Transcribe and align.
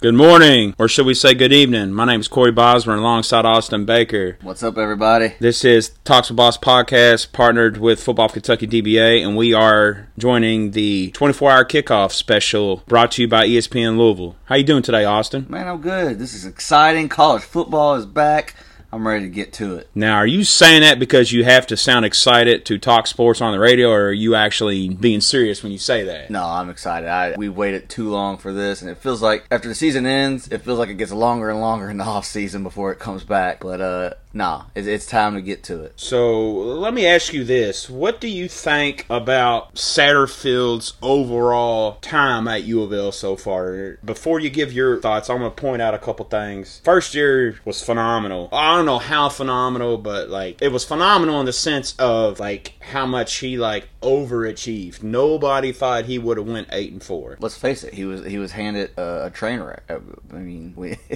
Good 0.00 0.16
morning, 0.16 0.74
or 0.76 0.88
should 0.88 1.06
we 1.06 1.14
say 1.14 1.34
good 1.34 1.52
evening? 1.52 1.92
My 1.92 2.04
name 2.04 2.18
is 2.18 2.26
Corey 2.26 2.50
Bosmer 2.52 2.98
alongside 2.98 3.46
Austin 3.46 3.84
Baker. 3.84 4.36
What's 4.42 4.64
up, 4.64 4.76
everybody? 4.76 5.34
This 5.38 5.64
is 5.64 5.90
Talks 6.02 6.28
with 6.28 6.36
Boss 6.36 6.58
podcast, 6.58 7.30
partnered 7.30 7.76
with 7.76 8.02
Football 8.02 8.28
Kentucky 8.28 8.66
DBA, 8.66 9.24
and 9.24 9.36
we 9.36 9.54
are 9.54 10.08
joining 10.18 10.72
the 10.72 11.12
24-hour 11.12 11.64
kickoff 11.66 12.10
special 12.10 12.82
brought 12.88 13.12
to 13.12 13.22
you 13.22 13.28
by 13.28 13.46
ESPN 13.46 13.96
Louisville. 13.96 14.34
How 14.46 14.56
you 14.56 14.64
doing 14.64 14.82
today, 14.82 15.04
Austin? 15.04 15.46
Man, 15.48 15.68
I'm 15.68 15.80
good. 15.80 16.18
This 16.18 16.34
is 16.34 16.44
exciting. 16.44 17.08
College 17.08 17.42
football 17.42 17.94
is 17.94 18.04
back. 18.04 18.56
I'm 18.94 19.06
ready 19.06 19.24
to 19.24 19.30
get 19.30 19.52
to 19.54 19.74
it. 19.74 19.88
Now, 19.92 20.14
are 20.16 20.26
you 20.26 20.44
saying 20.44 20.82
that 20.82 21.00
because 21.00 21.32
you 21.32 21.44
have 21.44 21.66
to 21.66 21.76
sound 21.76 22.04
excited 22.04 22.64
to 22.66 22.78
talk 22.78 23.08
sports 23.08 23.40
on 23.40 23.50
the 23.50 23.58
radio, 23.58 23.90
or 23.90 24.06
are 24.06 24.12
you 24.12 24.36
actually 24.36 24.88
being 24.88 25.20
serious 25.20 25.64
when 25.64 25.72
you 25.72 25.78
say 25.78 26.04
that? 26.04 26.30
No, 26.30 26.44
I'm 26.44 26.70
excited. 26.70 27.08
I, 27.08 27.34
we 27.36 27.48
waited 27.48 27.88
too 27.88 28.08
long 28.08 28.38
for 28.38 28.52
this, 28.52 28.82
and 28.82 28.90
it 28.90 28.98
feels 28.98 29.20
like 29.20 29.46
after 29.50 29.68
the 29.68 29.74
season 29.74 30.06
ends, 30.06 30.46
it 30.46 30.58
feels 30.58 30.78
like 30.78 30.90
it 30.90 30.94
gets 30.94 31.10
longer 31.10 31.50
and 31.50 31.60
longer 31.60 31.90
in 31.90 31.96
the 31.96 32.04
off 32.14 32.24
season 32.24 32.62
before 32.62 32.92
it 32.92 33.00
comes 33.00 33.24
back. 33.24 33.60
But 33.60 33.80
uh, 33.80 34.14
nah, 34.32 34.66
it's, 34.76 34.86
it's 34.86 35.06
time 35.06 35.34
to 35.34 35.42
get 35.42 35.64
to 35.64 35.82
it. 35.82 35.94
So 35.96 36.50
let 36.50 36.94
me 36.94 37.04
ask 37.04 37.32
you 37.32 37.42
this: 37.42 37.90
What 37.90 38.20
do 38.20 38.28
you 38.28 38.48
think 38.48 39.06
about 39.10 39.74
Satterfield's 39.74 40.94
overall 41.02 41.94
time 42.00 42.46
at 42.46 42.62
U 42.62 42.82
of 42.82 42.92
L 42.92 43.10
so 43.10 43.34
far? 43.34 43.98
Before 44.04 44.38
you 44.38 44.50
give 44.50 44.72
your 44.72 45.00
thoughts, 45.00 45.28
I'm 45.28 45.38
going 45.38 45.50
to 45.50 45.60
point 45.60 45.82
out 45.82 45.94
a 45.94 45.98
couple 45.98 46.26
things. 46.26 46.80
First 46.84 47.14
year 47.14 47.58
was 47.64 47.82
phenomenal. 47.82 48.48
I 48.52 48.83
don't 48.84 48.94
know 48.94 48.98
how 48.98 49.28
phenomenal, 49.28 49.96
but 49.98 50.28
like 50.28 50.60
it 50.60 50.68
was 50.68 50.84
phenomenal 50.84 51.40
in 51.40 51.46
the 51.46 51.52
sense 51.52 51.94
of 51.98 52.38
like 52.38 52.74
how 52.80 53.06
much 53.06 53.36
he 53.36 53.56
like 53.56 53.88
overachieved. 54.02 55.02
Nobody 55.02 55.72
thought 55.72 56.04
he 56.04 56.18
would 56.18 56.36
have 56.36 56.46
went 56.46 56.68
eight 56.70 56.92
and 56.92 57.02
four. 57.02 57.36
Let's 57.40 57.56
face 57.56 57.82
it, 57.82 57.94
he 57.94 58.04
was 58.04 58.24
he 58.24 58.38
was 58.38 58.52
handed 58.52 58.90
a, 58.98 59.26
a 59.26 59.30
train 59.30 59.60
wreck. 59.60 59.82
I, 59.88 60.36
mean, 60.36 60.74
we. 60.76 60.98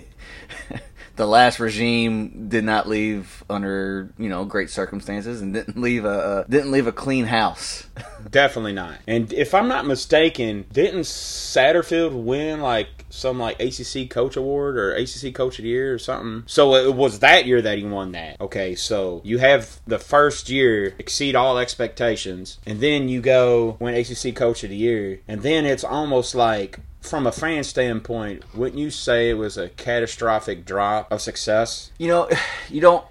The 1.16 1.26
last 1.26 1.58
regime 1.58 2.48
did 2.48 2.62
not 2.62 2.88
leave 2.88 3.42
under 3.50 4.08
you 4.18 4.28
know 4.28 4.44
great 4.44 4.70
circumstances 4.70 5.42
and 5.42 5.52
didn't 5.52 5.76
leave 5.76 6.04
a, 6.04 6.44
a 6.46 6.48
didn't 6.48 6.70
leave 6.70 6.86
a 6.86 6.92
clean 6.92 7.24
house. 7.24 7.88
Definitely 8.30 8.74
not. 8.74 8.98
And 9.08 9.32
if 9.32 9.52
I'm 9.52 9.66
not 9.66 9.84
mistaken, 9.84 10.66
didn't 10.72 11.00
Satterfield 11.00 12.12
win 12.12 12.60
like 12.60 12.97
some 13.10 13.38
like 13.38 13.60
ACC 13.60 14.10
Coach 14.10 14.36
Award 14.36 14.78
or 14.78 14.92
ACC 14.92 15.34
Coach 15.34 15.58
of 15.58 15.64
the 15.64 15.68
Year 15.70 15.94
or 15.94 15.98
something? 15.98 16.44
So 16.46 16.74
it 16.74 16.94
was 16.94 17.20
that 17.20 17.46
year 17.46 17.62
that 17.62 17.78
he 17.78 17.84
won 17.84 18.12
that. 18.12 18.40
Okay, 18.40 18.74
so 18.74 19.20
you 19.24 19.38
have 19.38 19.80
the 19.86 19.98
first 19.98 20.48
year 20.48 20.94
exceed 20.98 21.34
all 21.34 21.58
expectations, 21.58 22.58
and 22.66 22.80
then 22.80 23.08
you 23.08 23.20
go 23.20 23.76
win 23.80 23.94
ACC 23.94 24.34
Coach 24.34 24.64
of 24.64 24.70
the 24.70 24.76
Year, 24.76 25.20
and 25.26 25.42
then 25.42 25.64
it's 25.64 25.84
almost 25.84 26.34
like 26.34 26.80
from 27.00 27.26
a 27.26 27.32
fan 27.32 27.64
standpoint, 27.64 28.42
wouldn't 28.54 28.78
you 28.78 28.90
say 28.90 29.30
it 29.30 29.34
was 29.34 29.56
a 29.56 29.68
catastrophic 29.70 30.64
drop 30.64 31.10
of 31.10 31.20
success? 31.20 31.90
You 31.98 32.08
know, 32.08 32.28
you 32.68 32.80
don't 32.80 33.04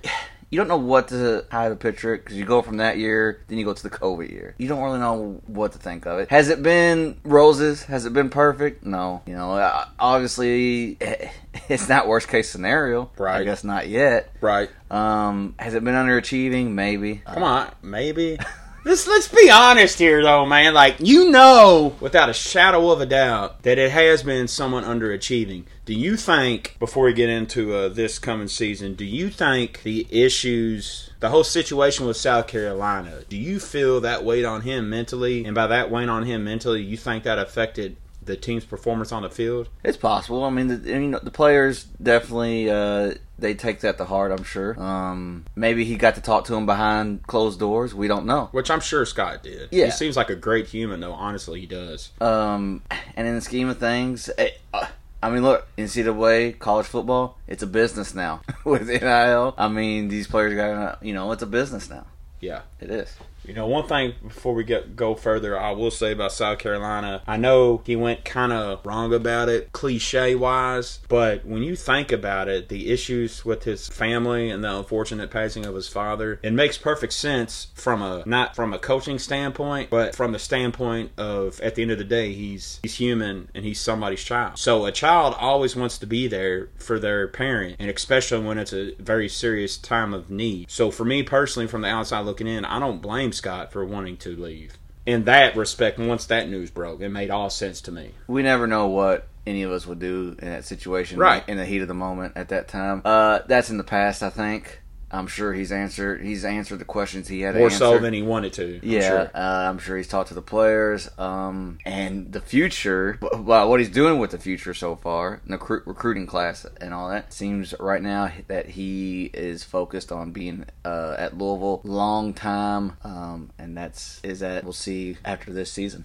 you 0.50 0.58
don't 0.58 0.68
know 0.68 0.78
what 0.78 1.10
to 1.10 1.46
how 1.50 1.68
to 1.70 1.76
picture 1.76 2.14
it 2.14 2.20
because 2.20 2.38
you 2.38 2.46
go 2.46 2.62
from 2.62 2.78
that 2.78 2.98
year, 2.98 3.42
then 3.48 3.58
you 3.58 3.66
go 3.66 3.74
to 3.74 3.84
the 3.84 3.90
COVID 3.90 4.30
year. 4.32 4.56
You 4.58 4.68
don't 4.68 4.82
really 4.82 5.00
know 5.00 5.42
what 5.48 5.74
to 5.74 5.78
think 5.78 6.06
of 6.06 6.20
it. 6.20 6.30
Has 6.30 6.50
it 6.50 6.64
been 6.64 7.18
roses? 7.24 7.84
Has 7.84 8.06
it 8.06 8.14
been 8.14 8.30
perfect? 8.30 8.86
No. 8.86 9.22
You 9.26 9.36
know, 9.36 9.84
obviously 10.00 10.98
it's 11.70 11.90
not 11.90 12.08
worst 12.08 12.30
case 12.30 12.50
scenario. 12.50 13.12
Right. 13.18 13.42
I 13.42 13.44
guess 13.44 13.64
not 13.64 13.90
yet. 13.90 14.32
Right. 14.40 14.70
Um, 14.90 15.56
has 15.60 15.74
it 15.74 15.84
been 15.84 15.96
underachieving? 15.96 16.72
Maybe. 16.72 17.22
Come 17.26 17.44
on, 17.44 17.72
maybe. 17.82 18.40
Let's 18.88 19.06
let's 19.06 19.28
be 19.28 19.50
honest 19.50 20.00
here, 20.00 20.24
though, 20.24 20.46
man. 20.46 20.74
Like 20.74 20.96
you 21.00 21.30
know, 21.30 21.98
without 22.00 22.30
a 22.30 22.34
shadow 22.34 22.90
of 22.90 23.02
a 23.02 23.06
doubt, 23.06 23.64
that 23.64 23.78
it 23.78 23.92
has 23.92 24.24
been 24.24 24.48
somewhat 24.48 24.86
underachieving. 24.86 25.66
Do 25.84 25.94
you 25.94 26.16
think, 26.16 26.78
before 26.80 27.04
we 27.04 27.14
get 27.14 27.30
into 27.30 27.74
uh, 27.74 27.90
this 27.90 28.18
coming 28.18 28.48
season, 28.48 28.94
do 28.94 29.04
you 29.04 29.30
think 29.30 29.84
the 29.84 30.08
issues, 30.10 31.10
the 31.20 31.28
whole 31.28 31.44
situation 31.44 32.08
with 32.08 32.16
South 32.16 32.48
Carolina, 32.48 33.24
do 33.28 33.36
you 33.36 33.60
feel 33.60 34.00
that 34.00 34.24
weighed 34.24 34.46
on 34.46 34.62
him 34.62 34.90
mentally? 34.90 35.44
And 35.44 35.54
by 35.54 35.68
that 35.68 35.92
weight 35.92 36.08
on 36.08 36.24
him 36.24 36.46
mentally, 36.46 36.82
you 36.82 36.96
think 36.96 37.26
that 37.26 37.40
affected 37.40 37.98
the 38.28 38.36
team's 38.36 38.66
performance 38.66 39.12
on 39.12 39.24
the 39.24 39.30
field? 39.30 39.70
It's 39.84 39.98
possible. 39.98 40.44
I 40.44 40.50
mean, 40.50 40.68
the, 40.68 40.96
I 40.96 41.00
mean, 41.00 41.12
the 41.12 41.32
players 41.32 41.86
definitely 42.02 42.70
uh, 42.70 43.16
they 43.40 43.54
take 43.54 43.82
that 43.82 43.98
to 43.98 44.06
heart. 44.06 44.32
I'm 44.32 44.44
sure. 44.44 44.80
Um, 44.80 45.46
maybe 45.56 45.86
he 45.86 45.96
got 45.96 46.16
to 46.16 46.22
talk 46.22 46.46
to 46.46 46.56
him 46.56 46.66
behind 46.66 47.26
closed 47.28 47.60
doors. 47.60 47.94
We 47.94 48.08
don't 48.08 48.26
know. 48.26 48.50
Which 48.52 48.72
I'm 48.72 48.80
sure 48.80 49.06
Scott 49.06 49.44
did. 49.44 49.70
Yeah. 49.72 49.86
He 49.86 49.92
seems 49.92 50.16
like 50.16 50.30
a 50.30 50.36
great 50.36 50.68
human, 50.68 51.00
though. 51.00 51.14
Honestly, 51.14 51.60
he 51.60 51.66
does. 51.66 52.12
Um, 52.20 52.82
and 53.16 53.28
in 53.28 53.36
the 53.36 53.42
scheme 53.42 53.70
of 53.70 53.78
things, 53.78 54.30
it, 54.38 54.60
uh, 54.74 54.88
I 55.22 55.30
mean, 55.30 55.44
look, 55.44 55.68
NCAA 55.78 56.58
college 56.60 56.88
football, 56.88 57.38
it's 57.48 57.64
a 57.64 57.68
business 57.68 58.16
now 58.16 58.42
with 58.64 58.88
NIL. 58.88 59.54
I 59.58 59.68
mean, 59.68 60.08
these 60.08 60.28
players 60.28 60.54
got 60.56 61.04
you 61.04 61.14
know, 61.14 61.32
it's 61.32 61.44
a 61.44 61.48
business 61.48 61.90
now. 61.90 62.06
Yeah. 62.40 62.62
It 62.80 62.90
is. 62.90 63.16
You 63.48 63.54
know, 63.54 63.66
one 63.66 63.88
thing 63.88 64.14
before 64.22 64.54
we 64.54 64.66
get 64.66 64.96
go 64.96 65.16
further, 65.16 65.58
I 65.58 65.72
will 65.72 65.92
say 65.92 66.12
about 66.12 66.34
South 66.34 66.60
Carolina. 66.60 67.22
I 67.26 67.38
know 67.38 67.82
he 67.86 67.96
went 67.96 68.26
kind 68.26 68.52
of 68.52 68.86
wrong 68.86 69.14
about 69.14 69.48
it, 69.48 69.72
cliche 69.72 70.36
wise, 70.36 71.00
but 71.08 71.46
when 71.46 71.64
you 71.64 71.76
think 71.76 72.12
about 72.12 72.50
it, 72.50 72.68
the 72.68 72.92
issues 72.92 73.46
with 73.46 73.64
his 73.64 73.88
family 73.88 74.50
and 74.50 74.64
the 74.64 74.78
unfortunate 74.78 75.32
passing 75.32 75.66
of 75.66 75.76
his 75.76 75.88
father, 75.88 76.40
it 76.44 76.52
makes 76.52 76.78
perfect 76.78 77.14
sense 77.14 77.68
from 77.74 78.02
a 78.02 78.24
not 78.26 78.56
from 78.56 78.74
a 78.74 78.80
coaching 78.80 79.18
standpoint, 79.18 79.90
but 79.90 80.14
from 80.14 80.34
the 80.34 80.40
standpoint 80.40 81.12
of 81.18 81.60
at 81.62 81.76
the 81.76 81.84
end 81.84 81.92
of 81.92 81.98
the 81.98 82.04
day, 82.04 82.34
he's 82.34 82.80
he's 82.84 82.96
human 82.96 83.50
and 83.56 83.64
he's 83.64 83.80
somebody's 83.80 84.24
child. 84.24 84.58
So 84.58 84.86
a 84.86 84.92
child 84.92 85.36
always 85.40 85.76
wants 85.76 85.98
to 86.00 86.06
be 86.06 86.28
there 86.28 86.70
for 86.78 87.00
their 87.00 87.30
parent, 87.30 87.78
and 87.80 87.90
especially 87.90 88.46
when 88.46 88.58
it's 88.58 88.74
a 88.74 88.94
very 88.96 89.30
serious 89.30 89.78
time 89.78 90.14
of 90.14 90.30
need. 90.30 90.70
So 90.70 90.92
for 90.92 91.06
me 91.06 91.24
personally, 91.24 91.68
from 91.68 91.82
the 91.82 91.88
outside 91.88 92.26
looking 92.26 92.48
in, 92.48 92.66
I 92.66 92.80
don't 92.80 93.02
blame 93.02 93.32
Scott 93.38 93.72
for 93.72 93.86
wanting 93.86 94.18
to 94.18 94.36
leave. 94.36 94.78
In 95.06 95.24
that 95.24 95.56
respect, 95.56 96.00
once 96.00 96.26
that 96.26 96.50
news 96.50 96.70
broke, 96.70 97.00
it 97.00 97.10
made 97.10 97.30
all 97.30 97.50
sense 97.50 97.80
to 97.82 97.92
me. 97.92 98.12
We 98.28 98.44
never 98.44 98.68
know 98.68 98.88
what 98.88 99.28
any 99.46 99.64
of 99.64 99.72
us 99.72 99.88
would 99.88 100.00
do 100.00 100.36
in 100.40 100.50
that 100.50 100.66
situation, 100.66 101.18
Right. 101.18 101.48
In 101.48 101.58
the 101.58 101.66
heat 101.66 101.82
of 101.82 101.88
the 101.88 101.94
moment 101.94 102.34
at 102.36 102.50
that 102.50 102.68
time. 102.68 103.02
Uh, 103.06 103.40
that's 103.48 103.70
in 103.70 103.78
the 103.78 103.86
past, 103.86 104.22
I 104.22 104.30
think. 104.30 104.82
I'm 105.10 105.28
sure 105.28 105.54
he's 105.54 105.72
answered. 105.72 106.22
He's 106.22 106.44
answered 106.44 106.80
the 106.80 106.86
questions 106.86 107.28
he 107.28 107.42
had 107.42 107.56
More 107.56 107.70
so 107.70 107.98
than 107.98 108.14
he 108.14 108.22
wanted 108.22 108.54
to. 108.54 108.76
I'm 108.76 108.80
Yeah, 108.84 109.02
sure. 109.08 109.32
uh, 109.34 109.70
I'm 109.70 109.80
sure 109.80 109.96
he's 109.96 110.08
talked 110.08 110.28
to 110.30 110.34
the 110.34 110.42
players. 110.42 111.10
Um, 111.18 111.78
and 111.86 112.32
the 112.34 112.42
future, 112.42 113.18
well, 113.22 113.70
what 113.70 113.80
he's 113.80 113.90
doing 113.90 114.20
with 114.20 114.32
the 114.32 114.38
future 114.38 114.74
so 114.74 114.96
far, 114.96 115.42
the 115.46 115.54
recruit, 115.54 115.84
recruiting 115.86 116.28
class 116.28 116.66
and 116.82 116.94
all 116.94 117.10
that, 117.10 117.32
seems 117.32 117.74
right 117.80 118.02
now 118.02 118.32
that 118.48 118.68
he 118.70 119.30
is 119.34 119.64
focused 119.64 120.12
on 120.12 120.32
being 120.32 120.66
uh, 120.84 121.16
at 121.18 121.38
Louisville 121.38 121.82
long 121.84 122.34
time. 122.34 122.98
Um, 123.04 123.52
and 123.58 123.78
that's 123.78 124.20
is 124.24 124.40
that 124.42 124.64
we'll 124.66 124.74
see 124.74 125.18
after 125.24 125.54
this 125.54 125.72
season. 125.72 126.04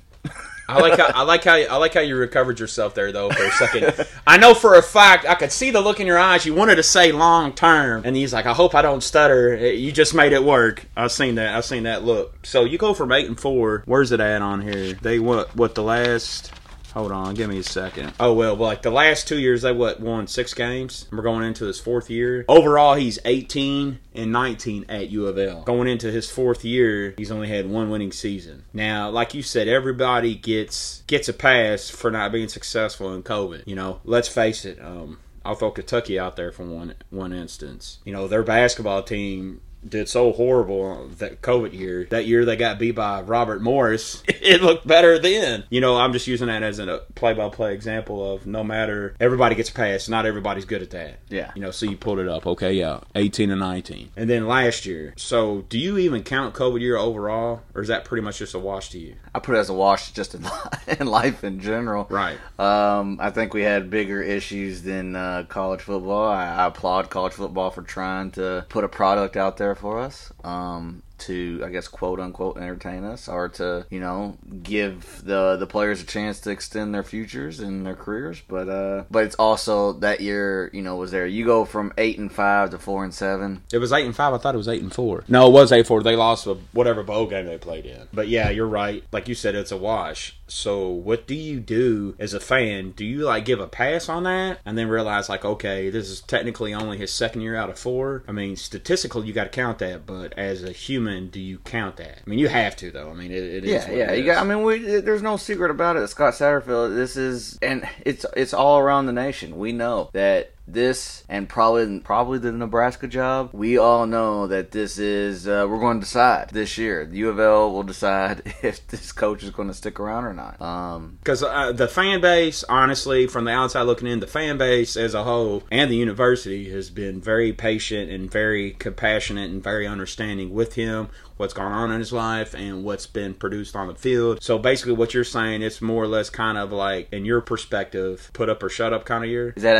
I 0.69 0.81
like 0.81 0.99
how 0.99 1.07
I 1.07 1.23
like 1.23 1.45
how 1.45 1.55
I 1.55 1.77
like 1.77 1.95
how 1.95 2.01
you 2.01 2.17
recovered 2.17 2.61
yourself 2.61 2.95
there 2.95 3.13
though 3.13 3.31
for 3.31 3.45
a 3.45 3.51
second. 3.51 4.07
I 4.27 4.39
know 4.39 4.55
for 4.55 4.75
a 4.75 4.83
fact 4.83 5.27
I 5.27 5.35
could 5.35 5.53
see 5.53 5.71
the 5.71 5.81
look 5.81 6.01
in 6.01 6.07
your 6.07 6.19
eyes. 6.19 6.47
You 6.47 6.55
wanted 6.55 6.77
to 6.77 6.83
say 6.83 7.13
long 7.13 7.53
term, 7.53 8.03
and 8.05 8.17
he's 8.17 8.33
like, 8.33 8.47
"I 8.47 8.55
hope 8.55 8.75
I 8.75 8.83
don't 8.83 9.03
stutter." 9.03 9.55
Eh, 9.55 9.73
you 9.73 9.93
just 9.93 10.15
made 10.15 10.33
it 10.33 10.43
work. 10.43 10.87
I've 10.97 11.13
seen 11.13 11.35
that. 11.35 11.55
I've 11.55 11.65
seen 11.65 11.83
that 11.83 12.05
look. 12.05 12.47
So 12.47 12.65
you 12.65 12.79
go 12.79 12.95
from 12.95 13.13
eight 13.13 13.27
and 13.27 13.39
four. 13.39 13.83
Where's 13.87 14.13
it 14.13 14.21
at 14.21 14.41
on 14.41 14.63
here? 14.63 14.95
They 14.95 15.19
what? 15.19 15.55
What 15.57 15.75
the 15.75 15.83
last? 15.83 16.53
Hold 16.95 17.11
on, 17.11 17.35
give 17.35 17.49
me 17.49 17.59
a 17.59 17.63
second. 17.63 18.13
Oh 18.21 18.35
well, 18.35 18.55
like 18.55 18.83
the 18.83 18.91
last 18.91 19.27
two 19.27 19.39
years, 19.39 19.63
they 19.63 19.73
what 19.73 20.01
won 20.01 20.27
six 20.27 20.53
games. 20.53 21.07
We're 21.11 21.23
going 21.23 21.45
into 21.45 21.65
his 21.65 21.81
fourth 21.81 22.11
year. 22.11 22.45
Overall, 22.49 22.95
he's 22.95 23.19
18 23.25 23.99
and 24.15 24.33
19 24.33 24.87
at 24.89 25.09
U 25.11 25.27
of 25.27 25.39
L. 25.39 25.63
Going 25.63 25.89
into 25.89 26.11
his 26.11 26.31
fourth 26.31 26.65
year, 26.65 27.15
he's 27.17 27.31
only 27.31 27.49
had 27.49 27.69
one 27.69 27.89
winning 27.89 28.13
season. 28.13 28.65
Now, 28.75 29.09
like 29.09 29.33
you 29.33 29.43
said, 29.43 29.69
everybody 29.69 30.35
gets 30.35 31.03
gets 31.07 31.29
a 31.29 31.33
pass 31.33 31.89
for 31.89 32.11
not 32.11 32.31
being 32.31 32.49
successful 32.49 33.15
in 33.15 33.23
COVID. 33.23 33.63
You 33.67 33.77
know, 33.77 34.01
let's 34.05 34.29
face 34.29 34.65
it. 34.65 34.79
Um, 34.83 35.19
I'll 35.45 35.55
throw 35.55 35.71
Kentucky 35.71 36.19
out 36.19 36.37
there 36.37 36.53
for 36.53 36.65
one 36.65 36.95
one 37.11 37.33
instance. 37.33 37.99
You 38.05 38.13
know, 38.13 38.29
their 38.29 38.43
basketball 38.43 39.03
team 39.03 39.63
did 39.87 40.09
so 40.09 40.33
horrible 40.33 41.09
that 41.19 41.43
COVID 41.43 41.73
year. 41.73 42.07
That 42.11 42.27
year 42.27 42.45
they 42.45 42.57
got 42.57 42.79
beat 42.79 42.93
by 42.93 43.23
Robert 43.23 43.63
Morris. 43.63 44.23
It 44.43 44.61
looked 44.61 44.85
better 44.85 45.21
then. 45.21 45.63
You 45.71 45.81
know, 45.81 45.97
I'm 45.97 46.13
just 46.13 46.27
using 46.27 46.49
that 46.49 46.65
as 46.65 46.81
a 46.81 47.03
play-by-play 47.15 47.75
example 47.75 48.35
of 48.35 48.45
no 48.45 48.65
matter 48.65 49.15
everybody 49.21 49.55
gets 49.55 49.71
passed, 49.71 50.11
not 50.11 50.27
everybody's 50.27 50.65
good 50.65 50.83
at 50.83 50.91
that. 50.91 51.21
Yeah. 51.29 51.53
You 51.55 51.63
know, 51.63 51.71
so 51.71 51.87
you 51.87 51.97
pulled 51.97 52.19
it 52.19 52.27
up. 52.27 52.45
Okay, 52.45 52.73
yeah, 52.73 53.01
18 53.15 53.53
and 53.53 53.61
19, 53.61 54.11
and 54.17 54.29
then 54.29 54.49
last 54.49 54.85
year. 54.85 55.15
So, 55.17 55.65
do 55.69 55.79
you 55.79 55.97
even 55.97 56.25
count 56.25 56.57
COVID 56.57 56.81
year 56.81 56.97
overall, 56.97 57.63
or 57.73 57.83
is 57.83 57.89
that 57.89 58.05
pretty 58.05 58.23
much 58.25 58.39
just 58.39 58.55
a 58.55 58.59
wash 58.59 58.91
to 58.91 58.99
you? 58.99 59.15
I 59.33 59.39
put 59.39 59.55
it 59.55 59.59
as 59.59 59.69
a 59.69 59.75
wash 59.75 60.11
just 60.11 60.35
in, 60.35 60.45
in 60.99 61.07
life 61.07 61.45
in 61.45 61.61
general. 61.61 62.09
Right. 62.11 62.39
Um, 62.59 63.19
I 63.21 63.31
think 63.31 63.55
we 63.55 63.63
had 63.63 63.91
bigger 63.91 64.21
issues 64.21 64.83
than 64.83 65.15
uh, 65.15 65.45
college 65.49 65.83
football. 65.83 66.29
I, 66.29 66.47
I 66.47 66.67
applaud 66.67 67.11
college 67.11 67.35
football 67.35 67.71
for 67.71 67.83
trying 67.83 68.33
to 68.33 68.67
put 68.69 68.83
a 68.83 68.89
product 68.89 69.37
out 69.37 69.57
there 69.57 69.72
for 69.75 69.99
us. 69.99 70.33
Um, 70.45 71.03
to, 71.27 71.63
I 71.65 71.71
guess, 71.71 71.89
quote 71.89 72.21
unquote, 72.21 72.57
entertain 72.57 73.05
us 73.05 73.29
or 73.29 73.49
to, 73.51 73.87
you 73.91 74.01
know, 74.01 74.37
give 74.63 75.23
the 75.25 75.57
the 75.57 75.67
players 75.67 76.03
a 76.03 76.07
chance 76.07 76.41
to 76.41 76.51
extend 76.51 76.95
their 76.95 77.03
futures 77.03 77.61
and 77.61 77.87
their 77.87 77.95
careers. 77.95 78.43
But 78.47 78.69
uh, 78.69 79.05
but 79.11 79.25
it's 79.25 79.37
also 79.37 79.95
that 79.95 80.21
year, 80.21 80.71
you 80.73 80.83
know, 80.83 80.97
was 80.97 81.11
there. 81.11 81.27
You 81.27 81.45
go 81.45 81.65
from 81.65 81.93
eight 81.99 82.19
and 82.19 82.33
five 82.33 82.71
to 82.71 82.79
four 82.79 83.05
and 83.05 83.15
seven. 83.15 83.63
It 83.73 83.79
was 83.79 83.93
eight 83.93 84.07
and 84.07 84.17
five. 84.17 84.35
I 84.35 84.39
thought 84.39 84.55
it 84.55 84.59
was 84.59 84.69
eight 84.69 84.83
and 84.83 84.93
four. 84.93 85.25
No, 85.29 85.47
it 85.49 85.53
was 85.53 85.73
eight 85.73 85.87
four. 85.87 86.03
They 86.03 86.17
lost 86.17 86.47
whatever 86.73 87.03
bowl 87.03 87.27
game 87.27 87.47
they 87.47 87.59
played 87.59 87.87
in. 87.87 88.09
But 88.13 88.29
yeah, 88.29 88.51
you're 88.51 88.67
right. 88.67 89.05
Like 89.13 89.29
you 89.29 89.35
said, 89.35 89.55
it's 89.55 89.73
a 89.73 89.77
wash. 89.77 90.37
So 90.53 90.89
what 90.89 91.27
do 91.27 91.35
you 91.35 91.61
do 91.61 92.15
as 92.19 92.35
a 92.35 92.41
fan? 92.41 92.91
Do 92.91 93.07
you 93.07 93.23
like 93.23 93.47
give 93.47 93.59
a 93.59 93.67
pass 93.67 94.11
on 94.11 94.25
that 94.25 94.61
and 94.67 94.77
then 94.77 94.89
realize 94.89 95.31
like, 95.31 95.47
okay, 95.47 95.89
this 95.89 96.11
is 96.11 96.21
technically 96.21 96.75
only 96.75 96.99
his 96.99 97.11
second 97.11 97.41
year 97.41 97.57
out 97.57 97.71
of 97.71 97.79
four? 97.79 98.23
I 98.29 98.33
mean, 98.33 98.57
statistically, 98.57 99.27
you 99.27 99.33
got 99.33 99.45
to 99.45 99.51
count 99.51 99.79
that, 99.79 100.05
but 100.05 100.35
as 100.35 100.63
a 100.63 100.71
human, 100.73 101.12
do 101.31 101.41
you 101.41 101.59
count 101.59 101.97
that? 101.97 102.19
I 102.27 102.31
mean, 102.31 102.39
you 102.39 102.49
have 102.49 102.77
to 102.77 102.91
though. 102.91 103.11
I 103.11 103.15
mean, 103.15 103.31
it, 103.31 103.43
it 103.43 103.65
is 103.65 103.71
Yeah, 103.71 103.91
yeah. 103.93 104.13
it 104.13 104.19
You 104.19 104.25
got. 104.25 104.45
I 104.45 104.49
mean, 104.49 104.63
we, 104.63 105.01
there's 105.01 105.23
no 105.23 105.37
secret 105.37 105.71
about 105.71 105.97
it. 105.97 106.07
Scott 106.09 106.35
Satterfield. 106.35 106.95
This 106.95 107.17
is, 107.17 107.59
and 107.63 107.89
it's 108.05 108.27
it's 108.37 108.55
all 108.55 108.79
around 108.79 109.07
the 109.07 109.13
nation. 109.13 109.59
We 109.59 109.73
know 109.73 110.11
that 110.13 110.53
this 110.67 111.25
and 111.29 111.49
probably 111.49 112.01
probably 112.01 112.39
the 112.39 112.53
Nebraska 112.53 113.07
job. 113.09 113.51
We 113.53 113.79
all 113.79 114.07
know 114.07 114.47
that 114.47 114.71
this 114.71 114.99
is 114.99 115.49
uh, 115.49 115.67
we're 115.69 115.79
going 115.79 115.99
to 115.99 116.05
decide 116.05 116.51
this 116.51 116.79
year. 116.79 117.05
The 117.07 117.17
U 117.19 117.29
of 117.31 117.41
L 117.41 117.73
will 117.73 117.83
decide 117.83 118.43
if 118.63 118.87
this 118.87 119.13
coach 119.13 119.43
is 119.43 119.51
going 119.51 119.69
to 119.69 119.75
stick 119.75 119.99
around 119.99 120.25
or 120.25 120.35
not. 120.35 120.61
Um, 120.61 121.19
Because 121.19 121.43
uh, 121.43 121.73
the 121.73 121.89
fan 121.89 122.21
base, 122.21 122.65
honestly, 122.69 123.27
from 123.27 123.45
the 123.45 123.53
outside 123.53 123.83
looking 123.83 124.09
in, 124.09 124.21
the 124.21 124.27
fan 124.27 124.59
base 124.59 124.97
as 124.97 125.15
a 125.15 125.25
whole 125.25 125.65
and 125.71 125.91
the 125.91 125.97
university 125.97 126.71
has 126.71 126.91
been 126.91 127.21
very 127.21 127.53
patient 127.53 128.11
and 128.11 128.31
very 128.31 128.73
compassionate 128.73 129.51
and 129.51 129.63
very 129.63 129.87
understanding 129.87 130.53
with 130.53 130.75
him, 130.75 131.09
what's 131.37 131.55
gone 131.55 131.73
on 131.73 131.91
in 131.91 131.99
his 131.99 132.13
life 132.13 132.55
and 132.55 132.85
what's 132.85 133.07
been 133.07 133.35
produced 133.35 133.75
on 133.77 133.89
the 133.89 133.95
field. 133.95 134.43
So 134.43 134.59
basically, 134.59 134.93
what 134.95 135.15
you're 135.15 135.25
saying, 135.25 135.63
it's 135.63 135.81
more 135.83 136.03
or 136.05 136.07
less 136.09 136.31
kind 136.31 136.59
of 136.59 136.73
like, 136.73 137.09
in 137.13 137.25
your 137.25 137.41
perspective, 137.41 138.31
put 138.33 138.49
up 138.49 138.63
or 138.63 138.69
shut 138.69 138.93
up 138.93 139.05
kind 139.05 139.25
of 139.25 139.31
year. 139.31 139.53
is 139.57 139.63
that 139.63 139.77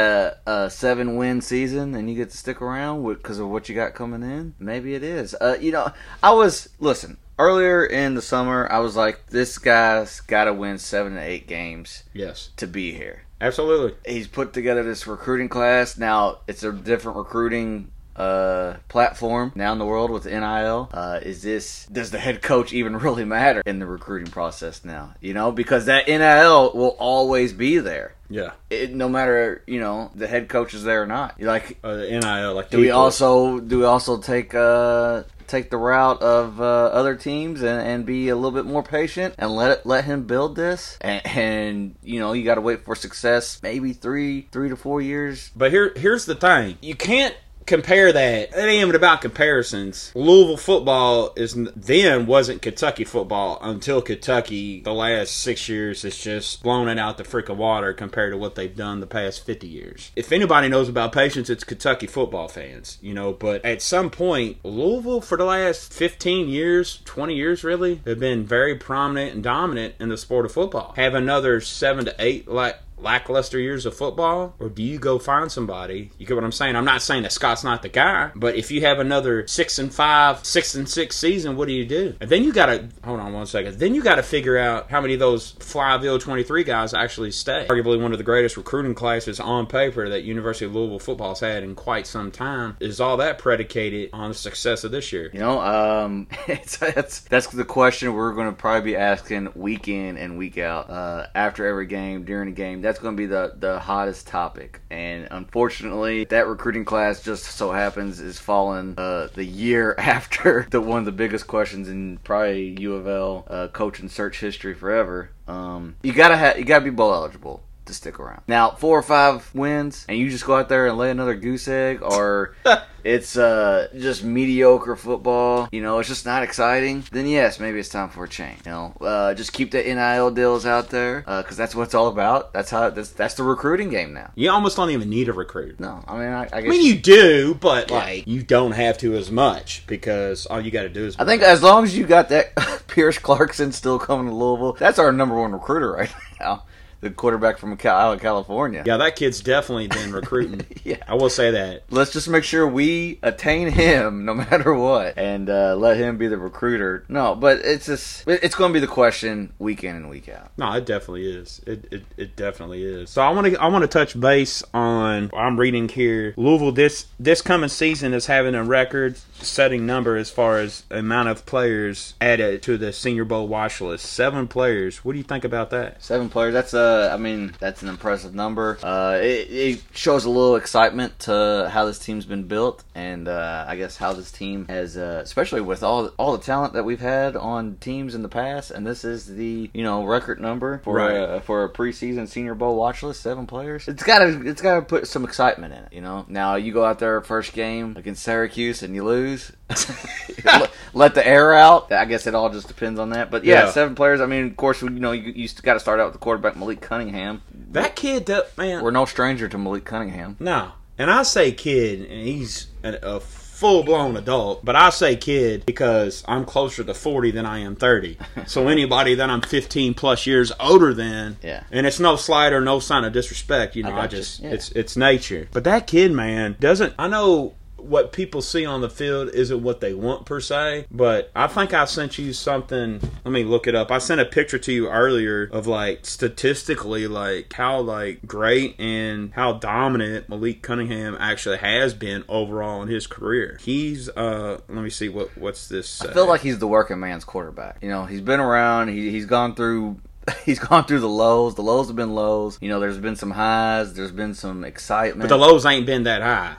a, 0.47 0.51
a 0.51 0.71
seven 0.71 1.17
win 1.17 1.41
season 1.41 1.95
and 1.95 2.09
you 2.11 2.17
get 2.17 2.31
to 2.31 2.37
stick 2.37 2.61
around 2.61 3.07
because 3.07 3.39
of 3.39 3.49
what 3.49 3.69
you 3.69 3.75
got 3.75 3.95
coming 3.95 4.23
in? 4.23 4.55
Maybe 4.59 4.95
it 4.95 5.03
is. 5.03 5.35
Uh, 5.41 5.57
you 5.61 5.73
know, 5.73 5.91
I 6.23 6.33
was 6.33 6.69
listen 6.81 7.19
earlier 7.39 7.85
in 7.85 8.15
the 8.15 8.23
summer. 8.23 8.67
I 8.71 8.79
was 8.81 8.97
like, 8.97 9.29
this 9.29 9.59
guy's 9.59 10.21
got 10.21 10.45
to 10.45 10.53
win 10.53 10.79
seven 10.79 11.15
to 11.15 11.21
eight 11.21 11.47
games 11.47 12.03
Yes, 12.13 12.51
to 12.57 12.67
be 12.67 12.93
here. 12.93 13.23
absolutely. 13.41 13.97
He's 14.11 14.27
put 14.29 14.53
together 14.53 14.83
this 14.83 15.07
recruiting 15.07 15.49
class. 15.49 15.97
Now 15.97 16.39
it's 16.49 16.63
a 16.65 16.73
different 16.73 17.17
recruiting 17.19 17.91
uh 18.17 18.75
platform 18.89 19.53
now 19.55 19.73
in 19.73 19.79
the 19.79 19.87
world 19.87 20.11
with 20.11 20.27
NIL. 20.27 20.91
Uh 20.93 21.21
is 21.23 21.43
this 21.43 21.87
does 21.87 22.11
the 22.11 22.19
head 22.19 22.43
coach 22.43 22.73
even 22.73 22.97
really 23.07 23.25
matter 23.25 23.63
in 23.67 23.79
the 23.79 23.87
recruiting 23.87 24.31
process 24.31 24.85
now? 24.85 25.15
You 25.21 25.35
know, 25.35 25.53
because 25.53 25.87
that 25.87 26.09
NIL 26.09 26.73
will 26.75 26.97
always 26.99 27.53
be 27.53 27.79
there. 27.79 28.15
Yeah. 28.29 28.53
It, 28.71 28.95
no 28.95 29.11
matter, 29.11 29.63
you 29.67 29.79
know, 29.79 30.11
the 30.15 30.27
head 30.27 30.49
coach 30.49 30.73
is 30.73 30.85
there 30.85 31.03
or 31.03 31.07
not. 31.07 31.41
Like 31.41 31.79
Uh, 31.85 31.97
NIL, 31.97 32.55
like 32.55 32.71
do 32.71 32.79
we 32.79 32.91
also 32.91 33.61
do 33.61 33.79
we 33.81 33.85
also 33.85 34.19
take 34.19 34.55
uh 34.55 35.25
take 35.49 35.69
the 35.69 35.77
route 35.77 36.23
of 36.23 36.63
uh, 36.63 36.65
other 36.65 37.15
teams 37.15 37.61
and, 37.61 37.79
and 37.87 38.07
be 38.07 38.31
a 38.31 38.35
little 38.35 38.53
bit 38.53 38.65
more 38.65 38.83
patient 38.83 39.35
and 39.37 39.51
let 39.51 39.71
it, 39.71 39.85
let 39.85 40.05
him 40.05 40.23
build 40.23 40.57
this 40.57 40.97
and, 41.03 41.27
and 41.27 41.95
you 42.03 42.19
know 42.21 42.33
you 42.33 42.43
got 42.43 42.55
to 42.55 42.63
wait 42.63 42.83
for 42.87 42.95
success 42.95 43.61
maybe 43.63 43.93
three 43.93 44.49
three 44.51 44.71
to 44.71 44.77
four 44.77 45.03
years 45.03 45.51
But 45.55 45.71
here, 45.71 45.93
here's 45.95 46.25
the 46.25 46.37
thing: 46.37 46.79
you 46.81 46.95
can't 46.95 47.35
compare 47.67 48.13
that. 48.13 48.51
It 48.51 48.57
ain't 48.57 48.83
even 48.83 48.95
about 48.95 49.21
comparisons. 49.21 50.13
Louisville 50.15 50.57
football 50.57 51.33
is 51.37 51.55
then 51.77 52.27
wasn't 52.27 52.63
Kentucky 52.63 53.05
football 53.05 53.59
until 53.63 54.03
Kentucky 54.03 54.81
the 54.81 54.93
last 54.93 55.37
six 55.37 55.69
years 55.69 56.03
has 56.03 56.17
just 56.17 56.63
blown 56.63 56.89
it 56.89 56.99
out 56.99 57.19
the 57.19 57.25
freaking 57.25 57.57
water 57.57 57.93
compared 57.93 58.33
to 58.33 58.39
what 58.39 58.55
they've 58.55 58.75
done 58.75 59.01
the 59.01 59.07
past 59.07 59.45
fifty 59.45 59.69
years. 59.69 60.11
If 60.17 60.33
anybody 60.33 60.69
knows 60.69 60.89
about 60.89 61.13
patience, 61.13 61.51
it's 61.51 61.65
Kentucky 61.65 62.07
football 62.07 62.49
fans, 62.49 62.99
you 63.01 63.15
know. 63.15 63.33
But 63.33 63.65
at 63.65 63.83
some 63.83 64.11
point, 64.11 64.59
Louisville 64.65 65.21
for 65.21 65.39
the 65.39 65.45
last 65.45 65.93
fifteen 65.93 66.49
years, 66.49 67.01
twenty 67.05 67.35
years, 67.35 67.65
really, 67.65 68.01
have 68.07 68.21
been 68.21 68.45
very 68.45 68.77
prominent 68.77 69.35
and 69.35 69.43
dominant 69.43 69.95
in 70.01 70.09
the 70.09 70.19
sport 70.19 70.47
of 70.47 70.53
football. 70.53 70.93
Have 70.97 71.15
another 71.15 71.61
seven 71.61 72.05
to 72.05 72.15
eight 72.19 72.49
like 72.49 72.79
lackluster 73.03 73.59
years 73.59 73.87
of 73.87 73.97
football, 73.97 74.55
or 74.59 74.69
do 74.69 74.83
you 74.83 74.99
go 74.99 75.19
find 75.19 75.51
somebody? 75.51 76.11
You 76.19 76.27
get 76.27 76.35
what 76.35 76.45
I'm 76.45 76.53
saying? 76.53 76.77
I'm 76.77 76.85
not 76.85 77.03
saying 77.03 77.23
that 77.25 77.33
Scott's 77.33 77.65
not 77.65 77.83
the 77.83 77.89
guy, 77.89 78.31
but 78.35 78.55
if 78.55 78.71
you 78.71 78.83
have 78.83 78.99
another 78.99 79.47
six 79.47 79.79
and 79.79 79.93
five, 79.93 80.45
six 80.45 80.75
and 80.75 80.89
six 80.89 81.17
season, 81.17 81.57
what 81.57 81.69
do 81.69 81.75
you 81.75 81.85
do? 81.85 82.15
And 82.21 82.31
then 82.31 82.45
you 82.45 82.53
got 82.53 82.67
to 82.67 82.89
hold 83.05 83.21
on 83.21 83.33
one 83.33 83.47
second. 83.47 83.79
Then 83.79 83.95
you 83.95 84.03
got 84.03 84.17
to 84.17 84.23
figure 84.23 84.59
out 84.59 84.91
how 84.91 85.01
many 85.01 85.15
of 85.15 85.21
those 85.21 85.55
Flyville 85.55 86.21
23 86.21 86.65
guys 86.65 86.95
actually 86.95 87.31
stay. 87.33 87.67
Arguably 87.69 88.01
one 88.01 88.13
of 88.13 88.19
the 88.19 88.25
greatest 88.25 88.57
recruiting 88.57 88.95
classes 88.95 89.41
on 89.41 89.67
paper 89.67 90.09
that 90.09 90.23
University 90.23 90.67
of 90.67 90.75
Louisville 90.75 90.99
football's 90.99 91.41
had 91.41 91.63
in 91.63 91.75
quite 91.75 92.07
some 92.07 92.31
time. 92.31 92.77
Is 92.81 93.01
all 93.01 93.17
that 93.19 93.39
predicated 93.39 94.11
on 94.13 94.29
the 94.29 94.35
success 94.35 94.85
of 94.85 94.91
this 94.93 95.13
year? 95.13 95.31
you 95.33 95.41
know 95.41 95.61
um 95.61 96.27
that's 96.47 97.21
that's 97.21 97.47
the 97.49 97.65
question 97.65 98.13
we're 98.15 98.33
going 98.33 98.49
to 98.49 98.53
probably 98.53 98.93
be 98.93 98.97
asking 98.97 99.49
week 99.55 99.89
in 99.89 100.17
and 100.17 100.37
week 100.39 100.59
out 100.59 100.91
uh 100.91 101.27
after 101.35 101.67
every 101.67 101.87
game 101.87 102.25
during 102.25 102.49
the 102.49 102.55
game 102.55 102.83
that's 102.83 102.92
going 102.99 103.17
to 103.17 103.21
be 103.21 103.27
the 103.27 103.55
the 103.57 103.79
hottest 103.79 104.27
topic. 104.27 104.81
And 104.91 105.29
unfortunately 105.31 106.25
that 106.25 106.47
recruiting 106.47 106.85
class 106.85 107.23
just 107.23 107.45
so 107.45 107.73
happens 107.73 108.21
is 108.21 108.39
falling 108.39 108.95
uh 108.99 109.29
the 109.35 109.45
year 109.45 109.95
after 109.99 110.67
the 110.71 110.81
one 110.81 111.01
of 111.01 111.05
the 111.05 111.13
biggest 111.13 111.47
questions 111.47 111.89
in 111.89 112.19
probably 112.19 112.77
U 112.81 112.95
of 112.95 113.07
L 113.07 113.47
uh, 113.49 113.69
coaching 113.69 114.09
search 114.09 114.41
history 114.41 114.75
forever. 114.75 115.31
Um 115.47 115.97
you 116.03 116.13
gotta 116.13 116.37
have 116.37 116.59
you 116.59 116.65
gotta 116.65 116.85
be 116.85 116.91
bowl 116.91 117.13
eligible 117.13 117.63
to 117.93 117.97
stick 117.99 118.19
around. 118.19 118.43
Now, 118.49 118.71
four 118.71 118.99
or 118.99 119.03
five 119.03 119.49
wins, 119.55 120.05
and 120.09 120.19
you 120.19 120.31
just 120.31 120.45
go 120.47 120.57
out 120.57 120.69
there 120.69 120.87
and 120.87 120.99
lay 120.99 121.11
another 121.11 121.35
goose 121.35 121.69
egg, 121.69 122.03
or 122.03 122.55
it's 123.05 123.37
uh, 123.37 123.89
just 123.97 124.25
mediocre 124.25 124.97
football. 124.97 125.69
You 125.73 125.83
know, 125.83 125.99
it's 125.99 126.09
just 126.09 126.25
not 126.27 126.43
exciting. 126.43 127.05
Then 127.13 127.27
yes, 127.27 127.61
maybe 127.61 127.79
it's 127.79 127.89
time 127.89 128.09
for 128.11 128.25
a 128.25 128.29
change. 128.29 128.61
You 128.67 128.73
know, 128.73 128.95
uh, 129.01 129.35
just 129.35 129.53
keep 129.53 129.71
the 129.71 129.83
NIL 129.83 130.31
deals 130.31 130.67
out 130.67 130.91
there 130.91 131.21
because 131.23 131.57
that's 131.57 131.75
what 131.75 131.85
it's 131.85 131.95
all 131.95 132.09
about. 132.09 132.53
That's 132.53 132.71
how 132.71 132.91
that's 132.91 133.11
that's 133.11 133.35
the 133.35 133.43
recruiting 133.43 133.91
game 133.91 134.13
now. 134.15 134.31
You 134.35 134.51
almost 134.51 134.77
don't 134.77 134.91
even 134.91 135.09
need 135.11 135.29
a 135.29 135.33
recruit. 135.33 135.79
No, 135.81 136.03
I 136.07 136.13
mean, 136.19 136.29
I, 136.29 136.45
I 136.53 136.59
I 136.59 136.61
mean, 136.63 136.85
you 136.85 136.99
do, 136.99 137.55
but 137.55 137.91
Yeah. 137.91 137.97
like 137.99 138.27
you 138.27 138.43
don't 138.43 138.73
have 138.73 138.99
to 138.99 139.15
as 139.15 139.31
much 139.31 139.85
because 139.87 140.47
all 140.47 140.61
you 140.61 140.71
got 140.71 140.83
to 140.83 140.89
do 140.89 141.05
is. 141.07 141.17
I 141.19 141.25
think 141.25 141.43
as 141.43 141.63
long 141.63 141.85
as 141.85 141.97
you 141.97 142.07
got 142.07 142.29
that 142.31 142.55
Pierce 142.89 143.19
Clarkson 143.19 143.73
still 143.73 143.99
coming 143.99 144.27
to 144.29 144.35
Louisville, 144.35 144.73
that's 144.75 144.99
our 144.99 145.13
number 145.13 145.39
one 145.41 145.53
recruiter 145.53 145.91
right 145.93 146.13
now. 146.41 146.65
The 147.03 147.11
quarterback 147.11 147.59
from 147.59 147.77
Cal- 147.77 147.97
out 147.97 148.15
of 148.15 148.21
California. 148.21 148.83
Yeah, 148.87 148.97
that 148.97 149.17
kid's 149.17 149.41
definitely 149.41 149.89
been 149.89 150.13
recruiting. 150.21 150.65
Yeah. 150.85 150.97
I 151.07 151.15
will 151.17 151.29
say 151.31 151.51
that. 151.51 151.83
let's 151.91 152.13
just 152.13 152.29
make 152.29 152.45
sure 152.45 152.67
we 152.67 153.19
attain 153.23 153.69
him 153.73 154.25
no 154.25 154.33
matter 154.35 154.73
what 154.73 155.19
and 155.19 155.51
uh, 155.51 155.75
let 155.77 155.97
him 155.97 156.17
be 156.17 156.29
the 156.29 156.39
recruiter 156.39 157.05
no 157.09 157.35
but 157.35 157.59
it's 157.59 157.87
just 157.87 158.25
it's 158.29 158.55
going 158.55 158.71
to 158.71 158.75
be 158.75 158.81
the 158.81 158.87
question 158.87 159.53
week 159.59 159.83
in 159.85 159.97
and 159.97 160.09
week 160.09 160.29
out 160.29 160.51
No, 160.57 160.73
it 160.75 160.87
definitely 160.87 161.31
is. 161.31 161.61
It 161.67 161.87
it, 161.91 162.05
it 162.17 162.37
definitely 162.37 162.83
is. 162.85 163.11
So 163.11 163.21
I 163.21 163.31
want 163.31 163.49
to 163.49 163.61
I 163.61 163.67
want 163.67 163.83
to 163.83 163.89
touch 163.89 164.19
base 164.19 164.63
on. 164.73 165.31
I'm 165.37 165.59
reading 165.59 165.89
here. 165.89 166.35
Louisville 166.37 166.73
this 166.73 167.07
this 167.19 167.43
coming 167.43 167.69
season 167.69 168.15
is 168.15 168.27
having 168.27 168.55
a 168.55 168.63
record 168.65 169.17
setting 169.43 169.87
number 169.87 170.17
as 170.17 170.31
far 170.31 170.59
as 170.59 170.85
amount 170.91 171.29
of 171.29 171.45
players 171.47 172.15
added 172.21 172.63
to 172.63 172.77
the 172.79 172.93
Senior 172.93 173.25
Bowl 173.25 173.49
watch 173.49 173.81
list. 173.81 174.07
Seven 174.07 174.49
players. 174.49 175.05
What 175.05 175.13
do 175.13 175.19
you 175.19 175.25
think 175.25 175.45
about 175.45 175.71
that? 175.71 176.03
seven 176.03 176.29
players 176.29 176.53
that's 176.53 176.75
a. 176.75 177.11
I 177.13 177.17
mean 177.17 177.55
that's 177.61 177.83
an 177.83 177.89
impressive 177.89 178.35
number 178.35 178.79
uh 178.83 179.19
it, 179.21 179.49
it 179.51 179.83
shows 179.95 180.25
a 180.25 180.31
little 180.31 180.57
excitement 180.57 181.19
to 181.21 181.69
how 181.73 181.85
this 181.85 181.99
team's 181.99 182.25
been 182.27 182.45
built 182.45 182.83
and 182.95 183.29
uh 183.29 183.65
i 183.69 183.77
guess 183.77 183.97
how 183.97 184.13
this 184.13 184.31
team 184.33 184.67
has 184.69 184.97
uh 184.97 185.21
especially 185.23 185.61
with 185.61 185.83
all 185.83 186.07
all 186.19 186.37
the 186.37 186.43
talent 186.43 186.73
that 186.75 186.85
we've 186.85 187.01
had 187.01 187.37
on 187.37 187.77
teams 187.81 188.15
in 188.15 188.23
the 188.23 188.29
past 188.29 188.71
and 188.71 188.87
this 188.87 189.05
is 189.05 189.27
the 189.27 189.71
you 189.75 189.83
know 189.83 190.05
record 190.05 190.41
number 190.41 190.81
for 190.85 190.97
Right. 190.97 191.17
uh, 191.17 191.41
for 191.41 191.65
a 191.65 191.69
preseason 191.69 192.29
senior 192.29 192.55
bowl 192.55 192.77
watch 192.77 193.03
list 193.03 193.21
seven 193.23 193.47
players 193.47 193.89
it's 193.89 194.03
gotta 194.03 194.41
it's 194.49 194.63
gotta 194.63 194.83
put 194.83 195.07
some 195.07 195.25
excitement 195.25 195.73
in 195.75 195.81
it 195.85 195.93
you 195.93 196.01
know 196.01 196.25
now 196.29 196.57
you 196.57 196.73
go 196.73 196.85
out 196.85 196.99
there 196.99 197.21
first 197.21 197.53
game 197.53 197.95
against 197.97 198.23
syracuse 198.23 198.83
and 198.83 198.95
you 198.95 199.05
lose 199.05 199.32
let, 200.45 200.71
let 200.95 201.15
the 201.15 201.27
air 201.27 201.53
out 201.55 201.91
i 201.93 202.05
guess 202.05 202.27
it 202.27 202.35
all 202.35 202.51
just 202.51 202.69
depends 202.69 202.99
on 202.99 203.11
that 203.11 203.31
but 203.31 203.45
yeah, 203.45 203.65
Yeah. 203.67 203.71
seven 203.71 203.95
players 203.95 204.21
i 204.21 204.27
mean 204.27 204.47
of 204.47 204.57
course 204.57 204.83
you 204.83 204.91
know 204.91 205.13
you, 205.13 205.33
you 205.35 205.49
got 205.63 205.75
to 205.75 205.81
start 205.81 206.01
out 206.01 206.07
with 206.07 206.15
the 206.15 206.19
quarterback 206.19 206.57
malik 206.57 206.81
cunningham 206.81 207.43
That 207.73 207.97
kid, 207.97 208.27
that 208.27 208.57
man. 208.59 208.83
we're 208.83 208.91
no 208.91 209.05
stranger 209.05 209.49
to 209.49 209.59
malik 209.59 209.85
cunningham 209.85 210.37
No, 210.41 210.73
and 210.99 211.11
I 211.11 211.23
say 211.23 211.53
kid, 211.53 212.01
and 212.01 212.27
he's 212.27 212.67
a, 212.85 212.95
a 213.17 213.21
full 213.21 213.85
blown 213.85 214.17
adult. 214.17 214.65
But 214.65 214.75
I 214.75 214.91
say 214.91 215.15
kid 215.15 215.65
because 215.65 216.25
I'm 216.27 216.45
closer 216.45 216.83
to 216.83 216.93
40 216.95 217.31
than 217.31 217.47
I 217.47 217.61
am 217.61 217.77
30. 217.77 218.19
so 218.47 218.67
anybody 218.69 219.15
that 219.15 219.31
I'm 219.31 219.41
15 219.41 219.95
plus 219.95 220.27
years 220.27 220.51
older 220.59 220.93
than, 220.93 221.37
Yeah. 221.45 221.63
And 221.71 221.87
it's 221.87 222.01
no 222.01 222.17
slight 222.17 222.53
or 222.53 222.61
no 222.61 222.81
sign 222.81 223.05
of 223.05 223.13
disrespect. 223.13 223.77
You 223.77 223.85
know, 223.85 223.93
I, 223.93 224.03
you. 224.05 224.09
just 224.09 224.41
Yeah. 224.41 224.51
it's 224.51 224.71
it's 224.73 224.97
nature. 224.97 225.49
But 225.53 225.63
that 225.65 225.87
kid, 225.87 226.11
man, 226.13 226.57
doesn't. 226.59 226.93
I 226.99 227.07
know 227.07 227.55
what 227.83 228.13
people 228.13 228.43
see 228.43 228.65
on 228.65 228.81
the 228.81 228.91
field 228.91 229.31
isn't 229.31 229.63
what 229.63 229.81
they 229.81 229.95
want 229.95 230.27
per 230.27 230.41
se. 230.41 230.87
But 230.91 231.31
I 231.35 231.47
think 231.47 231.75
I 231.75 231.85
sent 231.85 232.19
you 232.19 232.33
something. 232.33 233.01
Let 233.25 233.33
me 233.33 233.45
look 233.45 233.67
it 233.67 233.75
up. 233.75 233.91
I 233.91 233.99
sent 233.99 234.21
a 234.21 234.25
picture 234.25 234.59
to 234.59 234.73
you 234.73 234.89
earlier 234.89 235.49
of 235.53 235.67
like 235.67 236.07
statistically, 236.07 237.07
like 237.07 237.53
how 237.53 237.81
like 237.81 238.27
great 238.27 238.79
and 238.79 239.33
how 239.35 239.55
dominant 239.55 240.29
Malik 240.29 240.63
Cunningham 240.63 241.17
actually 241.19 241.59
has 241.59 241.95
been 241.95 242.25
overall 242.29 242.83
in 242.83 242.89
his 242.89 243.07
career. 243.07 243.59
He's 243.61 244.09
uh, 244.11 244.61
let 244.69 244.83
me 244.83 244.91
see 244.91 245.09
what 245.09 245.37
what's 245.37 245.69
this. 245.69 246.03
I 246.03 246.13
feel 246.13 246.27
like 246.27 246.41
he's 246.41 246.59
the 246.59 246.69
working 246.69 247.01
man's 247.01 247.25
quarterback. 247.25 247.79
You 247.83 247.89
know, 247.89 248.05
he's 248.05 248.21
been 248.21 248.41
around. 248.41 248.89
He, 248.89 249.11
he's 249.11 249.27
gone 249.27 249.55
through 249.55 250.01
he's 250.45 250.59
gone 250.59 250.85
through 250.85 251.01
the 251.01 251.09
lows. 251.09 251.55
The 251.57 251.63
lows 251.63 251.89
have 251.89 251.97
been 251.97 252.15
lows. 252.15 252.59
You 252.61 252.69
know, 252.69 252.79
there's 252.81 252.99
been 252.99 253.17
some 253.17 253.31
highs. 253.33 253.95
There's 253.95 254.13
been 254.13 254.35
some 254.35 254.63
excitement. 254.65 255.21
But 255.29 255.29
the 255.29 255.37
lows 255.39 255.67
ain't 255.67 255.85
been 255.87 256.05
that 256.05 256.23
high. 256.23 256.57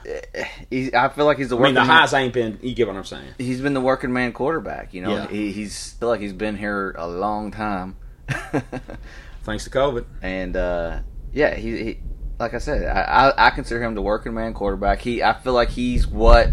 He, 0.70 0.94
I 0.94 1.08
feel 1.08 1.24
like 1.24 1.38
he's 1.38 1.48
the 1.48 1.56
I 1.58 1.62
mean, 1.62 1.74
the 1.74 1.80
man- 1.80 1.88
highs 1.88 2.12
ain't 2.12 2.34
been. 2.34 2.58
You 2.62 2.74
get 2.74 2.86
what 2.86 2.96
I'm 2.96 3.04
saying? 3.04 3.34
He's 3.38 3.60
been 3.60 3.74
the 3.74 3.80
working 3.80 4.12
man 4.12 4.32
quarterback. 4.32 4.92
You 4.92 5.02
know, 5.02 5.14
Yeah. 5.14 5.28
he, 5.28 5.52
he's 5.52 5.92
feel 5.94 6.08
like 6.08 6.20
he's 6.20 6.32
been 6.34 6.56
here 6.56 6.94
a 6.98 7.06
long 7.08 7.50
time. 7.50 7.96
Thanks 9.44 9.64
to 9.64 9.70
COVID. 9.70 10.04
and 10.22 10.56
uh, 10.56 11.00
yeah, 11.32 11.54
he, 11.54 11.84
he 11.84 11.98
like 12.38 12.54
I 12.54 12.58
said, 12.58 12.84
I, 12.86 13.28
I, 13.30 13.46
I 13.46 13.50
consider 13.50 13.82
him 13.82 13.94
the 13.94 14.02
working 14.02 14.34
man 14.34 14.54
quarterback. 14.54 15.00
He 15.00 15.22
I 15.22 15.34
feel 15.34 15.52
like 15.52 15.70
he's 15.70 16.06
what 16.06 16.50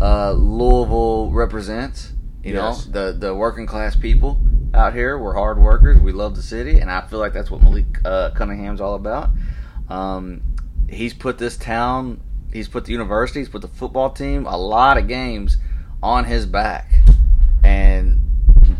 uh, 0.00 0.32
Louisville 0.32 1.30
represents. 1.30 2.12
You 2.42 2.54
Yes. 2.54 2.86
know, 2.86 2.92
the 3.12 3.18
the 3.18 3.34
working 3.34 3.66
class 3.66 3.94
people 3.96 4.40
out 4.74 4.94
here. 4.94 5.18
We're 5.18 5.34
hard 5.34 5.58
workers. 5.58 5.98
We 6.00 6.12
love 6.12 6.34
the 6.36 6.42
city, 6.42 6.78
and 6.80 6.90
I 6.90 7.02
feel 7.02 7.18
like 7.18 7.32
that's 7.32 7.50
what 7.50 7.62
Malik 7.62 7.98
uh, 8.04 8.30
Cunningham's 8.30 8.80
all 8.80 8.94
about. 8.94 9.30
Um, 9.88 10.40
he's 10.88 11.12
put 11.14 11.38
this 11.38 11.56
town, 11.56 12.20
he's 12.52 12.68
put 12.68 12.84
the 12.86 12.92
university, 12.92 13.40
he's 13.40 13.48
put 13.48 13.62
the 13.62 13.68
football 13.68 14.10
team, 14.10 14.46
a 14.46 14.56
lot 14.56 14.96
of 14.96 15.06
games 15.08 15.58
on 16.02 16.24
his 16.24 16.46
back, 16.46 16.90
and 17.62 18.18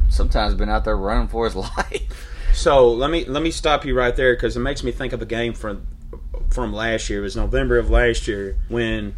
sometimes 0.08 0.54
been 0.54 0.68
out 0.68 0.84
there 0.84 0.96
running 0.96 1.28
for 1.28 1.44
his 1.44 1.54
life. 1.56 2.28
So 2.54 2.90
let 2.92 3.10
me 3.10 3.24
let 3.24 3.42
me 3.42 3.50
stop 3.50 3.84
you 3.84 3.96
right 3.96 4.14
there 4.14 4.34
because 4.34 4.56
it 4.56 4.60
makes 4.60 4.82
me 4.84 4.92
think 4.92 5.12
of 5.12 5.22
a 5.22 5.26
game 5.26 5.52
from 5.54 5.86
from 6.50 6.72
last 6.72 7.08
year. 7.08 7.20
It 7.20 7.22
was 7.22 7.36
November 7.36 7.78
of 7.78 7.88
last 7.90 8.28
year 8.28 8.58
when, 8.68 9.14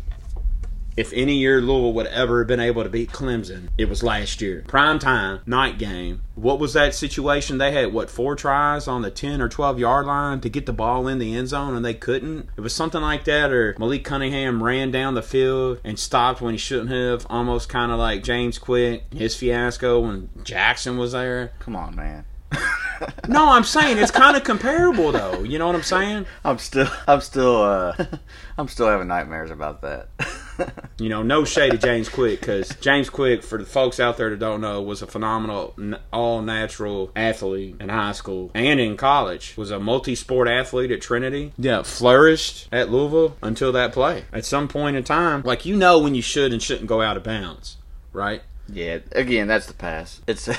if 0.96 1.12
any 1.12 1.34
year 1.34 1.60
Louisville 1.60 1.92
would 1.94 2.06
ever 2.06 2.40
have 2.40 2.48
been 2.48 2.60
able 2.60 2.82
to 2.82 2.88
beat 2.88 3.10
Clemson, 3.10 3.68
it 3.76 3.88
was 3.88 4.02
last 4.02 4.40
year. 4.40 4.64
Prime 4.66 4.98
time 4.98 5.40
night 5.46 5.78
game. 5.78 6.22
What 6.34 6.58
was 6.58 6.72
that 6.74 6.94
situation? 6.94 7.58
They 7.58 7.72
had 7.72 7.92
what 7.92 8.10
four 8.10 8.36
tries 8.36 8.88
on 8.88 9.02
the 9.02 9.10
ten 9.10 9.40
or 9.40 9.48
twelve 9.48 9.78
yard 9.78 10.06
line 10.06 10.40
to 10.40 10.48
get 10.48 10.66
the 10.66 10.72
ball 10.72 11.08
in 11.08 11.18
the 11.18 11.34
end 11.34 11.48
zone 11.48 11.76
and 11.76 11.84
they 11.84 11.94
couldn't. 11.94 12.48
It 12.56 12.60
was 12.60 12.74
something 12.74 13.00
like 13.02 13.24
that. 13.24 13.52
Or 13.52 13.74
Malik 13.78 14.04
Cunningham 14.04 14.62
ran 14.62 14.90
down 14.90 15.14
the 15.14 15.22
field 15.22 15.80
and 15.84 15.98
stopped 15.98 16.40
when 16.40 16.54
he 16.54 16.58
shouldn't 16.58 16.90
have. 16.90 17.26
Almost 17.30 17.68
kind 17.68 17.90
of 17.92 17.98
like 17.98 18.22
James 18.22 18.58
Quick 18.58 19.04
his 19.12 19.36
fiasco 19.36 20.00
when 20.00 20.30
Jackson 20.42 20.98
was 20.98 21.12
there. 21.12 21.52
Come 21.60 21.76
on, 21.76 21.94
man. 21.96 22.24
No, 23.28 23.50
I'm 23.50 23.64
saying 23.64 23.98
it's 23.98 24.10
kind 24.10 24.36
of 24.36 24.44
comparable 24.44 25.12
though. 25.12 25.42
You 25.42 25.58
know 25.58 25.66
what 25.66 25.74
I'm 25.74 25.82
saying? 25.82 26.26
I'm 26.44 26.58
still, 26.58 26.88
I'm 27.06 27.20
still, 27.20 27.62
uh, 27.62 27.94
I'm 28.58 28.68
still 28.68 28.86
having 28.86 29.08
nightmares 29.08 29.50
about 29.50 29.82
that. 29.82 30.08
You 30.98 31.08
know, 31.08 31.22
no 31.22 31.44
shade 31.44 31.72
to 31.72 31.78
James 31.78 32.08
Quick 32.08 32.40
because 32.40 32.68
James 32.76 33.10
Quick, 33.10 33.42
for 33.42 33.58
the 33.58 33.66
folks 33.66 33.98
out 33.98 34.16
there 34.16 34.30
that 34.30 34.38
don't 34.38 34.60
know, 34.60 34.80
was 34.80 35.02
a 35.02 35.06
phenomenal, 35.06 35.74
all 36.12 36.40
natural 36.40 37.10
athlete 37.16 37.76
in 37.80 37.88
high 37.88 38.12
school 38.12 38.52
and 38.54 38.78
in 38.78 38.96
college. 38.96 39.54
Was 39.56 39.70
a 39.70 39.80
multi 39.80 40.14
sport 40.14 40.48
athlete 40.48 40.92
at 40.92 41.00
Trinity. 41.00 41.52
Yeah, 41.58 41.82
flourished 41.82 42.68
at 42.70 42.90
Louisville 42.90 43.36
until 43.42 43.72
that 43.72 43.92
play. 43.92 44.24
At 44.32 44.44
some 44.44 44.68
point 44.68 44.96
in 44.96 45.02
time, 45.02 45.42
like 45.42 45.66
you 45.66 45.76
know 45.76 45.98
when 45.98 46.14
you 46.14 46.22
should 46.22 46.52
and 46.52 46.62
shouldn't 46.62 46.86
go 46.86 47.02
out 47.02 47.16
of 47.16 47.24
bounds, 47.24 47.76
right? 48.12 48.42
yeah, 48.68 48.98
again, 49.12 49.46
that's 49.48 49.66
the 49.66 49.74
pass. 49.74 50.20
It's. 50.26 50.48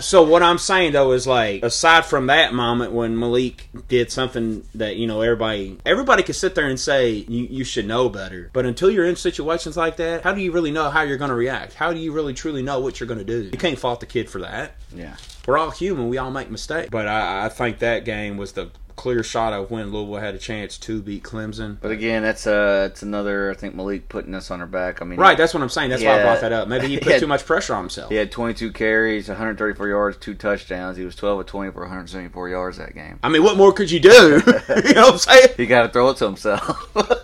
So 0.00 0.22
what 0.22 0.42
I'm 0.42 0.58
saying 0.58 0.92
though 0.92 1.12
is 1.12 1.26
like 1.26 1.62
aside 1.62 2.04
from 2.04 2.26
that 2.26 2.52
moment 2.52 2.92
when 2.92 3.16
Malik 3.18 3.68
did 3.88 4.10
something 4.10 4.64
that 4.74 4.96
you 4.96 5.06
know 5.06 5.20
everybody 5.20 5.78
everybody 5.86 6.22
can 6.24 6.34
sit 6.34 6.54
there 6.56 6.66
and 6.66 6.78
say 6.78 7.10
you, 7.10 7.44
you 7.44 7.64
should 7.64 7.86
know 7.86 8.08
better, 8.08 8.50
but 8.52 8.66
until 8.66 8.90
you're 8.90 9.04
in 9.06 9.14
situations 9.16 9.76
like 9.76 9.96
that, 9.96 10.22
how 10.22 10.32
do 10.32 10.40
you 10.40 10.50
really 10.50 10.72
know 10.72 10.90
how 10.90 11.02
you're 11.02 11.18
going 11.18 11.30
to 11.30 11.36
react? 11.36 11.74
How 11.74 11.92
do 11.92 12.00
you 12.00 12.12
really 12.12 12.34
truly 12.34 12.62
know 12.62 12.80
what 12.80 12.98
you're 12.98 13.06
going 13.06 13.18
to 13.18 13.24
do? 13.24 13.42
You 13.44 13.58
can't 13.58 13.78
fault 13.78 14.00
the 14.00 14.06
kid 14.06 14.28
for 14.28 14.40
that. 14.40 14.74
yeah. 14.94 15.16
We're 15.46 15.58
all 15.58 15.72
human. 15.72 16.08
We 16.08 16.18
all 16.18 16.30
make 16.30 16.50
mistakes. 16.50 16.88
But 16.90 17.08
I, 17.08 17.46
I 17.46 17.48
think 17.48 17.80
that 17.80 18.04
game 18.04 18.36
was 18.36 18.52
the 18.52 18.70
clear 18.96 19.22
shot 19.22 19.52
of 19.52 19.70
when 19.70 19.92
Louisville 19.92 20.16
had 20.16 20.34
a 20.34 20.38
chance 20.38 20.78
to 20.78 21.00
beat 21.02 21.22
Clemson. 21.22 21.78
But 21.80 21.90
again, 21.90 22.22
that's 22.22 22.46
uh, 22.46 22.88
it's 22.90 23.02
another. 23.02 23.50
I 23.50 23.54
think 23.54 23.74
Malik 23.74 24.08
putting 24.08 24.34
us 24.34 24.50
on 24.50 24.60
our 24.60 24.66
back. 24.66 25.02
I 25.02 25.04
mean, 25.04 25.18
Right, 25.18 25.36
that's 25.36 25.54
what 25.54 25.62
I'm 25.62 25.68
saying. 25.68 25.90
That's 25.90 26.02
why 26.02 26.18
I 26.20 26.22
brought 26.22 26.40
that 26.40 26.52
up. 26.52 26.68
Maybe 26.68 26.88
he 26.88 26.96
put 27.00 27.12
Yeah. 27.12 27.18
too 27.18 27.26
much 27.26 27.44
pressure 27.46 27.74
on 27.74 27.82
himself. 27.84 28.10
He 28.10 28.16
had 28.16 28.30
22 28.32 28.72
carries, 28.72 29.28
134 29.28 29.88
yards, 29.88 30.16
two 30.18 30.34
touchdowns. 30.34 30.96
He 30.96 31.04
was 31.04 31.14
12 31.16 31.40
of 31.40 31.46
20 31.46 31.72
for 31.72 31.80
174 31.80 32.48
yards 32.48 32.78
that 32.78 32.94
game. 32.94 33.18
I 33.22 33.28
mean, 33.28 33.42
what 33.42 33.56
more 33.56 33.72
could 33.72 33.90
you 33.90 34.00
do? 34.00 34.10
you 34.86 34.94
know 34.94 35.02
what 35.02 35.12
I'm 35.12 35.18
saying? 35.18 35.48
He 35.56 35.66
got 35.66 35.82
to 35.82 35.88
throw 35.88 36.10
it 36.10 36.16
to 36.18 36.24
himself. 36.26 36.94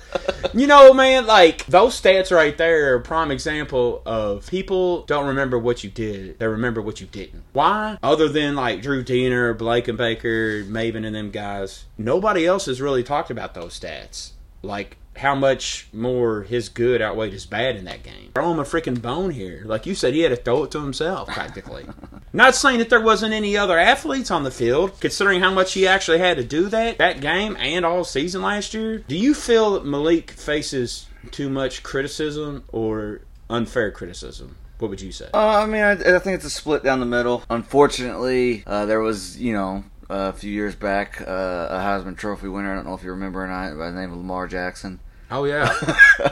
You 0.54 0.66
know, 0.66 0.92
man, 0.92 1.26
like 1.26 1.66
those 1.66 2.00
stats 2.00 2.34
right 2.34 2.56
there 2.56 2.92
are 2.92 2.96
a 2.96 3.00
prime 3.00 3.30
example 3.30 4.02
of 4.06 4.46
people 4.48 5.02
don't 5.02 5.26
remember 5.26 5.58
what 5.58 5.84
you 5.84 5.90
did; 5.90 6.38
they 6.38 6.46
remember 6.46 6.80
what 6.80 7.00
you 7.00 7.06
didn't. 7.06 7.42
Why? 7.52 7.98
Other 8.02 8.28
than 8.28 8.54
like 8.54 8.82
Drew 8.82 9.04
Deener, 9.04 9.56
Blake 9.56 9.88
and 9.88 9.98
Baker, 9.98 10.64
Maven, 10.64 11.04
and 11.06 11.14
them 11.14 11.30
guys, 11.30 11.84
nobody 11.96 12.46
else 12.46 12.66
has 12.66 12.80
really 12.80 13.02
talked 13.02 13.30
about 13.30 13.54
those 13.54 13.78
stats. 13.78 14.32
Like 14.62 14.96
how 15.18 15.34
much 15.34 15.88
more 15.92 16.42
his 16.42 16.68
good 16.68 17.02
outweighed 17.02 17.32
his 17.32 17.46
bad 17.46 17.76
in 17.76 17.84
that 17.84 18.02
game. 18.02 18.30
Throw 18.34 18.52
him 18.52 18.58
a 18.58 18.64
freaking 18.64 19.00
bone 19.00 19.30
here. 19.30 19.62
Like 19.64 19.86
you 19.86 19.94
said, 19.94 20.14
he 20.14 20.20
had 20.20 20.30
to 20.30 20.36
throw 20.36 20.64
it 20.64 20.70
to 20.72 20.80
himself 20.80 21.28
practically. 21.28 21.86
Not 22.32 22.54
saying 22.54 22.78
that 22.78 22.90
there 22.90 23.00
wasn't 23.00 23.34
any 23.34 23.56
other 23.56 23.78
athletes 23.78 24.30
on 24.30 24.44
the 24.44 24.50
field, 24.50 25.00
considering 25.00 25.40
how 25.40 25.52
much 25.52 25.72
he 25.72 25.86
actually 25.86 26.18
had 26.18 26.36
to 26.36 26.44
do 26.44 26.68
that 26.68 26.98
that 26.98 27.20
game 27.20 27.56
and 27.58 27.84
all 27.84 28.04
season 28.04 28.42
last 28.42 28.74
year. 28.74 28.98
Do 28.98 29.16
you 29.16 29.34
feel 29.34 29.72
that 29.72 29.84
Malik 29.84 30.30
faces 30.30 31.06
too 31.30 31.48
much 31.48 31.82
criticism 31.82 32.64
or 32.68 33.22
unfair 33.50 33.90
criticism? 33.90 34.56
What 34.78 34.90
would 34.90 35.00
you 35.00 35.10
say? 35.10 35.28
Uh, 35.34 35.62
I 35.62 35.66
mean, 35.66 35.82
I, 35.82 35.92
I 35.92 36.18
think 36.20 36.36
it's 36.36 36.44
a 36.44 36.50
split 36.50 36.84
down 36.84 37.00
the 37.00 37.06
middle. 37.06 37.42
Unfortunately, 37.50 38.62
uh, 38.66 38.86
there 38.86 39.00
was, 39.00 39.36
you 39.40 39.52
know, 39.52 39.82
a 40.08 40.32
few 40.32 40.52
years 40.52 40.74
back, 40.74 41.20
uh, 41.20 41.24
a 41.70 41.78
Heisman 41.78 42.16
Trophy 42.16 42.48
winner. 42.48 42.72
I 42.72 42.76
don't 42.76 42.86
know 42.86 42.94
if 42.94 43.02
you 43.02 43.10
remember 43.10 43.44
or 43.44 43.48
not, 43.48 43.76
by 43.76 43.90
the 43.90 44.00
name 44.00 44.12
of 44.12 44.18
Lamar 44.18 44.46
Jackson. 44.46 45.00
Oh 45.30 45.44
yeah, 45.44 45.66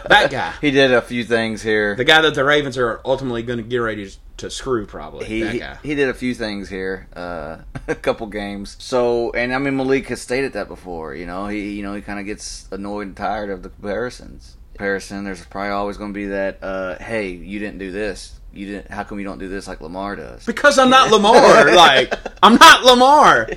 that 0.08 0.28
guy, 0.30 0.52
He 0.62 0.70
did 0.70 0.90
a 0.92 1.02
few 1.02 1.22
things 1.24 1.60
here. 1.62 1.94
the 1.96 2.04
guy 2.04 2.22
that 2.22 2.34
the 2.34 2.44
Ravens 2.44 2.78
are 2.78 3.00
ultimately 3.04 3.42
going 3.42 3.58
to 3.58 3.62
get 3.62 3.78
ready 3.78 4.10
to, 4.38 4.50
screw. 4.50 4.86
Probably 4.86 5.26
he, 5.26 5.40
that 5.42 5.52
he 5.52 5.58
guy. 5.58 5.78
he 5.82 5.94
did 5.94 6.08
a 6.08 6.14
few 6.14 6.34
things 6.34 6.68
here, 6.70 7.06
uh, 7.14 7.58
a 7.88 7.94
couple 7.94 8.26
games. 8.28 8.74
So, 8.78 9.32
and 9.32 9.52
I 9.52 9.58
mean, 9.58 9.76
Malik 9.76 10.08
has 10.08 10.22
stated 10.22 10.54
that 10.54 10.68
before. 10.68 11.14
You 11.14 11.26
know, 11.26 11.46
he 11.48 11.72
you 11.74 11.82
know 11.82 11.94
he 11.94 12.00
kind 12.00 12.18
of 12.18 12.24
gets 12.26 12.68
annoyed 12.72 13.08
and 13.08 13.16
tired 13.16 13.50
of 13.50 13.62
the 13.62 13.68
comparisons. 13.68 14.56
Comparison. 14.74 15.24
There's 15.24 15.44
probably 15.44 15.70
always 15.70 15.96
going 15.98 16.12
to 16.12 16.18
be 16.18 16.26
that. 16.26 16.58
Uh, 16.62 16.96
hey, 16.98 17.30
you 17.30 17.58
didn't 17.58 17.78
do 17.78 17.90
this. 17.90 18.38
You 18.52 18.66
didn't. 18.66 18.90
How 18.90 19.04
come 19.04 19.18
you 19.18 19.24
don't 19.26 19.38
do 19.38 19.48
this 19.48 19.68
like 19.68 19.80
Lamar 19.82 20.16
does? 20.16 20.44
Because 20.46 20.78
I'm 20.78 20.88
not 20.96 21.10
Lamar. 21.10 21.74
like, 21.74 22.14
I'm 22.42 22.56
not 22.56 22.82
Lamar. 22.84 23.48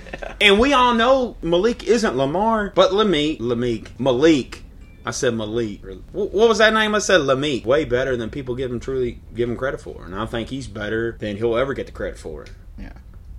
And 0.41 0.59
we 0.59 0.73
all 0.73 0.93
know 0.93 1.37
Malik 1.41 1.85
isn't 1.87 2.15
Lamar, 2.17 2.73
but 2.75 2.91
Lamik, 2.91 3.39
Lamik, 3.39 3.87
Malik. 3.99 4.63
I 5.09 5.11
said 5.11 5.33
Malik. 5.33 5.81
Wh- 6.11 6.13
What 6.33 6.47
was 6.49 6.59
that 6.59 6.73
name? 6.73 6.95
I 6.95 6.99
said 6.99 7.21
Lamik. 7.21 7.65
Way 7.65 7.83
better 7.85 8.15
than 8.15 8.29
people 8.29 8.55
give 8.55 8.71
him 8.71 8.79
truly 8.79 9.19
give 9.35 9.49
him 9.49 9.57
credit 9.57 9.81
for. 9.81 10.05
And 10.05 10.15
I 10.15 10.25
think 10.25 10.49
he's 10.49 10.67
better 10.67 11.17
than 11.19 11.35
he'll 11.37 11.57
ever 11.57 11.73
get 11.73 11.85
the 11.87 11.91
credit 11.91 12.17
for. 12.17 12.45
Yeah. 12.77 12.93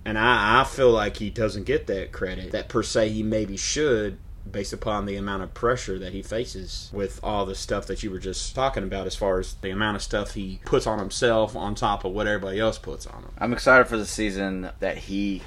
And 0.05 0.17
I, 0.17 0.61
I 0.61 0.63
feel 0.63 0.91
like 0.91 1.17
he 1.17 1.29
doesn't 1.29 1.63
get 1.65 1.87
that 1.87 2.11
credit 2.11 2.51
that 2.51 2.69
per 2.69 2.83
se 2.83 3.09
he 3.09 3.23
maybe 3.23 3.57
should 3.57 4.17
based 4.51 4.73
upon 4.73 5.05
the 5.05 5.15
amount 5.15 5.43
of 5.43 5.53
pressure 5.53 5.99
that 5.99 6.13
he 6.13 6.23
faces 6.23 6.89
with 6.91 7.19
all 7.23 7.45
the 7.45 7.53
stuff 7.53 7.85
that 7.85 8.01
you 8.01 8.09
were 8.09 8.17
just 8.17 8.55
talking 8.55 8.83
about 8.83 9.05
as 9.05 9.15
far 9.15 9.37
as 9.39 9.53
the 9.61 9.69
amount 9.69 9.95
of 9.95 10.01
stuff 10.01 10.33
he 10.33 10.59
puts 10.65 10.87
on 10.87 10.97
himself 10.97 11.55
on 11.55 11.75
top 11.75 12.03
of 12.03 12.11
what 12.11 12.25
everybody 12.25 12.59
else 12.59 12.79
puts 12.79 13.05
on 13.05 13.21
him. 13.21 13.31
I'm 13.37 13.53
excited 13.53 13.85
for 13.87 13.97
the 13.97 14.05
season 14.07 14.69
that 14.79 14.97
he 14.97 15.43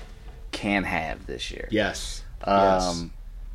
can 0.52 0.84
have 0.84 1.26
this 1.26 1.50
year. 1.50 1.66
Yes. 1.72 2.22
yes. 2.46 2.84
Um, 3.00 3.06
it- 3.06 3.10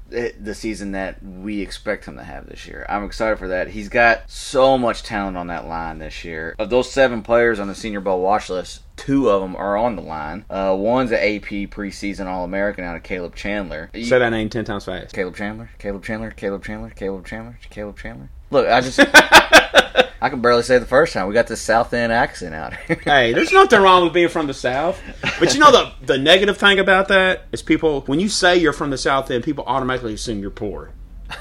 the 0.10 0.56
season 0.56 0.92
that 0.92 1.24
we 1.24 1.62
expect 1.62 2.06
him 2.06 2.18
to 2.18 2.24
have 2.24 2.48
this 2.48 2.68
year. 2.68 2.86
I'm 2.90 3.04
excited 3.04 3.40
for 3.40 3.48
that. 3.50 3.70
He's 3.70 3.90
got 3.90 4.30
so 4.30 4.78
much 4.78 5.04
talent 5.04 5.38
on 5.38 5.48
that 5.48 5.68
line 5.68 6.00
this 6.00 6.24
year. 6.24 6.56
Of 6.60 6.70
those 6.70 6.92
seven 6.92 7.22
players 7.22 7.60
on 7.60 7.68
the 7.68 7.76
Senior 7.76 8.02
Bowl 8.02 8.22
watch 8.22 8.50
list, 8.50 8.82
two 8.96 9.30
of 9.30 9.42
them 9.42 9.56
are 9.56 9.78
on 9.78 9.96
the 9.96 10.02
line. 10.02 10.46
Uh, 10.50 10.76
one's 10.78 11.12
an 11.12 11.20
AP 11.20 11.70
preseason 11.70 12.26
All 12.26 12.44
American 12.44 12.84
out 12.84 12.96
of 12.96 13.04
Caleb 13.04 13.36
Chandler. 13.36 13.90
Say 13.94 14.20
that 14.20 14.30
name 14.30 14.50
ten 14.50 14.66
times 14.66 14.86
fast. 14.86 15.14
Caleb 15.14 15.36
Chandler, 15.36 15.70
Caleb 15.80 16.04
Chandler, 16.04 16.32
Caleb 16.32 16.64
Chandler, 16.64 16.90
Caleb 16.92 17.26
Chandler, 17.26 17.60
Caleb 17.70 17.98
Chandler. 17.98 18.30
Look, 18.52 18.68
I 18.68 18.82
just 18.82 19.00
I 20.22 20.30
can 20.30 20.42
barely 20.42 20.64
say 20.64 20.78
the 20.78 20.86
first 20.86 21.14
time. 21.14 21.28
We 21.28 21.34
got 21.34 21.48
this 21.48 21.62
South 21.62 21.94
End 21.94 22.12
accent 22.12 22.54
out 22.54 22.76
here. 22.76 23.00
Hey, 23.04 23.32
there's 23.34 23.52
nothing 23.52 23.82
wrong 23.82 24.04
with 24.04 24.14
being 24.14 24.28
from 24.30 24.48
the 24.48 24.54
South. 24.54 25.02
But 25.40 25.54
you 25.54 25.60
know 25.60 25.72
the 25.72 25.92
the 26.06 26.18
negative 26.18 26.58
thing 26.58 26.80
about 26.80 27.08
that 27.08 27.46
is 27.52 27.62
people 27.62 28.02
when 28.02 28.20
you 28.20 28.28
say 28.30 28.58
you're 28.58 28.74
from 28.74 28.90
the 28.90 28.98
South 28.98 29.32
End, 29.32 29.44
people 29.44 29.64
automatically 29.66 30.14
assume 30.14 30.42
you're 30.42 30.52
poor. 30.52 30.92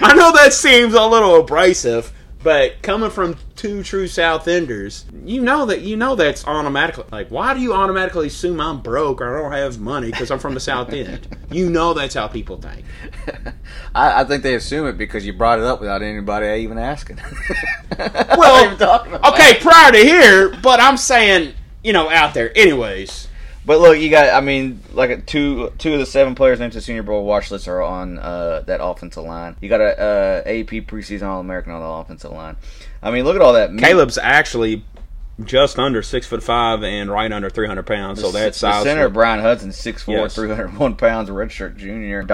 I 0.00 0.14
know 0.14 0.32
that 0.32 0.52
seems 0.52 0.94
a 0.94 1.06
little 1.06 1.40
abrasive, 1.40 2.12
but 2.42 2.82
coming 2.82 3.10
from 3.10 3.36
two 3.56 3.82
true 3.82 4.08
South 4.08 4.48
Enders, 4.48 5.04
you 5.24 5.40
know 5.40 5.66
that 5.66 5.82
you 5.82 5.96
know 5.96 6.14
that's 6.14 6.46
automatically 6.46 7.04
like. 7.12 7.28
Why 7.28 7.54
do 7.54 7.60
you 7.60 7.72
automatically 7.72 8.26
assume 8.26 8.60
I'm 8.60 8.80
broke 8.80 9.20
or 9.20 9.36
I 9.36 9.42
don't 9.42 9.52
have 9.52 9.80
money 9.80 10.10
because 10.10 10.30
I'm 10.30 10.38
from 10.38 10.54
the 10.54 10.60
South 10.60 10.92
End? 10.92 11.28
You 11.52 11.68
know 11.68 11.92
that's 11.92 12.14
how 12.14 12.28
people 12.28 12.56
think. 12.56 12.82
I, 13.94 14.22
I 14.22 14.24
think 14.24 14.42
they 14.42 14.54
assume 14.54 14.86
it 14.86 14.96
because 14.96 15.26
you 15.26 15.34
brought 15.34 15.58
it 15.58 15.66
up 15.66 15.80
without 15.80 16.00
anybody 16.00 16.62
even 16.62 16.78
asking. 16.78 17.20
Well, 17.98 18.72
okay, 19.32 19.58
prior 19.60 19.92
to 19.92 19.98
here, 19.98 20.56
but 20.62 20.80
I'm 20.80 20.96
saying 20.96 21.52
you 21.84 21.92
know 21.92 22.08
out 22.08 22.32
there, 22.32 22.56
anyways. 22.56 23.28
But 23.64 23.80
look, 23.80 23.98
you 23.98 24.10
got. 24.10 24.34
I 24.34 24.40
mean, 24.40 24.80
like 24.92 25.24
two 25.26 25.72
two 25.78 25.92
of 25.92 26.00
the 26.00 26.06
seven 26.06 26.34
players 26.34 26.58
named 26.58 26.72
to 26.72 26.78
the 26.78 26.82
Senior 26.82 27.04
Bowl 27.04 27.24
watch 27.24 27.50
list 27.50 27.68
are 27.68 27.80
on 27.80 28.18
uh, 28.18 28.62
that 28.66 28.82
offensive 28.82 29.22
line. 29.24 29.56
You 29.60 29.68
got 29.68 29.80
a 29.80 30.00
uh, 30.00 30.42
AP 30.44 30.86
preseason 30.88 31.22
All 31.28 31.38
American 31.40 31.72
on 31.72 31.80
the 31.80 31.86
offensive 31.86 32.32
line. 32.32 32.56
I 33.02 33.10
mean, 33.12 33.24
look 33.24 33.36
at 33.36 33.42
all 33.42 33.52
that. 33.52 33.76
Caleb's 33.78 34.18
actually 34.18 34.84
just 35.44 35.78
under 35.78 36.02
six 36.02 36.26
foot 36.26 36.42
five 36.42 36.82
and 36.82 37.10
right 37.10 37.30
under 37.30 37.50
three 37.50 37.68
hundred 37.68 37.86
pounds. 37.86 38.20
So 38.20 38.32
that's 38.32 38.60
the 38.60 38.72
size. 38.72 38.84
center 38.84 39.08
Bryan 39.08 39.40
Hudson, 39.40 39.70
6'4", 39.70 40.08
Yes. 40.08 40.34
301 40.34 40.96
pounds, 40.96 41.30
redshirt 41.30 41.76
junior. 41.76 42.24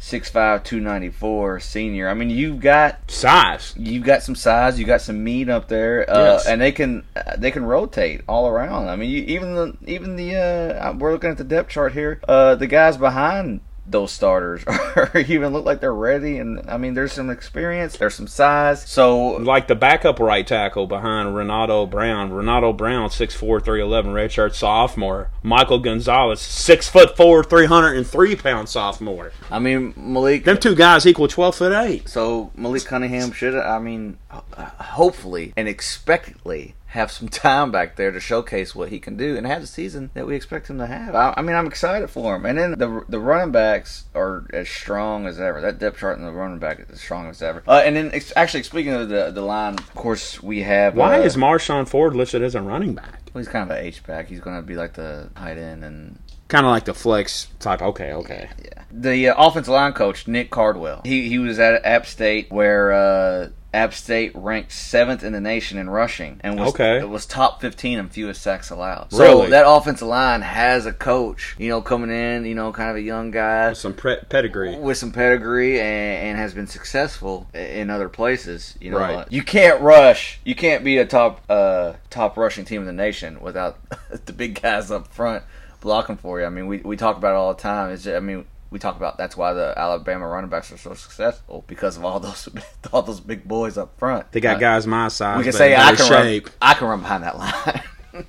Donis 0.00 0.32
Boone, 0.32 0.58
6'5", 0.60 0.64
294, 0.64 1.60
senior. 1.60 2.08
I 2.08 2.14
mean, 2.14 2.30
you've 2.30 2.60
got 2.60 3.10
size. 3.10 3.74
you've 3.76 4.04
got 4.04 4.22
some 4.22 4.34
size, 4.34 4.78
you 4.78 4.84
got 4.86 5.00
some 5.00 5.22
meat 5.24 5.48
up 5.48 5.68
there, 5.68 6.08
uh, 6.10 6.18
Yes. 6.34 6.46
and 6.46 6.60
they 6.60 6.72
can 6.72 7.04
uh, 7.16 7.36
they 7.36 7.50
can 7.50 7.64
rotate 7.64 8.22
all 8.28 8.46
around. 8.48 8.88
I 8.88 8.96
mean, 8.96 9.10
you, 9.10 9.22
even 9.22 9.54
the 9.54 9.76
even 9.86 10.16
the 10.16 10.34
uh, 10.36 10.92
we're 10.94 11.12
looking 11.12 11.30
at 11.30 11.38
the 11.38 11.44
depth 11.44 11.70
chart 11.70 11.92
here. 11.92 12.20
Uh, 12.28 12.54
the 12.54 12.66
guys 12.66 12.96
behind 12.96 13.60
those 13.88 14.12
starters 14.12 14.64
are 14.66 15.10
even 15.28 15.52
look 15.52 15.64
like 15.64 15.80
they're 15.80 15.94
ready, 15.94 16.38
and 16.38 16.68
I 16.68 16.76
mean, 16.76 16.94
there's 16.94 17.12
some 17.12 17.30
experience, 17.30 17.96
there's 17.96 18.14
some 18.14 18.26
size. 18.26 18.88
So 18.88 19.36
Like 19.36 19.68
the 19.68 19.74
backup 19.74 20.18
right 20.18 20.46
tackle 20.46 20.86
behind 20.86 21.36
Renato 21.36 21.86
Brown. 21.86 22.32
Renato 22.32 22.72
Brown, 22.72 23.08
6'4", 23.08 23.64
311, 23.64 24.12
redshirt 24.12 24.54
sophomore. 24.54 25.30
Michael 25.42 25.78
Gonzalez, 25.78 26.40
six 26.40 26.88
foot 26.88 27.16
four, 27.16 27.44
three 27.44 27.66
hundred 27.66 27.96
and 27.96 28.06
three 28.06 28.34
pound 28.34 28.68
sophomore. 28.68 29.32
I 29.50 29.58
mean, 29.58 29.94
Malik. 29.96 30.44
Them 30.44 30.58
two 30.58 30.74
guys 30.74 31.06
equal 31.06 31.28
twelve 31.28 31.54
foot 31.54 31.72
eight. 31.72 32.08
So 32.08 32.50
Malik 32.56 32.84
Cunningham 32.84 33.32
should, 33.32 33.54
I 33.54 33.78
mean, 33.78 34.18
uh, 34.30 34.40
hopefully 34.80 35.52
and 35.56 35.68
expectantly 35.68 36.74
have 36.96 37.12
some 37.12 37.28
time 37.28 37.70
back 37.70 37.96
there 37.96 38.10
to 38.10 38.20
showcase 38.20 38.74
what 38.74 38.88
he 38.88 38.98
can 38.98 39.16
do 39.16 39.36
and 39.36 39.46
have 39.46 39.60
the 39.60 39.66
season 39.66 40.10
that 40.14 40.26
we 40.26 40.34
expect 40.34 40.68
him 40.68 40.78
to 40.78 40.86
have. 40.86 41.14
I, 41.14 41.34
I 41.36 41.42
mean, 41.42 41.54
I'm 41.54 41.66
excited 41.66 42.10
for 42.10 42.36
him. 42.36 42.44
And 42.44 42.58
then 42.58 42.70
the 42.72 43.04
the 43.08 43.20
running 43.20 43.52
backs 43.52 44.06
are 44.14 44.46
as 44.52 44.68
strong 44.68 45.26
as 45.26 45.40
ever. 45.40 45.60
That 45.60 45.78
depth 45.78 45.98
chart 45.98 46.18
in 46.18 46.24
the 46.24 46.32
running 46.32 46.58
back 46.58 46.80
is 46.80 46.90
as 46.90 47.00
strong 47.00 47.28
as 47.28 47.40
ever. 47.42 47.62
Uh, 47.66 47.82
and 47.84 47.94
then 47.94 48.10
ex- 48.12 48.32
actually 48.34 48.64
speaking 48.64 48.92
of 48.92 49.08
the 49.08 49.30
the 49.30 49.42
line, 49.42 49.74
of 49.74 49.94
course 49.94 50.42
we 50.42 50.62
have. 50.62 50.96
Why 50.96 51.20
uh, 51.20 51.22
is 51.22 51.36
Marshon 51.36 51.88
Ford 51.88 52.16
listed 52.16 52.42
as 52.42 52.54
a 52.54 52.62
running 52.62 52.94
back? 52.94 53.26
well, 53.36 53.42
he's 53.42 53.52
kind 53.52 53.70
of 53.70 53.76
an 53.76 53.84
H 53.84 54.02
back. 54.02 54.28
He's 54.28 54.40
going 54.40 54.56
to 54.56 54.62
be 54.62 54.76
like 54.76 54.94
the 54.94 55.28
tight 55.36 55.58
end 55.58 55.84
and 55.84 56.18
Kind 56.48 56.64
of 56.64 56.70
like 56.70 56.84
the 56.84 56.94
flex 56.94 57.48
type. 57.58 57.82
Okay, 57.82 58.12
okay. 58.12 58.48
Yeah. 58.64 58.82
The 58.92 59.28
uh, 59.30 59.46
offensive 59.48 59.72
line 59.72 59.92
coach, 59.92 60.28
Nick 60.28 60.50
Cardwell, 60.50 61.02
he, 61.04 61.28
he 61.28 61.38
was 61.38 61.58
at 61.58 61.84
App 61.84 62.06
State 62.06 62.50
where 62.52 62.92
uh, 62.92 63.48
App 63.74 63.92
State 63.92 64.30
ranked 64.36 64.70
seventh 64.72 65.24
in 65.24 65.32
the 65.32 65.40
nation 65.40 65.76
in 65.76 65.90
rushing 65.90 66.40
and 66.44 66.58
was, 66.58 66.68
Okay. 66.68 67.00
it 67.00 67.08
was 67.08 67.26
top 67.26 67.60
15 67.60 67.98
in 67.98 68.08
fewest 68.08 68.40
sacks 68.40 68.70
allowed. 68.70 69.08
Really? 69.12 69.46
So 69.46 69.50
that 69.50 69.64
offensive 69.68 70.06
line 70.06 70.40
has 70.42 70.86
a 70.86 70.92
coach, 70.92 71.56
you 71.58 71.68
know, 71.68 71.82
coming 71.82 72.10
in, 72.10 72.46
you 72.46 72.54
know, 72.54 72.72
kind 72.72 72.90
of 72.90 72.96
a 72.96 73.02
young 73.02 73.32
guy 73.32 73.70
with 73.70 73.78
Some 73.78 73.92
pre- 73.92 74.20
pedigree. 74.28 74.78
with 74.78 74.96
some 74.96 75.10
pedigree 75.12 75.80
and, 75.80 76.28
and 76.28 76.38
has 76.38 76.54
been 76.54 76.68
successful 76.68 77.48
in 77.52 77.90
other 77.90 78.08
places. 78.08 78.78
You 78.80 78.92
know, 78.92 78.98
Right. 78.98 79.26
you 79.32 79.42
can't 79.42 79.80
rush. 79.82 80.38
You 80.44 80.54
can't 80.54 80.84
be 80.84 80.96
a 80.98 81.04
top 81.04 81.42
uh, 81.50 81.94
top 82.08 82.36
rushing 82.36 82.64
team 82.64 82.80
in 82.82 82.86
the 82.86 82.92
nation 82.92 83.40
without 83.40 83.78
the 84.26 84.32
big 84.32 84.62
guys 84.62 84.90
up 84.92 85.08
front 85.12 85.42
blocking 85.86 86.16
for 86.16 86.40
you. 86.40 86.46
I 86.46 86.50
mean, 86.50 86.66
we, 86.66 86.78
we 86.78 86.96
talk 86.96 87.16
about 87.16 87.30
it 87.30 87.36
all 87.36 87.54
the 87.54 87.62
time. 87.62 87.92
It's, 87.92 88.02
just, 88.02 88.16
I 88.16 88.20
mean, 88.20 88.44
we 88.70 88.80
talk 88.80 88.96
about 88.96 89.16
that's 89.16 89.36
why 89.36 89.52
the 89.52 89.72
Alabama 89.78 90.26
running 90.26 90.50
backs 90.50 90.72
are 90.72 90.76
so 90.76 90.94
successful 90.94 91.64
because 91.68 91.96
of 91.96 92.04
all 92.04 92.18
those 92.18 92.48
all 92.92 93.02
those 93.02 93.20
big 93.20 93.46
boys 93.46 93.78
up 93.78 93.96
front. 93.96 94.32
They 94.32 94.40
got 94.40 94.58
guys 94.58 94.84
my 94.86 95.06
size. 95.08 95.38
We 95.38 95.44
can 95.44 95.52
say 95.52 95.76
I 95.76 95.94
can 95.94 96.06
shape. 96.06 96.46
run. 96.46 96.54
I 96.60 96.74
can 96.74 96.88
run 96.88 97.00
behind 97.00 97.22
that 97.22 97.38
line. 97.38 97.82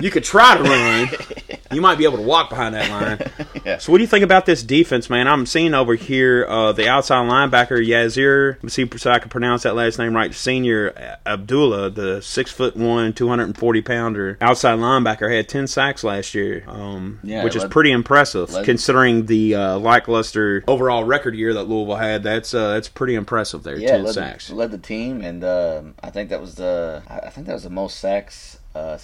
You 0.00 0.10
could 0.10 0.24
try 0.24 0.56
to 0.56 0.62
run. 0.62 1.08
you 1.72 1.80
might 1.80 1.98
be 1.98 2.04
able 2.04 2.16
to 2.16 2.22
walk 2.22 2.50
behind 2.50 2.74
that 2.74 2.90
line. 2.90 3.48
yeah. 3.64 3.78
So, 3.78 3.92
what 3.92 3.98
do 3.98 4.02
you 4.04 4.08
think 4.08 4.24
about 4.24 4.46
this 4.46 4.62
defense, 4.62 5.08
man? 5.08 5.28
I'm 5.28 5.46
seeing 5.46 5.74
over 5.74 5.94
here 5.94 6.46
uh, 6.48 6.72
the 6.72 6.88
outside 6.88 7.28
linebacker 7.28 7.84
Yasir. 7.86 8.56
Let's 8.62 8.74
see 8.74 8.88
so 8.96 9.10
I 9.10 9.18
can 9.18 9.28
pronounce 9.28 9.62
that 9.62 9.74
last 9.74 9.98
name 9.98 10.14
right. 10.14 10.34
Senior 10.34 11.18
Abdullah, 11.26 11.90
the 11.90 12.20
six 12.22 12.50
foot 12.50 12.76
one, 12.76 13.12
240 13.12 13.82
pounder 13.82 14.38
outside 14.40 14.78
linebacker, 14.78 15.34
had 15.34 15.48
10 15.48 15.66
sacks 15.66 16.02
last 16.02 16.34
year, 16.34 16.64
um, 16.66 17.20
Yeah, 17.22 17.44
which 17.44 17.56
is 17.56 17.62
led- 17.62 17.70
pretty 17.70 17.92
impressive 17.92 18.50
led- 18.52 18.64
considering 18.64 19.26
the 19.26 19.54
uh, 19.54 19.78
lackluster 19.78 20.64
overall 20.66 21.04
record 21.04 21.34
year 21.34 21.54
that 21.54 21.64
Louisville 21.64 21.96
had. 21.96 22.22
That's 22.22 22.54
uh, 22.54 22.74
that's 22.74 22.88
pretty 22.88 23.14
impressive 23.14 23.62
there. 23.62 23.76
yeah, 23.78 23.88
10 23.92 24.04
led, 24.04 24.14
sacks. 24.14 24.48
The, 24.48 24.54
led 24.54 24.70
the 24.70 24.78
team, 24.78 25.20
and 25.22 25.44
um, 25.44 25.94
I 26.02 26.10
think 26.10 26.30
that 26.30 26.40
was 26.40 26.54
the 26.56 27.02
I 27.08 27.30
think 27.30 27.46
that 27.46 27.54
was 27.54 27.62
the 27.64 27.70
most 27.70 27.98
sacks 27.98 28.58
uh, 28.74 28.96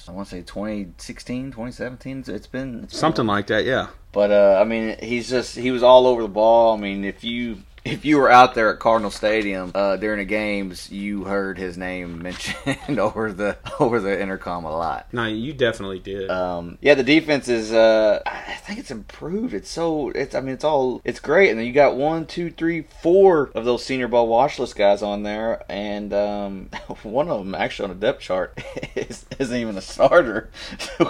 since 0.00 0.08
I 0.08 0.12
want 0.12 0.28
to 0.28 0.34
say 0.36 0.40
2016, 0.42 1.52
2017. 1.52 2.18
It's 2.20 2.26
been 2.26 2.34
it's 2.36 2.46
been 2.46 2.88
Something 2.88 3.26
like 3.26 3.46
that, 3.48 3.64
yeah. 3.64 3.88
But 4.12 4.30
uh, 4.30 4.58
I 4.60 4.64
mean, 4.64 4.96
he's 5.02 5.28
just 5.28 5.56
he 5.56 5.70
was 5.70 5.82
all 5.82 6.06
over 6.06 6.22
the 6.22 6.28
ball. 6.28 6.76
I 6.76 6.80
mean, 6.80 7.04
if 7.04 7.22
you 7.22 7.58
if 7.84 8.04
you 8.04 8.18
were 8.18 8.30
out 8.30 8.54
there 8.54 8.72
at 8.72 8.78
Cardinal 8.78 9.10
Stadium 9.10 9.72
uh, 9.74 9.96
during 9.96 10.18
the 10.18 10.24
games, 10.24 10.90
you 10.90 11.24
heard 11.24 11.58
his 11.58 11.76
name 11.78 12.22
mentioned 12.22 12.98
over 12.98 13.32
the 13.32 13.56
over 13.78 14.00
the 14.00 14.20
intercom 14.20 14.64
a 14.64 14.70
lot. 14.70 15.06
No, 15.12 15.26
you 15.26 15.52
definitely 15.52 15.98
did. 15.98 16.30
Um, 16.30 16.78
yeah, 16.80 16.94
the 16.94 17.02
defense 17.02 17.48
is. 17.48 17.72
Uh, 17.72 18.20
I 18.26 18.54
think 18.64 18.78
it's 18.78 18.90
improved. 18.90 19.54
It's 19.54 19.70
so. 19.70 20.10
It's. 20.10 20.34
I 20.34 20.40
mean, 20.40 20.54
it's 20.54 20.64
all. 20.64 21.00
It's 21.04 21.20
great. 21.20 21.50
And 21.50 21.58
then 21.58 21.66
you 21.66 21.72
got 21.72 21.96
one, 21.96 22.26
two, 22.26 22.50
three, 22.50 22.82
four 23.02 23.50
of 23.54 23.64
those 23.64 23.84
Senior 23.84 24.08
Bowl 24.08 24.26
watch 24.28 24.58
list 24.58 24.76
guys 24.76 25.02
on 25.02 25.22
there, 25.22 25.62
and 25.68 26.12
um, 26.12 26.70
one 27.02 27.28
of 27.28 27.38
them 27.44 27.54
actually 27.54 27.90
on 27.90 27.98
the 27.98 28.06
depth 28.06 28.20
chart 28.20 28.62
is, 28.94 29.24
isn't 29.38 29.56
even 29.56 29.76
a 29.76 29.80
starter, 29.80 30.50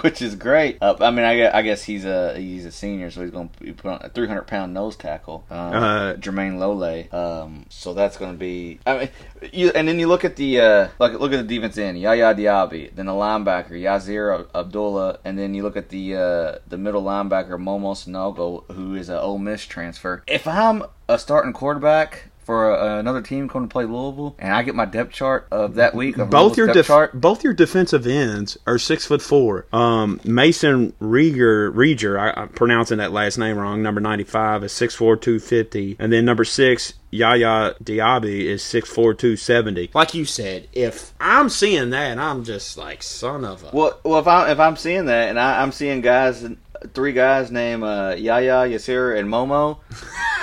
which 0.01 0.21
is 0.21 0.35
great. 0.35 0.77
Uh, 0.81 0.95
I 0.99 1.11
mean, 1.11 1.25
I 1.25 1.35
guess, 1.37 1.53
I 1.53 1.61
guess 1.61 1.83
he's 1.83 2.05
a 2.05 2.37
he's 2.37 2.65
a 2.65 2.71
senior, 2.71 3.11
so 3.11 3.21
he's 3.21 3.31
going 3.31 3.49
to 3.59 3.73
put 3.73 3.91
on 3.91 3.99
a 4.03 4.09
300 4.09 4.43
pound 4.43 4.73
nose 4.73 4.95
tackle. 4.95 5.43
Um, 5.49 5.73
Uh, 5.73 6.13
Jermayne 6.15 6.59
Lole. 6.61 7.07
Um, 7.11 7.65
so 7.69 7.93
that's 7.93 8.17
going 8.17 8.31
to 8.31 8.37
be. 8.37 8.79
I 8.85 8.97
mean, 8.97 9.09
you, 9.51 9.71
and 9.75 9.87
then 9.87 9.99
you 9.99 10.07
look 10.07 10.23
at 10.23 10.35
the 10.35 10.59
uh, 10.59 10.87
look, 10.99 11.19
look 11.19 11.33
at 11.33 11.47
the 11.47 11.55
defense 11.55 11.77
end. 11.77 11.99
Yaya 11.99 12.33
Diaby, 12.33 12.93
then 12.95 13.07
the 13.07 13.11
linebacker 13.11 13.71
Yasir 13.71 14.47
Abdullah, 14.53 15.19
and 15.25 15.37
then 15.37 15.53
you 15.53 15.63
look 15.63 15.77
at 15.77 15.89
the 15.89 16.15
uh, 16.15 16.55
the 16.67 16.77
middle 16.77 17.03
linebacker 17.03 17.59
Momo 17.59 17.93
Sanogo, 17.93 18.63
who 18.73 18.95
is 18.95 19.09
an 19.09 19.17
Ole 19.17 19.37
Miss 19.37 19.65
transfer. 19.65 20.23
If 20.27 20.47
I'm 20.47 20.83
a 21.07 21.19
starting 21.19 21.53
quarterback. 21.53 22.30
For 22.51 22.77
uh, 22.77 22.99
another 22.99 23.21
team 23.21 23.47
coming 23.47 23.69
to 23.69 23.71
play 23.71 23.85
Louisville, 23.85 24.35
and 24.37 24.53
I 24.53 24.61
get 24.63 24.75
my 24.75 24.83
depth 24.83 25.13
chart 25.13 25.47
of 25.51 25.75
that 25.75 25.95
week. 25.95 26.17
Of 26.17 26.29
both 26.29 26.57
Louisville's 26.57 26.57
your 26.57 26.67
depth 26.67 26.75
def- 26.75 26.87
chart. 26.87 27.21
both 27.21 27.43
your 27.45 27.53
defensive 27.53 28.05
ends 28.05 28.57
are 28.67 28.77
six 28.77 29.05
foot 29.05 29.21
four. 29.21 29.67
Um, 29.71 30.19
Mason 30.25 30.91
Reiger, 31.01 31.73
Reiger, 31.73 32.19
I, 32.19 32.41
I'm 32.41 32.49
pronouncing 32.49 32.97
that 32.97 33.13
last 33.13 33.37
name 33.37 33.57
wrong. 33.57 33.81
Number 33.81 34.01
ninety 34.01 34.25
five 34.25 34.65
is 34.65 34.73
six 34.73 34.93
four 34.93 35.15
two 35.15 35.39
fifty, 35.39 35.95
and 35.97 36.11
then 36.11 36.25
number 36.25 36.43
six 36.43 36.95
Yaya 37.09 37.75
Diaby 37.81 38.41
is 38.41 38.61
six 38.61 38.89
four 38.89 39.13
two 39.13 39.37
seventy. 39.37 39.89
Like 39.93 40.13
you 40.13 40.25
said, 40.25 40.67
if 40.73 41.13
I'm 41.21 41.47
seeing 41.47 41.91
that, 41.91 42.17
I'm 42.17 42.43
just 42.43 42.77
like 42.77 43.01
son 43.01 43.45
of 43.45 43.63
a. 43.63 43.69
Well, 43.71 43.97
well, 44.03 44.19
if 44.19 44.27
I'm 44.27 44.49
if 44.49 44.59
I'm 44.59 44.75
seeing 44.75 45.05
that, 45.05 45.29
and 45.29 45.39
I, 45.39 45.61
I'm 45.61 45.71
seeing 45.71 46.01
guys, 46.01 46.45
three 46.93 47.13
guys 47.13 47.49
named 47.49 47.83
uh, 47.83 48.15
Yaya, 48.17 48.67
Yasir, 48.67 49.17
and 49.17 49.29
Momo, 49.29 49.77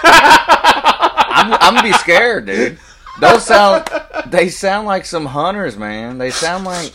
I'm, 1.38 1.53
I'm 1.55 1.74
gonna 1.74 1.83
be 1.88 1.92
scared, 1.94 2.46
dude. 2.46 2.79
Those 3.20 3.44
sound 3.44 3.88
they 4.27 4.48
sound 4.48 4.87
like 4.87 5.05
some 5.05 5.27
hunters, 5.27 5.77
man. 5.77 6.18
They 6.18 6.31
sound 6.31 6.64
like 6.64 6.92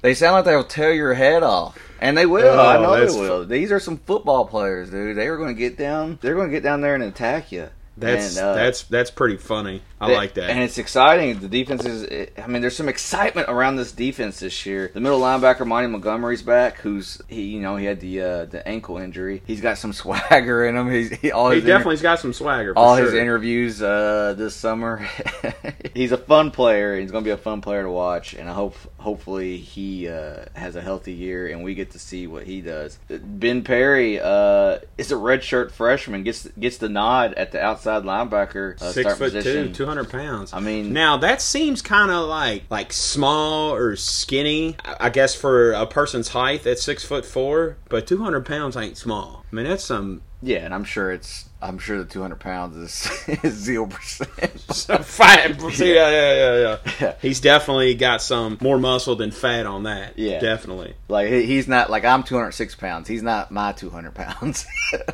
they 0.00 0.14
sound 0.14 0.34
like 0.34 0.44
they'll 0.44 0.64
tear 0.64 0.92
your 0.92 1.14
head 1.14 1.42
off. 1.42 1.78
And 2.00 2.18
they 2.18 2.26
will. 2.26 2.46
Oh, 2.48 2.58
I 2.58 2.76
Oh, 2.78 2.82
know 2.82 3.06
they 3.06 3.16
will. 3.20 3.46
These 3.46 3.70
are 3.70 3.78
some 3.78 3.96
football 3.96 4.44
players, 4.46 4.90
dude. 4.90 5.16
They 5.16 5.28
are 5.28 5.36
going 5.36 5.54
to 5.54 5.58
get 5.58 5.78
down. 5.78 6.18
They're 6.20 6.34
going 6.34 6.48
to 6.48 6.52
get 6.52 6.64
down 6.64 6.80
there 6.80 6.96
and 6.96 7.04
attack 7.04 7.52
you. 7.52 7.68
That's 7.96 8.36
And, 8.36 8.46
uh, 8.46 8.54
that's 8.54 8.84
that's 8.84 9.10
pretty 9.10 9.36
funny. 9.36 9.82
I 10.00 10.12
like 10.12 10.34
that. 10.34 10.50
And 10.50 10.60
it's 10.60 10.78
exciting. 10.78 11.38
The 11.38 11.48
defense 11.48 11.84
is, 11.84 12.28
I 12.36 12.46
mean, 12.48 12.60
there's 12.60 12.76
some 12.76 12.88
excitement 12.88 13.48
around 13.48 13.76
this 13.76 13.92
defense 13.92 14.40
this 14.40 14.66
year. 14.66 14.90
The 14.92 15.00
middle 15.00 15.20
linebacker, 15.20 15.64
Monty 15.64 15.88
Montgomery's 15.88 16.42
back, 16.42 16.78
who's, 16.78 17.20
he, 17.28 17.42
you 17.42 17.60
know, 17.60 17.76
he 17.76 17.84
had 17.84 18.00
the 18.00 18.20
uh, 18.20 18.44
the 18.46 18.66
ankle 18.66 18.98
injury. 18.98 19.42
He's 19.46 19.60
got 19.60 19.78
some 19.78 19.92
swagger 19.92 20.66
in 20.66 20.76
him. 20.76 20.90
He's, 20.90 21.10
he, 21.10 21.30
all 21.30 21.50
he 21.50 21.56
his 21.56 21.64
inter- 21.64 21.74
definitely's 21.74 22.02
got 22.02 22.18
some 22.18 22.32
swagger. 22.32 22.72
All 22.76 22.96
sure. 22.96 23.04
his 23.04 23.14
interviews 23.14 23.82
uh, 23.82 24.34
this 24.36 24.56
summer. 24.56 25.08
he's 25.94 26.12
a 26.12 26.18
fun 26.18 26.50
player. 26.50 26.98
He's 26.98 27.10
going 27.10 27.22
to 27.22 27.28
be 27.28 27.32
a 27.32 27.36
fun 27.36 27.60
player 27.60 27.82
to 27.82 27.90
watch, 27.90 28.34
and 28.34 28.48
I 28.48 28.54
hope 28.54 28.74
hopefully 29.02 29.58
he 29.58 30.08
uh, 30.08 30.44
has 30.54 30.76
a 30.76 30.80
healthy 30.80 31.12
year 31.12 31.48
and 31.48 31.62
we 31.62 31.74
get 31.74 31.90
to 31.90 31.98
see 31.98 32.26
what 32.26 32.44
he 32.44 32.60
does. 32.60 32.98
Ben 33.08 33.62
Perry 33.62 34.20
uh, 34.20 34.78
is 34.96 35.12
a 35.12 35.16
redshirt 35.16 35.70
freshman. 35.72 36.22
gets 36.22 36.46
gets 36.58 36.78
the 36.78 36.88
nod 36.88 37.34
at 37.34 37.52
the 37.52 37.60
outside 37.60 38.04
linebacker, 38.04 38.80
uh, 38.80 38.92
Six 38.92 39.00
start 39.06 39.18
foot 39.18 39.32
position. 39.32 39.68
two, 39.68 39.74
two 39.74 39.86
hundred 39.86 40.10
pounds. 40.10 40.52
I 40.52 40.60
mean, 40.60 40.92
Now 40.92 41.16
that 41.18 41.42
seems 41.42 41.82
kind 41.82 42.10
of 42.10 42.28
like 42.28 42.64
like 42.70 42.92
small 42.92 43.74
or 43.74 43.96
skinny. 43.96 44.76
I 44.84 44.96
I 45.02 45.10
guess 45.10 45.34
for 45.34 45.72
a 45.72 45.84
person's 45.86 46.28
height, 46.28 46.66
at 46.66 46.78
six 46.78 47.04
foot 47.04 47.26
four, 47.26 47.76
but 47.88 48.06
two 48.06 48.22
hundred 48.22 48.46
pounds 48.46 48.76
ain't 48.76 48.96
small. 48.96 49.44
I 49.52 49.56
mean, 49.56 49.64
that's 49.66 49.84
some 49.84 50.22
yeah, 50.40 50.58
and 50.64 50.72
I'm 50.74 50.84
sure 50.84 51.10
it's. 51.12 51.46
I'm 51.62 51.78
sure 51.78 51.98
the 51.98 52.04
200 52.04 52.40
pounds 52.40 52.76
is 52.76 53.28
is 53.44 53.54
zero 53.54 53.86
percent. 53.86 54.30
fat. 55.04 55.60
Yeah, 55.78 56.10
yeah, 56.10 56.34
yeah, 56.34 56.56
yeah. 56.58 56.78
Yeah. 57.00 57.14
He's 57.22 57.40
definitely 57.40 57.94
got 57.94 58.20
some 58.20 58.58
more 58.60 58.78
muscle 58.78 59.16
than 59.16 59.30
fat 59.30 59.64
on 59.66 59.84
that. 59.84 60.18
Yeah. 60.18 60.40
definitely. 60.40 60.94
Like 61.08 61.28
he's 61.28 61.68
not 61.68 61.88
like 61.90 62.04
I'm 62.04 62.22
206 62.24 62.74
pounds. 62.74 63.08
He's 63.08 63.22
not 63.22 63.50
my 63.50 63.72
200 63.72 64.14
pounds. 64.14 64.66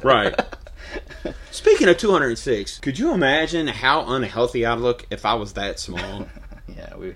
Right. 0.02 0.34
Speaking 1.50 1.88
of 1.88 1.98
206, 1.98 2.78
could 2.78 2.98
you 2.98 3.12
imagine 3.12 3.66
how 3.66 4.14
unhealthy 4.14 4.64
I'd 4.64 4.78
look 4.78 5.06
if 5.10 5.26
I 5.26 5.34
was 5.34 5.52
that 5.54 5.78
small? 5.78 6.26
yeah, 6.68 6.96
we. 6.96 7.14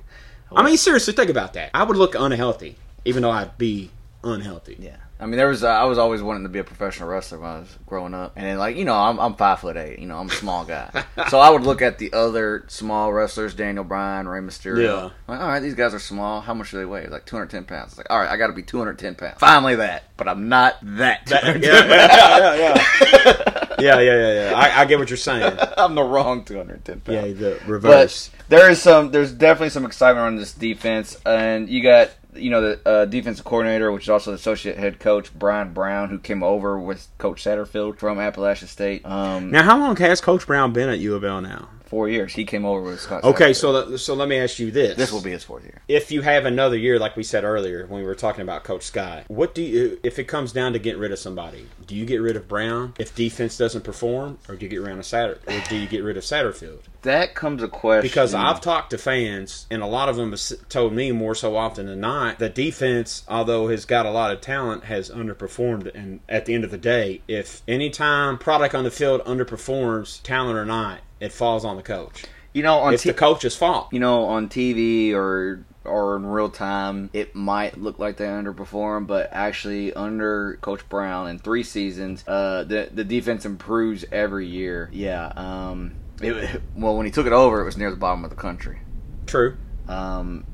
I 0.55 0.63
mean, 0.63 0.77
seriously, 0.77 1.15
think 1.15 1.31
about 1.31 1.55
that. 1.55 1.71
I 1.73 1.83
would 1.85 1.97
look 1.97 2.15
unhealthy, 2.15 2.77
even 3.07 3.23
though 3.23 3.31
I'd 3.31 3.57
be 3.57 3.91
unhealthy. 4.23 4.77
Yeah, 4.79 4.97
I 5.23 5.27
mean, 5.27 5.37
there 5.37 5.47
was. 5.47 5.63
Uh, 5.63 5.69
I 5.69 5.85
was 5.85 5.99
always 5.99 6.21
wanting 6.21 6.43
to 6.43 6.49
be 6.49 6.59
a 6.59 6.65
professional 6.65 7.09
wrestler 7.09 7.39
when 7.39 7.49
I 7.49 7.59
was 7.61 7.79
growing 7.87 8.13
up, 8.13 8.33
and 8.35 8.45
then, 8.45 8.59
like 8.59 8.77
you 8.77 8.85
know, 8.85 8.97
I'm, 8.97 9.21
I'm 9.21 9.37
five 9.37 9.61
foot 9.61 9.77
eight. 9.77 10.01
You 10.01 10.07
know, 10.07 10.19
I'm 10.19 10.29
a 10.29 10.33
small 10.33 10.65
guy, 10.65 11.05
so 11.29 11.39
I 11.39 11.49
would 11.49 11.63
look 11.63 11.81
at 11.81 11.99
the 11.99 12.13
other 12.13 12.65
small 12.67 13.13
wrestlers, 13.13 13.55
Daniel 13.55 13.85
Bryan, 13.85 14.27
Rey 14.27 14.41
Mysterio. 14.41 14.83
Yeah. 14.83 15.11
Like, 15.29 15.41
all 15.41 15.47
right, 15.47 15.61
these 15.61 15.77
guys 15.77 15.95
are 15.95 16.01
small. 16.01 16.41
How 16.41 16.55
much 16.55 16.73
do 16.73 16.79
they 16.79 16.85
weigh? 16.85 17.07
Like 17.07 17.25
210 17.25 17.67
pounds. 17.67 17.93
It's 17.93 17.99
like, 17.99 18.09
all 18.11 18.19
right, 18.19 18.29
I 18.29 18.37
got 18.37 18.49
to 18.49 18.53
be 18.53 18.65
210 18.65 19.15
pounds. 19.15 19.39
Finally, 19.39 19.77
that, 19.77 20.05
but 20.17 20.27
I'm 20.27 20.49
not 20.49 20.79
that. 20.83 21.31
yeah, 21.31 21.41
210 21.41 21.63
yeah, 21.63 22.39
yeah, 22.39 22.55
yeah. 22.57 23.75
yeah, 23.79 24.01
yeah, 24.01 24.01
yeah, 24.01 24.51
yeah. 24.51 24.57
I, 24.57 24.81
I 24.81 24.85
get 24.87 24.99
what 24.99 25.09
you're 25.09 25.17
saying. 25.17 25.57
I'm 25.77 25.95
the 25.95 26.03
wrong 26.03 26.45
210 26.45 27.01
pounds. 27.01 27.17
Yeah, 27.17 27.33
the 27.33 27.61
reverse. 27.65 28.29
But 28.29 28.49
there 28.49 28.71
is 28.71 28.83
some. 28.83 29.13
There's 29.13 29.33
definitely 29.33 29.71
some 29.71 29.87
excitement 29.87 30.27
on 30.27 30.37
this 30.37 30.53
defense, 30.53 31.17
and 31.25 31.69
you 31.69 31.81
got 31.81 32.11
you 32.35 32.51
know 32.51 32.61
the 32.61 32.89
uh, 32.89 33.05
defensive 33.05 33.45
coordinator, 33.45 33.93
which 33.93 34.05
is 34.05 34.09
also 34.09 34.31
the 34.31 34.37
associate 34.37 34.77
head 34.79 34.99
coach 34.99 35.33
Bryan 35.37 35.73
Brown, 35.73 36.09
who 36.09 36.19
came 36.19 36.43
over 36.43 36.79
with 36.79 37.09
Coach 37.19 37.45
Satterfield 37.45 37.99
from 37.99 38.19
Appalachian 38.19 38.69
State. 38.69 39.05
Um, 39.05 39.51
now, 39.51 39.63
how 39.63 39.79
long 39.79 39.97
has 39.97 40.21
Coach 40.21 40.47
Brown 40.47 40.73
been 40.73 40.89
at 40.89 40.99
U 40.99 41.15
of 41.15 41.25
L 41.25 41.41
now? 41.41 41.69
four 41.93 42.09
years. 42.09 42.33
He 42.33 42.47
came 42.47 42.65
over 42.65 42.81
with 42.81 43.01
Scott. 43.01 43.23
Okay, 43.23 43.51
Satterfield. 43.51 43.89
so 43.91 43.97
so 43.99 44.15
let 44.15 44.27
me 44.27 44.39
ask 44.39 44.59
you 44.59 44.71
this: 44.71 44.97
this 44.97 45.13
will 45.13 45.21
be 45.21 45.31
his 45.31 45.45
fourth 45.45 45.63
year. 45.65 45.83
if 45.89 46.11
you 46.11 46.23
have 46.23 46.47
another 46.47 46.77
year, 46.77 46.99
like 46.99 47.17
we 47.17 47.23
said 47.23 47.45
earlier 47.45 47.87
when 47.87 48.01
we 48.01 48.07
were 48.07 48.15
talking 48.15 48.41
about 48.41 48.65
Coach 48.65 48.83
Scott, 48.83 49.25
what 49.29 49.55
do 49.55 49.63
you, 49.63 50.01
if 50.03 50.19
it 50.19 50.25
comes 50.25 50.53
down 50.53 50.73
to 50.73 50.79
getting 50.79 51.01
rid 51.01 51.13
of 51.13 51.19
somebody, 51.19 51.67
do 51.87 51.95
you 51.95 52.07
get 52.07 52.23
rid 52.23 52.35
of 52.35 52.49
Brown 52.49 52.95
if 52.99 53.15
defense 53.15 53.59
doesn't 53.59 53.85
perform, 53.85 54.39
or 54.49 54.57
do 54.57 54.65
you 54.65 54.71
get 54.71 54.81
rid 54.81 54.93
of 54.93 55.05
Satter, 55.05 55.37
or 55.47 55.69
do 55.69 55.77
you 55.77 55.87
get 55.87 56.03
rid 56.03 56.17
of 56.17 56.25
Satterfield? 56.25 56.81
That 57.03 57.35
comes 57.35 57.63
a 57.63 57.69
question 57.69 58.03
Because 58.03 58.33
I've 58.35 58.61
talked 58.61 58.91
to 58.91 58.99
fans, 58.99 59.67
and 59.71 59.83
a 59.83 59.87
lot 59.87 60.09
of 60.09 60.17
them 60.17 60.31
have 60.31 60.69
told 60.69 60.93
me 60.93 61.13
more 61.13 61.35
so 61.35 61.57
often 61.57 61.87
than 61.87 62.01
not 62.01 62.39
that 62.39 62.55
defense, 62.55 63.25
although 63.29 63.69
has 63.69 63.85
got 63.85 64.07
a 64.07 64.11
lot 64.11 64.33
of 64.33 64.41
talent, 64.41 64.85
has 64.85 65.11
underperformed. 65.11 65.93
And 65.95 66.21
at 66.29 66.47
the 66.47 66.55
end 66.55 66.65
of 66.65 66.71
the 66.71 66.79
day, 66.79 67.21
if 67.29 67.63
any 67.67 67.91
time 67.91 68.39
product 68.39 68.75
on 68.75 68.85
the 68.85 68.91
field 68.91 69.21
underperforms, 69.25 70.23
talent 70.23 70.57
or 70.59 70.65
not, 70.65 71.01
it 71.21 71.33
falls 71.33 71.65
on 71.65 71.77
the 71.77 71.83
coach. 71.83 72.25
you 72.53 72.63
know 72.63 72.79
on 72.79 72.95
It's 72.95 73.03
t- 73.03 73.11
the 73.11 73.15
coach's 73.15 73.57
fault. 73.57 73.89
you 73.93 73.99
know 74.01 74.25
on 74.25 74.49
TV 74.49 75.13
or 75.13 75.65
or 75.85 76.15
in 76.17 76.25
real 76.27 76.49
time, 76.49 77.11
it 77.13 77.35
might 77.35 77.77
look 77.81 77.99
like 77.99 78.17
they 78.17 78.27
underperform, 78.27 79.05
but 79.09 79.29
actually 79.33 79.93
under 79.95 80.57
Coach 80.61 80.89
Brown 80.89 81.29
in 81.29 81.41
three 81.41 81.65
seasons, 81.65 82.23
uh, 82.29 82.63
the 82.63 82.89
the 82.93 83.03
defense 83.03 83.45
improves 83.45 84.05
every 84.13 84.47
year. 84.47 84.89
Yeah. 84.93 85.33
Um. 85.35 85.95
It, 86.21 86.63
well, 86.77 86.97
when 86.97 87.07
he 87.07 87.13
took 87.13 87.27
it 87.27 87.33
over, 87.33 87.61
it 87.61 87.65
was 87.65 87.77
near 87.77 87.91
the 87.91 87.97
bottom 87.97 88.25
of 88.25 88.31
the 88.31 88.37
country. 88.37 88.81
True. 89.27 89.57
Um, 89.89 90.45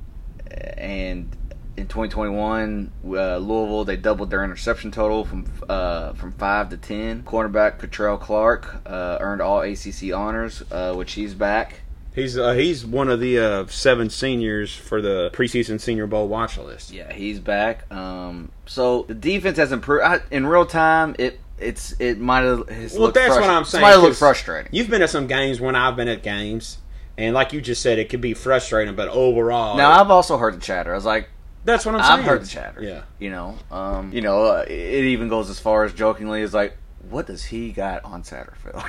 and 0.76 1.36
in 1.76 1.86
2021, 1.86 2.92
uh, 3.04 3.36
Louisville 3.38 3.84
they 3.84 3.96
doubled 3.96 4.30
their 4.30 4.44
interception 4.44 4.90
total 4.90 5.24
from 5.24 5.46
uh, 5.68 6.12
from 6.14 6.32
five 6.32 6.70
to 6.70 6.76
ten. 6.76 7.22
Cornerback 7.22 7.78
Kei'Trel 7.78 8.20
Clark 8.20 8.82
uh, 8.86 9.18
earned 9.20 9.40
all 9.40 9.60
ACC 9.60 10.12
honors, 10.12 10.62
uh, 10.70 10.94
which 10.94 11.12
he's 11.12 11.34
back. 11.34 11.80
He's 12.14 12.36
uh, 12.36 12.54
he's 12.54 12.84
one 12.84 13.08
of 13.08 13.20
the 13.20 13.38
uh, 13.38 13.66
seven 13.66 14.10
seniors 14.10 14.74
for 14.74 15.00
the 15.00 15.30
preseason 15.32 15.80
Senior 15.80 16.08
Bowl 16.08 16.26
watch 16.26 16.58
list. 16.58 16.90
Yeah, 16.90 17.12
he's 17.12 17.38
back. 17.38 17.90
Um, 17.92 18.50
so 18.66 19.04
the 19.04 19.14
defense 19.14 19.56
has 19.58 19.70
improved 19.70 20.04
I, 20.04 20.20
in 20.30 20.46
real 20.46 20.66
time. 20.66 21.14
It 21.18 21.38
it's 21.60 21.92
it 21.98 22.18
might 22.18 22.42
have. 22.42 22.68
Well, 22.96 23.10
that's 23.10 23.34
what 23.34 23.44
I'm 23.44 23.64
saying. 23.64 23.82
Might 23.82 23.96
look 23.96 24.14
frustrating. 24.14 24.70
You've 24.72 24.90
been 24.90 25.02
at 25.02 25.10
some 25.10 25.26
games 25.26 25.60
when 25.60 25.74
I've 25.74 25.96
been 25.96 26.08
at 26.08 26.22
games, 26.22 26.78
and 27.16 27.34
like 27.34 27.52
you 27.52 27.60
just 27.60 27.82
said, 27.82 27.98
it 27.98 28.08
could 28.08 28.20
be 28.20 28.34
frustrating, 28.34 28.94
but 28.94 29.08
overall, 29.08 29.76
Now 29.76 30.00
I've 30.00 30.10
also 30.10 30.38
heard 30.38 30.54
the 30.54 30.60
chatter. 30.60 30.92
I 30.92 30.94
was 30.94 31.04
like, 31.04 31.28
that's 31.64 31.84
what 31.84 31.96
I'm 31.96 32.02
saying. 32.02 32.20
I've 32.20 32.24
heard 32.24 32.42
the 32.42 32.46
chatter. 32.46 32.82
Yeah. 32.82 33.02
You 33.18 33.30
know, 33.30 33.58
um, 33.70 34.12
you 34.12 34.20
know, 34.20 34.44
uh, 34.44 34.64
it 34.68 35.04
even 35.04 35.28
goes 35.28 35.50
as 35.50 35.58
far 35.58 35.84
as 35.84 35.92
jokingly 35.92 36.42
as 36.42 36.54
like, 36.54 36.76
what 37.10 37.26
does 37.26 37.44
he 37.44 37.72
got 37.72 38.04
on 38.04 38.22
Satterfield 38.22 38.84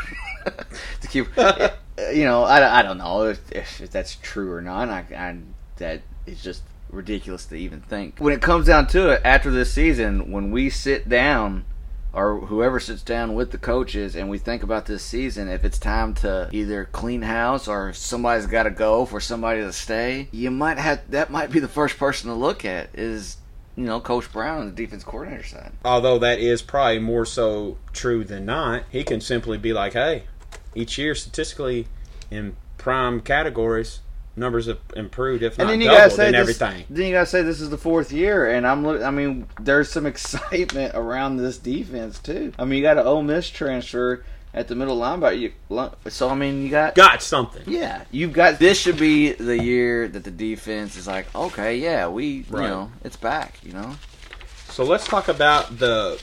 to 1.02 1.08
keep? 1.08 1.28
you 2.14 2.24
know, 2.24 2.44
I, 2.44 2.80
I 2.80 2.82
don't 2.84 2.98
know 2.98 3.24
if, 3.24 3.52
if 3.52 3.92
that's 3.92 4.16
true 4.16 4.52
or 4.52 4.62
not. 4.62 4.90
I, 4.90 5.06
I 5.16 5.38
that 5.78 6.02
is 6.26 6.42
just 6.42 6.64
ridiculous 6.90 7.46
to 7.48 7.56
even 7.56 7.82
think. 7.82 8.20
When 8.20 8.34
it 8.34 8.42
comes 8.42 8.68
down 8.68 8.88
to 8.88 9.10
it, 9.10 9.22
after 9.26 9.52
this 9.52 9.74
season, 9.74 10.32
when 10.32 10.52
we 10.52 10.70
sit 10.70 11.10
down. 11.10 11.66
Or 12.12 12.40
whoever 12.40 12.80
sits 12.80 13.04
down 13.04 13.36
with 13.36 13.52
the 13.52 13.58
coaches 13.58 14.16
and 14.16 14.30
we 14.30 14.40
think 14.40 14.64
about 14.64 14.88
this 14.88 15.04
season, 15.04 15.48
if 15.48 15.64
it's 15.64 15.78
time 15.78 16.14
to 16.16 16.50
either 16.52 16.86
clean 16.86 17.22
house 17.22 17.68
or 17.68 17.94
somebody's 17.94 18.48
got 18.48 18.64
to 18.64 18.72
go 18.72 19.06
for 19.06 19.20
somebody 19.20 19.62
to 19.62 19.72
stay, 19.72 20.28
you 20.32 20.50
might 20.50 20.78
have 20.78 21.02
that 21.12 21.30
might 21.30 21.52
be 21.52 21.60
the 21.60 21.68
first 21.68 21.98
person 21.98 22.30
to 22.30 22.36
look 22.36 22.66
at 22.66 22.90
is 22.94 23.38
you 23.76 23.86
know, 23.86 24.02
Coach 24.02 24.30
Brown 24.34 24.60
on 24.60 24.66
the 24.66 24.72
defense 24.74 25.06
coordinator 25.06 25.46
side. 25.46 25.72
Although 25.86 26.20
that 26.20 26.40
is 26.40 26.62
probably 26.62 27.00
more 27.00 27.26
so 27.26 27.78
true 27.94 28.26
than 28.26 28.46
not, 28.46 28.84
he 28.90 29.06
can 29.06 29.22
simply 29.22 29.58
be 29.58 29.72
like, 29.72 29.94
"Hey, 29.94 30.24
each 30.76 30.98
year 30.98 31.16
statistically, 31.16 31.88
in 32.30 32.58
prime 32.78 33.22
categories, 33.22 34.02
numbers 34.40 34.66
have 34.68 34.80
improved, 34.96 35.44
if 35.44 35.58
not 35.58 35.64
And 35.66 35.70
then 35.72 35.82
you 35.82 35.88
doubled, 35.96 36.12
say 36.14 36.26
and 36.28 36.34
this, 36.36 36.42
everything." 36.62 36.86
then 36.90 37.06
you 37.08 37.12
gotta 37.14 37.26
say 37.26 37.42
this 37.44 37.62
is 37.62 37.70
the 37.70 37.78
fourth 37.78 38.12
year, 38.12 38.50
and 38.50 38.66
I'm 38.66 38.84
look. 38.86 39.02
I 39.04 39.12
mean, 39.12 39.48
there's 39.60 39.90
some 39.92 40.06
excitement 40.14 40.96
around 40.96 41.38
this 41.38 41.58
defense 41.58 42.20
too. 42.20 42.54
I 42.58 42.66
mean, 42.66 42.78
you 42.78 42.84
got 42.84 42.98
an 42.98 43.06
Ole 43.06 43.22
Miss 43.24 43.50
transfer 43.50 44.24
at 44.54 44.68
the 44.68 44.74
middle 44.76 44.98
linebacker. 44.98 45.40
You, 45.40 45.52
so 46.10 46.30
I 46.30 46.34
mean, 46.36 46.64
you 46.64 46.70
got 46.70 46.96
Got 46.96 47.22
something. 47.22 47.62
yeah, 47.68 48.06
you've 48.12 48.34
got. 48.34 48.58
This 48.60 48.80
should 48.80 48.98
be 48.98 49.34
the 49.34 49.62
year 49.62 50.08
that 50.08 50.24
the 50.24 50.32
defense 50.32 50.96
is 50.96 51.06
like, 51.06 51.28
okay, 51.36 51.78
yeah, 51.78 52.08
we, 52.08 52.46
Right. 52.50 52.64
you 52.64 52.68
know, 52.70 52.92
it's 53.04 53.16
back. 53.18 53.60
You 53.64 53.74
know, 53.74 53.96
So 54.70 54.84
let's 54.84 55.06
talk 55.06 55.28
about 55.28 55.78
the 55.78 56.20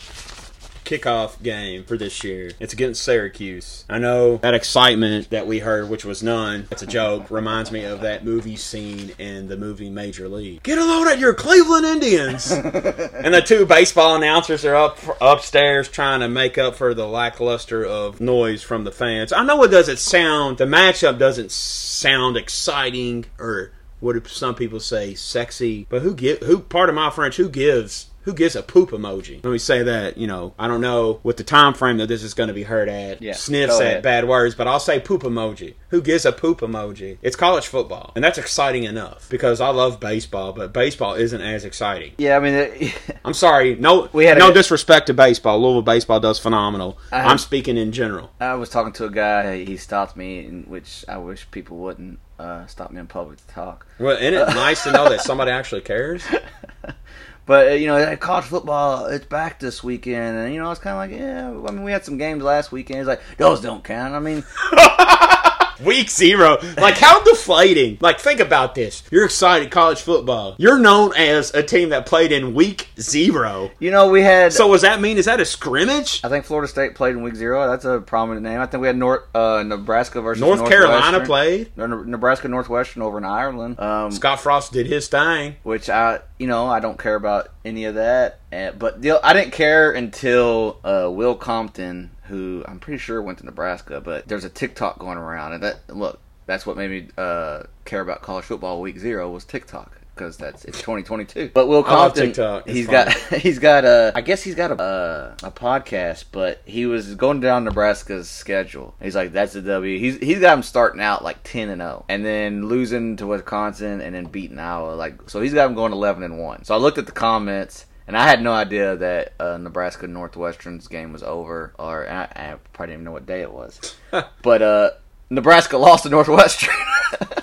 kickoff 0.86 1.42
game 1.42 1.84
for 1.84 1.98
this 1.98 2.24
year. 2.24 2.52
It's 2.60 2.72
against 2.72 3.02
Syracuse. 3.02 3.84
I 3.90 3.98
know 3.98 4.36
that 4.38 4.54
excitement 4.54 5.30
that 5.30 5.46
we 5.46 5.58
heard, 5.58 5.90
which 5.90 6.04
was 6.04 6.22
none, 6.22 6.68
it's 6.70 6.82
a 6.82 6.86
joke, 6.86 7.30
reminds 7.30 7.72
me 7.72 7.84
of 7.84 8.00
that 8.02 8.24
movie 8.24 8.56
scene 8.56 9.12
in 9.18 9.48
the 9.48 9.56
movie 9.56 9.90
Major 9.90 10.28
League. 10.28 10.62
Get 10.62 10.78
a 10.78 10.84
load 10.84 11.08
at 11.08 11.18
your 11.18 11.34
Cleveland 11.34 11.84
Indians! 11.84 12.50
and 12.52 13.34
the 13.34 13.42
two 13.44 13.66
baseball 13.66 14.16
announcers 14.16 14.64
are 14.64 14.76
up 14.76 14.98
upstairs 15.20 15.88
trying 15.88 16.20
to 16.20 16.28
make 16.28 16.56
up 16.56 16.76
for 16.76 16.94
the 16.94 17.06
lackluster 17.06 17.84
of 17.84 18.20
noise 18.20 18.62
from 18.62 18.84
the 18.84 18.92
fans. 18.92 19.32
I 19.32 19.44
know 19.44 19.62
it 19.64 19.68
doesn't 19.68 19.98
sound, 19.98 20.58
the 20.58 20.64
matchup 20.64 21.18
doesn't 21.18 21.50
sound 21.50 22.36
exciting 22.36 23.26
or 23.38 23.72
what 24.00 24.12
do 24.12 24.22
some 24.28 24.54
people 24.54 24.78
say 24.78 25.14
sexy 25.14 25.86
but 25.88 26.02
who 26.02 26.14
give 26.14 26.38
who 26.40 26.58
part 26.58 26.90
of 26.90 26.94
my 26.94 27.08
french 27.08 27.36
who 27.36 27.48
gives 27.48 28.10
who 28.26 28.34
gives 28.34 28.56
a 28.56 28.62
poop 28.62 28.90
emoji? 28.90 29.42
Let 29.44 29.52
me 29.52 29.58
say 29.58 29.82
that 29.84 30.18
you 30.18 30.26
know 30.26 30.52
i 30.58 30.66
don't 30.68 30.80
know 30.80 31.20
what 31.22 31.36
the 31.38 31.44
time 31.44 31.72
frame 31.74 31.96
that 31.98 32.08
this 32.08 32.22
is 32.22 32.34
going 32.34 32.48
to 32.48 32.54
be 32.54 32.64
heard 32.64 32.88
at. 32.88 33.22
Yeah, 33.22 33.32
sniffs 33.32 33.80
at 33.80 34.02
bad 34.02 34.26
words 34.28 34.54
but 34.54 34.66
i'll 34.68 34.80
say 34.80 35.00
poop 35.00 35.22
emoji. 35.22 35.74
Who 35.90 36.02
gives 36.02 36.26
a 36.26 36.32
poop 36.32 36.60
emoji? 36.60 37.18
It's 37.22 37.36
college 37.36 37.66
football 37.68 38.12
and 38.14 38.22
that's 38.24 38.36
exciting 38.36 38.82
enough 38.84 39.28
because 39.30 39.60
i 39.60 39.68
love 39.68 39.98
baseball 40.00 40.52
but 40.52 40.72
baseball 40.72 41.14
isn't 41.14 41.40
as 41.40 41.64
exciting. 41.64 42.12
Yeah. 42.18 42.36
I 42.36 42.40
mean, 42.40 42.54
it, 42.54 43.00
i'm 43.24 43.32
sorry 43.34 43.76
no 43.76 44.08
We 44.12 44.26
had 44.26 44.38
no 44.38 44.52
disrespect 44.52 45.06
to 45.06 45.14
baseball. 45.14 45.60
Louisville 45.62 45.82
baseball 45.82 46.20
does 46.20 46.38
phenomenal. 46.38 46.98
I- 47.12 47.22
i'm 47.30 47.38
speaking 47.38 47.76
in 47.78 47.92
general. 47.92 48.32
I 48.40 48.54
was 48.54 48.68
talking 48.68 48.92
to 48.94 49.04
a 49.06 49.10
guy. 49.10 49.64
He 49.64 49.76
stopped 49.76 50.16
me, 50.16 50.44
in 50.44 50.64
which 50.64 51.04
I 51.08 51.16
wish 51.18 51.48
people 51.52 51.76
wouldn't 51.78 52.18
uh, 52.38 52.66
stop 52.66 52.90
me 52.90 53.00
in 53.00 53.06
public 53.06 53.38
to 53.38 53.46
talk. 53.46 53.86
well 53.98 54.16
isn't 54.16 54.34
it 54.34 54.46
nice 54.66 54.82
to 54.82 54.90
know 54.92 55.08
that 55.08 55.20
somebody 55.22 55.50
actually 55.50 55.80
cares 55.80 56.22
But 57.46 57.68
uh, 57.68 57.74
you 57.74 57.86
know, 57.86 58.16
college 58.16 58.44
football, 58.44 59.06
it's 59.06 59.24
back 59.24 59.60
this 59.60 59.82
weekend, 59.82 60.36
and 60.36 60.52
you 60.52 60.60
know, 60.60 60.70
it's 60.72 60.80
kind 60.80 60.94
of 60.94 60.98
like, 60.98 61.18
yeah. 61.18 61.48
I 61.48 61.72
mean, 61.72 61.84
we 61.84 61.92
had 61.92 62.04
some 62.04 62.18
games 62.18 62.42
last 62.42 62.72
weekend. 62.72 63.00
It's 63.00 63.08
like 63.08 63.22
those 63.38 63.60
don't 63.60 63.84
count. 63.84 64.14
I 64.14 64.18
mean, 64.18 64.44
Week 65.84 66.10
zero. 66.10 66.58
Like, 66.76 66.98
how 66.98 67.22
deflating. 67.22 67.98
Like, 68.00 68.18
think 68.20 68.40
about 68.40 68.74
this. 68.74 69.02
You're 69.10 69.24
excited 69.24 69.70
college 69.70 70.00
football. 70.00 70.54
You're 70.58 70.78
known 70.78 71.14
as 71.16 71.52
a 71.54 71.62
team 71.62 71.90
that 71.90 72.06
played 72.06 72.32
in 72.32 72.54
week 72.54 72.88
zero. 72.98 73.70
You 73.78 73.90
know, 73.90 74.08
we 74.08 74.22
had. 74.22 74.52
So, 74.52 74.72
does 74.72 74.82
that 74.82 75.00
mean, 75.00 75.18
is 75.18 75.26
that 75.26 75.40
a 75.40 75.44
scrimmage? 75.44 76.20
I 76.24 76.28
think 76.28 76.44
Florida 76.44 76.68
State 76.68 76.94
played 76.94 77.14
in 77.14 77.22
week 77.22 77.34
zero. 77.34 77.66
That's 77.68 77.84
a 77.84 78.00
prominent 78.00 78.44
name. 78.44 78.60
I 78.60 78.66
think 78.66 78.80
we 78.80 78.86
had 78.86 78.96
North, 78.96 79.22
uh, 79.34 79.62
Nebraska 79.64 80.20
versus 80.20 80.40
North 80.40 80.66
Carolina 80.68 81.24
played. 81.24 81.76
Nebraska 81.76 82.48
Northwestern 82.48 83.02
over 83.02 83.18
in 83.18 83.24
Ireland. 83.24 83.78
Um, 83.78 84.10
Scott 84.10 84.40
Frost 84.40 84.72
did 84.72 84.86
his 84.86 85.08
thing. 85.08 85.56
which 85.62 85.88
I, 85.90 86.20
you 86.38 86.46
know, 86.46 86.66
I 86.66 86.80
don't 86.80 86.98
care 86.98 87.14
about 87.14 87.48
any 87.64 87.84
of 87.84 87.96
that. 87.96 88.40
And, 88.52 88.78
but 88.78 89.02
the, 89.02 89.20
I 89.22 89.32
didn't 89.32 89.52
care 89.52 89.90
until 89.92 90.78
uh, 90.84 91.10
Will 91.10 91.34
Compton, 91.34 92.10
who 92.26 92.64
I'm 92.66 92.78
pretty 92.78 92.98
sure 92.98 93.20
went 93.22 93.38
to 93.38 93.44
Nebraska, 93.44 94.00
but 94.00 94.26
there's 94.28 94.44
a 94.44 94.50
TikTok 94.50 94.98
going 94.98 95.18
around, 95.18 95.54
and 95.54 95.62
that 95.62 95.80
look, 95.88 96.20
that's 96.46 96.66
what 96.66 96.76
made 96.76 96.90
me 96.90 97.08
uh, 97.18 97.64
care 97.84 98.00
about 98.00 98.22
college 98.22 98.44
football 98.44 98.80
week 98.80 98.98
zero 98.98 99.30
was 99.30 99.44
TikTok. 99.44 100.00
Because 100.14 100.38
that's 100.38 100.64
it's 100.64 100.78
2022, 100.78 101.50
but 101.52 101.68
Will 101.68 101.82
Compton, 101.82 102.28
he's 102.66 102.86
fun. 102.86 102.92
got 102.92 103.12
he's 103.34 103.58
got 103.58 103.84
a 103.84 104.12
I 104.14 104.22
guess 104.22 104.42
he's 104.42 104.54
got 104.54 104.70
a 104.70 104.82
uh, 104.82 105.34
a 105.42 105.50
podcast, 105.50 106.24
but 106.32 106.62
he 106.64 106.86
was 106.86 107.14
going 107.16 107.40
down 107.40 107.64
Nebraska's 107.64 108.26
schedule. 108.26 108.94
He's 109.02 109.14
like, 109.14 109.32
that's 109.32 109.54
a 109.56 109.60
W. 109.60 109.98
He's 109.98 110.16
he's 110.16 110.38
got 110.38 110.56
him 110.56 110.62
starting 110.62 111.02
out 111.02 111.22
like 111.22 111.42
ten 111.42 111.68
and 111.68 111.82
zero, 111.82 112.06
and 112.08 112.24
then 112.24 112.66
losing 112.66 113.16
to 113.18 113.26
Wisconsin, 113.26 114.00
and 114.00 114.14
then 114.14 114.24
beating 114.24 114.58
Iowa. 114.58 114.94
Like, 114.94 115.28
so 115.28 115.42
he's 115.42 115.52
got 115.52 115.68
him 115.68 115.74
going 115.74 115.92
eleven 115.92 116.22
and 116.22 116.38
one. 116.38 116.64
So 116.64 116.74
I 116.74 116.78
looked 116.78 116.96
at 116.96 117.04
the 117.04 117.12
comments. 117.12 117.84
And 118.06 118.16
I 118.16 118.28
had 118.28 118.40
no 118.40 118.52
idea 118.52 118.96
that 118.96 119.32
uh, 119.40 119.56
Nebraska 119.56 120.06
Northwestern's 120.06 120.86
game 120.86 121.12
was 121.12 121.22
over, 121.22 121.72
or 121.78 122.08
I, 122.08 122.22
I 122.22 122.56
probably 122.72 122.92
didn't 122.92 123.00
even 123.00 123.04
know 123.04 123.12
what 123.12 123.26
day 123.26 123.40
it 123.40 123.52
was. 123.52 123.96
but 124.42 124.62
uh, 124.62 124.90
Nebraska 125.28 125.76
lost 125.78 126.04
to 126.04 126.10
Northwestern. 126.10 126.74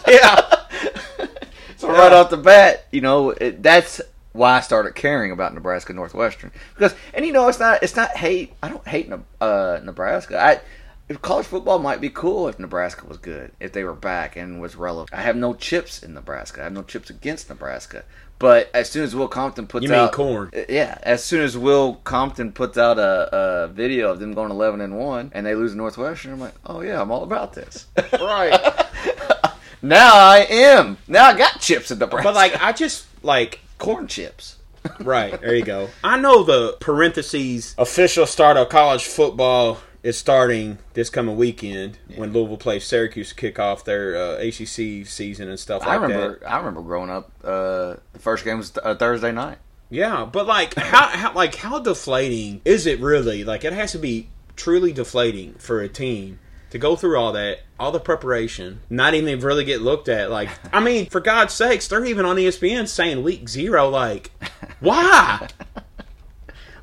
Yeah. 0.06 0.42
So 1.78 1.90
right 1.90 2.12
off 2.12 2.30
the 2.30 2.38
bat, 2.38 2.86
you 2.92 3.02
know, 3.02 3.32
it, 3.32 3.64
that's 3.64 4.00
why 4.34 4.58
I 4.58 4.60
started 4.60 4.96
caring 4.96 5.32
about 5.32 5.54
Nebraska 5.54 5.94
Northwestern 5.94 6.52
because, 6.76 6.94
and 7.14 7.26
you 7.26 7.32
know, 7.32 7.48
it's 7.48 7.60
not 7.60 7.82
it's 7.82 7.96
not 7.96 8.12
hate. 8.12 8.54
I 8.62 8.70
don't 8.70 8.88
hate 8.88 9.12
uh, 9.42 9.80
Nebraska. 9.84 10.40
I 10.40 10.62
if 11.10 11.22
college 11.22 11.46
football 11.46 11.80
might 11.80 12.02
be 12.02 12.10
cool 12.10 12.48
if 12.48 12.58
Nebraska 12.60 13.06
was 13.06 13.18
good, 13.18 13.52
if 13.60 13.74
they 13.74 13.84
were 13.84 13.94
back 13.94 14.36
and 14.36 14.62
was 14.62 14.76
relevant. 14.76 15.14
I 15.14 15.22
have 15.22 15.36
no 15.36 15.54
chips 15.54 16.02
in 16.02 16.14
Nebraska. 16.14 16.62
I 16.62 16.64
have 16.66 16.74
no 16.74 16.84
chips 16.84 17.10
against 17.10 17.50
Nebraska. 17.50 18.04
But 18.44 18.72
as 18.74 18.90
soon 18.90 19.06
as 19.06 19.16
Will 19.16 19.30
Compton 19.30 19.68
puts 19.68 19.84
You 19.84 19.90
mean 19.90 20.00
out 20.00 20.12
corn. 20.12 20.52
Uh, 20.54 20.64
yeah, 20.68 20.98
as 21.02 21.24
soon 21.24 21.44
as 21.44 21.58
Will 21.58 21.94
Compton 22.04 22.52
puts 22.52 22.78
out 22.78 23.00
a, 23.00 23.34
a 23.34 23.68
video 23.70 24.12
of 24.12 24.20
them 24.20 24.34
going 24.34 24.52
eleven 24.52 24.82
and 24.82 24.98
one 24.98 25.32
and 25.34 25.46
they 25.46 25.56
lose 25.56 25.72
to 25.72 25.78
Northwestern, 25.78 26.34
I'm 26.34 26.42
like, 26.42 26.54
oh 26.66 26.82
yeah, 26.82 27.02
I'm 27.02 27.10
all 27.10 27.24
about 27.24 27.54
this. 27.54 27.88
Right. 28.20 28.52
now 29.82 30.14
I 30.16 30.40
am. 30.50 30.98
Now 31.08 31.28
I 31.28 31.38
got 31.38 31.62
chips 31.62 31.90
in 31.90 32.00
Nebraska. 32.00 32.28
but, 32.28 32.36
like, 32.36 32.62
I 32.62 32.74
just, 32.74 33.06
like, 33.24 33.62
corn 33.78 34.08
chips. 34.08 34.58
Right, 35.00 35.40
there 35.40 35.56
you 35.56 35.64
go. 35.64 35.88
I 36.04 36.20
know 36.20 36.44
the 36.44 36.76
parentheses 36.82 37.76
official 37.78 38.26
start 38.26 38.58
of 38.58 38.68
college 38.68 39.06
football 39.06 39.78
is 40.04 40.18
starting 40.18 40.78
this 40.94 41.10
coming 41.10 41.38
weekend 41.38 41.98
when 42.16 42.34
Louisville 42.34 42.58
plays 42.58 42.84
Syracuse 42.86 43.30
to 43.30 43.36
kick 43.36 43.58
off 43.58 43.86
their 43.86 44.16
uh, 44.16 44.36
ACC 44.38 45.08
season 45.08 45.48
and 45.50 45.58
stuff 45.60 45.82
I 45.84 45.96
like 45.96 46.02
remember. 46.02 46.40
that. 46.40 46.52
I 46.52 46.58
remember 46.58 46.82
growing 46.82 47.10
up. 47.10 47.32
Uh, 47.44 47.96
the 48.12 48.20
first 48.20 48.44
game 48.44 48.58
was 48.58 48.72
th- 48.72 48.86
uh, 48.86 48.96
Thursday 48.96 49.32
night. 49.32 49.58
Yeah, 49.90 50.26
but 50.26 50.46
like 50.48 50.74
how, 50.76 51.08
how 51.08 51.34
like 51.34 51.56
how 51.56 51.80
deflating 51.80 52.62
is 52.66 52.86
it 52.86 53.00
really? 53.00 53.44
Like 53.44 53.64
it 53.64 53.74
has 53.74 53.92
to 53.94 54.00
be 54.00 54.28
truly 54.56 54.92
deflating 54.92 55.54
for 55.56 55.82
a 55.82 55.88
team 55.88 56.40
to 56.72 56.80
go 56.80 56.96
through 56.96 57.18
all 57.18 57.32
that, 57.34 57.60
all 57.80 57.92
the 57.92 58.00
preparation, 58.00 58.80
not 58.90 59.14
even 59.14 59.40
really 59.40 59.64
get 59.64 59.82
looked 59.82 60.10
at. 60.10 60.32
Like, 60.32 60.50
I 60.74 60.80
mean, 60.80 61.06
for 61.06 61.20
God's 61.22 61.54
sakes, 61.54 61.88
they're 61.88 62.04
even 62.04 62.26
on 62.26 62.36
ESPN 62.38 62.88
saying 62.88 63.22
week 63.22 63.48
zero. 63.48 63.90
Like, 63.90 64.32
why? 64.80 65.48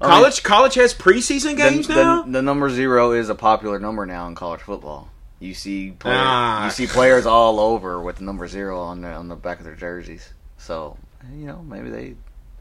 College 0.01 0.43
college 0.43 0.75
has 0.75 0.95
preseason 0.95 1.57
games 1.57 1.87
the, 1.87 1.95
now. 1.95 2.23
The, 2.23 2.31
the 2.33 2.43
number 2.43 2.71
zero 2.71 3.13
is 3.13 3.29
a 3.29 3.35
popular 3.35 3.79
number 3.79 4.07
now 4.07 4.27
in 4.27 4.35
college 4.35 4.61
football. 4.61 5.11
You 5.39 5.55
see, 5.55 5.91
player, 5.93 6.17
Ah. 6.19 6.65
you 6.67 6.71
see 6.71 6.87
players 6.87 7.27
all 7.27 7.61
over 7.61 8.01
with 8.01 8.17
the 8.17 8.25
number 8.25 8.47
zero 8.49 8.81
on 8.81 9.01
the 9.03 9.09
on 9.09 9.29
the 9.29 9.37
back 9.37 9.59
of 9.59 9.65
their 9.65 9.75
jerseys. 9.75 10.33
So 10.59 10.97
you 11.35 11.47
know, 11.47 11.63
maybe 11.63 11.91
they 11.91 12.15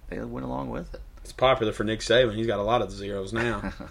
they 0.09 0.19
went 0.19 0.45
along 0.45 0.69
with 0.69 0.93
it. 0.93 1.01
It's 1.23 1.33
popular 1.33 1.71
for 1.73 1.83
Nick 1.83 1.99
Saban. 1.99 2.35
He's 2.35 2.47
got 2.47 2.59
a 2.59 2.63
lot 2.63 2.81
of 2.81 2.91
zeros 2.91 3.33
now. 3.33 3.73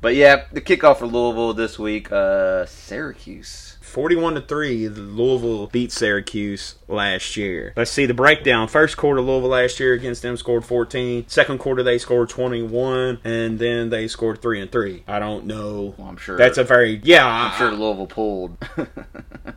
But 0.00 0.16
yeah, 0.16 0.44
the 0.52 0.60
kickoff 0.60 0.98
for 0.98 1.06
Louisville 1.06 1.54
this 1.54 1.78
week, 1.78 2.12
uh, 2.12 2.66
Syracuse. 2.66 3.73
Forty-one 3.94 4.34
to 4.34 4.40
three, 4.40 4.88
Louisville 4.88 5.68
beat 5.68 5.92
Syracuse 5.92 6.74
last 6.88 7.36
year. 7.36 7.72
Let's 7.76 7.92
see 7.92 8.06
the 8.06 8.12
breakdown. 8.12 8.66
First 8.66 8.96
quarter, 8.96 9.20
Louisville 9.20 9.50
last 9.50 9.78
year 9.78 9.92
against 9.92 10.20
them 10.22 10.36
scored 10.36 10.64
fourteen. 10.64 11.28
Second 11.28 11.58
quarter, 11.58 11.84
they 11.84 11.98
scored 11.98 12.28
twenty-one, 12.28 13.20
and 13.22 13.60
then 13.60 13.90
they 13.90 14.08
scored 14.08 14.42
three 14.42 14.60
and 14.60 14.72
three. 14.72 15.04
I 15.06 15.20
don't 15.20 15.46
know. 15.46 15.94
Well, 15.96 16.08
I'm 16.08 16.16
sure 16.16 16.36
That's 16.36 16.58
a 16.58 16.64
very 16.64 17.00
yeah. 17.04 17.24
I'm 17.24 17.56
sure 17.56 17.70
Louisville 17.70 18.08
pulled. 18.08 18.58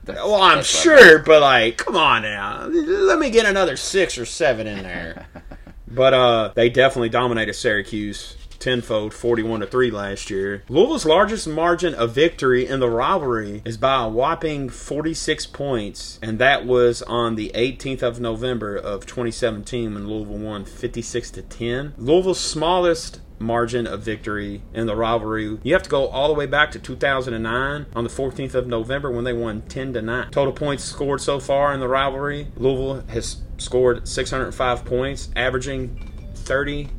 Well, 0.08 0.42
I'm 0.42 0.64
sure, 0.64 1.20
but 1.20 1.42
like, 1.42 1.78
come 1.78 1.98
on 1.98 2.22
now. 2.22 2.66
Let 2.66 3.20
me 3.20 3.30
get 3.30 3.46
another 3.46 3.76
six 3.76 4.18
or 4.18 4.26
seven 4.26 4.66
in 4.66 4.84
there. 4.84 5.28
but 5.88 6.14
uh, 6.14 6.52
they 6.56 6.70
definitely 6.70 7.10
dominated 7.10 7.54
Syracuse 7.54 8.38
tenfold, 8.60 9.14
forty-one 9.14 9.60
to 9.62 9.68
three 9.68 9.92
last 9.92 10.30
year. 10.30 10.64
Louisville's 10.70 11.06
largest 11.06 11.48
margin 11.48 11.94
of 11.94 12.12
victory 12.12 12.68
in 12.68 12.80
the 12.80 12.90
rivalry 12.90 13.62
is 13.66 13.78
by 13.78 14.04
a 14.04 14.10
whopping 14.10 14.70
forty-six 14.70 15.46
points, 15.46 16.20
and 16.22 16.40
that 16.40 16.66
was 16.66 17.02
on 17.04 17.36
the 17.36 17.52
18th 17.56 18.02
of 18.02 18.20
November 18.20 18.76
of 18.76 19.06
2017 19.06 19.94
when 19.94 20.08
Louisville 20.08 20.38
won 20.38 20.66
fifty-six 20.66 21.32
to 21.32 21.42
ten. 21.42 21.94
Louisville's 21.98 22.40
smallest 22.40 23.22
margin 23.40 23.86
of 23.86 24.02
victory 24.02 24.62
in 24.74 24.88
the 24.88 24.96
rivalry. 24.96 25.60
You 25.64 25.74
have 25.74 25.84
to 25.84 25.90
go 25.90 26.08
all 26.08 26.28
the 26.28 26.34
way 26.34 26.46
back 26.46 26.72
to 26.72 26.80
2009 26.80 27.86
on 27.96 28.04
the 28.04 28.10
14th 28.10 28.56
of 28.56 28.68
November 28.68 29.12
when 29.12 29.24
they 29.24 29.34
won 29.34 29.62
10 29.64 29.94
to 29.94 30.02
9. 30.02 30.32
Total 30.32 30.54
points 30.54 30.84
scored 30.84 31.22
so 31.22 31.40
far 31.40 31.74
in 31.74 31.80
the 31.80 31.88
rivalry. 31.88 32.48
Louisville 32.56 33.04
has 33.10 33.38
scored 33.58 34.08
605 34.08 34.86
points, 34.86 35.30
averaging 35.36 36.12
30 36.36 36.90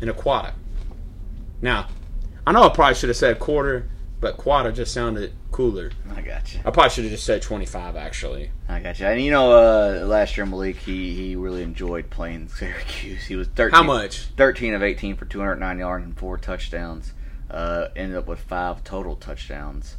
and 0.00 0.10
a 0.10 0.14
quarter. 0.14 0.52
Now, 1.62 1.88
I 2.46 2.52
know 2.52 2.62
I 2.62 2.68
probably 2.70 2.94
should 2.94 3.10
have 3.10 3.16
said 3.16 3.38
quarter, 3.38 3.88
but 4.20 4.36
quarter 4.36 4.72
just 4.72 4.92
sounded 4.92 5.32
cooler. 5.50 5.90
I 6.14 6.22
got 6.22 6.54
you. 6.54 6.60
I 6.64 6.70
probably 6.70 6.90
should 6.90 7.04
have 7.04 7.12
just 7.12 7.24
said 7.24 7.42
25 7.42 7.96
actually. 7.96 8.50
I 8.68 8.80
got 8.80 8.98
you. 8.98 9.06
And 9.06 9.22
you 9.22 9.30
know, 9.30 9.52
uh, 9.52 10.04
last 10.06 10.36
year 10.36 10.46
Malik, 10.46 10.76
he 10.76 11.14
he 11.14 11.36
really 11.36 11.62
enjoyed 11.62 12.10
playing 12.10 12.48
Syracuse. 12.54 13.24
He 13.24 13.36
was 13.36 13.48
thirteen. 13.48 13.76
How 13.76 13.82
much? 13.82 14.26
13 14.36 14.74
of 14.74 14.82
18 14.82 15.16
for 15.16 15.24
209 15.24 15.78
yards 15.78 16.04
and 16.04 16.16
four 16.18 16.38
touchdowns. 16.38 17.12
Uh, 17.50 17.88
ended 17.96 18.16
up 18.16 18.26
with 18.28 18.38
five 18.40 18.84
total 18.84 19.16
touchdowns. 19.16 19.96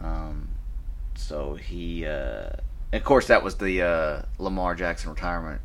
Um, 0.00 0.48
so 1.14 1.56
he, 1.56 2.06
uh, 2.06 2.50
of 2.92 3.04
course, 3.04 3.26
that 3.26 3.42
was 3.42 3.56
the 3.56 3.82
uh, 3.82 4.22
Lamar 4.38 4.74
Jackson 4.74 5.10
retirement, 5.10 5.60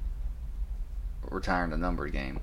retiring 1.29 1.69
the 1.69 1.77
number 1.77 2.07
game. 2.09 2.41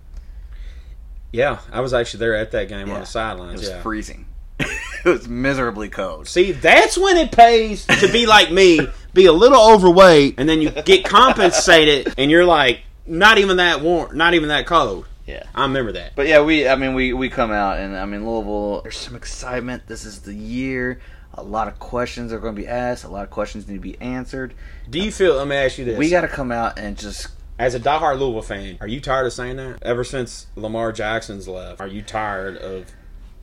Yeah, 1.32 1.58
I 1.72 1.80
was 1.80 1.94
actually 1.94 2.20
there 2.20 2.34
at 2.36 2.50
that 2.52 2.68
game 2.68 2.88
Yeah. 2.88 2.94
on 2.94 3.00
the 3.00 3.06
sidelines. 3.06 3.54
It 3.54 3.58
was 3.60 3.68
Yeah. 3.70 3.82
freezing. 3.82 4.26
it 4.58 4.68
was 5.04 5.28
miserably 5.28 5.88
cold. 5.88 6.28
See, 6.28 6.52
that's 6.52 6.98
when 6.98 7.16
it 7.16 7.32
pays 7.32 7.86
to 7.86 8.10
be 8.12 8.26
like 8.26 8.50
me, 8.50 8.80
be 9.14 9.26
a 9.26 9.32
little 9.32 9.72
overweight, 9.72 10.34
and 10.38 10.48
then 10.48 10.60
you 10.60 10.70
get 10.70 11.04
compensated, 11.04 12.12
and 12.18 12.30
you're 12.30 12.44
like 12.44 12.80
not 13.06 13.38
even 13.38 13.56
that 13.58 13.80
warm, 13.80 14.16
not 14.16 14.34
even 14.34 14.48
that 14.50 14.66
cold. 14.66 15.06
Yeah. 15.26 15.44
I 15.54 15.62
remember 15.62 15.92
that. 15.92 16.12
But 16.16 16.26
yeah, 16.26 16.42
we 16.42 16.68
I 16.68 16.74
mean 16.76 16.94
we 16.94 17.12
we 17.12 17.28
come 17.30 17.52
out 17.52 17.78
and 17.78 17.96
I 17.96 18.04
mean 18.04 18.26
Louisville. 18.26 18.82
There's 18.82 18.98
some 18.98 19.14
excitement. 19.14 19.84
This 19.86 20.04
is 20.04 20.20
the 20.20 20.34
year. 20.34 21.00
A 21.34 21.42
lot 21.42 21.68
of 21.68 21.78
questions 21.78 22.32
are 22.32 22.40
going 22.40 22.56
to 22.56 22.60
be 22.60 22.66
asked. 22.66 23.04
A 23.04 23.08
lot 23.08 23.22
of 23.22 23.30
questions 23.30 23.68
need 23.68 23.74
to 23.76 23.80
be 23.80 23.96
answered. 24.00 24.52
Do 24.90 24.98
you 24.98 25.12
feel? 25.12 25.36
Let 25.36 25.46
me 25.46 25.54
ask 25.56 25.78
you 25.78 25.84
this: 25.84 25.96
We 25.96 26.10
got 26.10 26.22
to 26.22 26.28
come 26.28 26.50
out 26.50 26.78
and 26.78 26.98
just 26.98 27.28
as 27.60 27.74
a 27.74 27.80
diehard 27.80 28.18
Louisville 28.18 28.42
fan, 28.42 28.78
are 28.80 28.88
you 28.88 29.00
tired 29.00 29.26
of 29.26 29.32
saying 29.32 29.56
that? 29.56 29.82
Ever 29.82 30.02
since 30.02 30.46
Lamar 30.56 30.92
Jackson's 30.92 31.46
left, 31.46 31.80
are 31.80 31.86
you 31.86 32.00
tired 32.02 32.56
of 32.56 32.86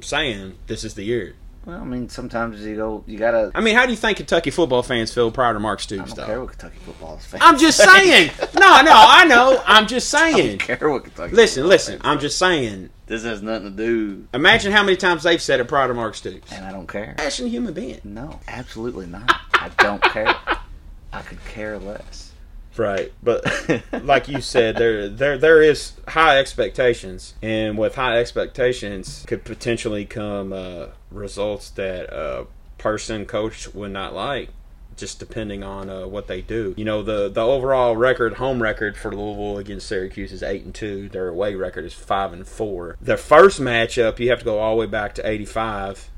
saying 0.01 0.56
this 0.67 0.84
is 0.84 0.95
the 0.95 1.03
year? 1.03 1.36
Well, 1.65 1.82
I 1.82 1.84
mean, 1.84 2.08
sometimes 2.08 2.62
you 2.62 2.77
go, 2.77 3.03
you 3.06 3.17
gotta. 3.19 3.51
I 3.53 3.60
mean, 3.62 3.75
how 3.75 3.86
do 3.86 3.91
you 3.91 3.97
think 3.97 4.17
Kentucky 4.17 4.51
football 4.51 4.82
fans 4.84 5.13
feel 5.13 5.30
prior 5.32 5.53
to 5.53 5.60
Mark 5.60 5.82
Stoops? 5.82 6.13
I 6.13 6.15
don't 6.15 6.25
care 6.25 6.39
what 6.41 6.49
Kentucky 6.51 6.77
football. 6.80 7.17
Fans 7.17 7.43
I'm 7.45 7.58
just 7.60 7.77
saying. 7.77 8.32
No, 8.58 8.82
no, 8.82 8.93
I 8.93 9.25
know. 9.25 9.62
I'm 9.67 9.86
just 9.86 10.13
I 10.15 10.32
saying. 10.32 10.58
don't 10.60 10.77
care 10.77 10.89
what 10.89 11.03
Kentucky. 11.03 11.36
Listen, 11.36 11.67
listen. 11.67 11.93
fans 11.99 12.01
I'm 12.06 12.19
just 12.19 12.38
saying. 12.39 12.89
This 13.08 13.23
has 13.23 13.41
nothing 13.41 13.71
to 13.71 13.77
do, 13.77 14.27
Imagine 14.34 14.71
how 14.73 14.84
many 14.84 14.97
times 14.97 15.23
they've 15.23 15.41
said 15.41 15.60
it 15.62 15.67
prior 15.69 15.88
to 15.88 15.93
Mark 15.93 16.15
Stoops. 16.15 16.51
and 16.51 16.65
I 16.65 16.71
don't 16.71 16.88
care. 16.88 17.15
Passionate 17.17 17.49
human 17.49 17.73
being. 17.73 18.01
No, 18.03 18.39
absolutely 18.47 19.06
not. 19.06 19.30
I 19.53 19.69
don't 19.77 20.01
care. 20.01 20.34
I 21.13 21.21
could 21.21 21.43
care 21.45 21.77
less. 21.77 22.32
Right, 22.78 23.12
but 23.24 23.46
like 24.04 24.28
you 24.28 24.42
said, 24.42 24.78
there 24.78 25.10
there 25.10 25.38
there 25.38 25.62
is 25.62 25.94
high 26.08 26.40
expectations, 26.40 27.34
and 27.42 27.78
with 27.78 27.96
high 27.96 28.20
expectations 28.20 29.24
could 29.28 29.44
potentially 29.44 30.06
come 30.06 30.54
uh, 30.54 30.88
results 31.12 31.70
that 31.72 32.13
a 32.13 32.48
person 32.78 33.26
coach 33.26 33.74
would 33.74 33.92
not 33.92 34.13
like 34.13 34.50
just 34.96 35.20
depending 35.20 35.63
on 35.63 35.90
uh, 35.90 36.08
what 36.08 36.28
they 36.28 36.42
do. 36.42 36.74
You 36.78 36.86
know, 36.86 37.04
the 37.04 37.30
the 37.30 37.42
overall 37.42 37.96
record, 37.96 38.36
home 38.36 38.62
record 38.62 38.98
for 38.98 39.12
Louisville 39.12 39.58
against 39.58 39.88
Syracuse 39.88 40.32
is 40.32 40.44
eight 40.44 40.63
and 40.63 40.74
two. 40.74 41.08
Their 41.10 41.30
away 41.30 41.56
record 41.56 41.86
is 41.86 41.94
five 41.94 42.34
and 42.34 42.48
four. 42.48 42.98
Their 43.02 43.18
first 43.18 43.62
matchup, 43.62 44.20
you 44.20 44.30
have 44.30 44.40
to 44.40 44.46
go 44.46 44.60
all 44.60 44.76
the 44.76 44.82
way 44.82 44.88
back 44.88 45.16
to 45.16 45.28
eighty 45.28 45.46
five, 45.46 46.10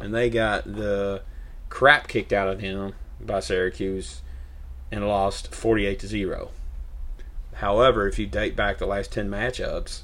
and 0.00 0.14
they 0.14 0.30
got 0.30 0.64
the 0.64 1.22
crap 1.68 2.08
kicked 2.08 2.32
out 2.32 2.48
of 2.48 2.60
them 2.60 2.94
by 3.20 3.40
Syracuse 3.40 4.22
and 4.90 5.06
lost 5.06 5.54
forty 5.54 5.86
eight 5.86 5.98
to 6.00 6.06
zero. 6.06 6.50
However, 7.54 8.08
if 8.08 8.18
you 8.18 8.26
date 8.26 8.56
back 8.56 8.78
the 8.78 8.86
last 8.86 9.12
ten 9.12 9.28
matchups 9.30 10.02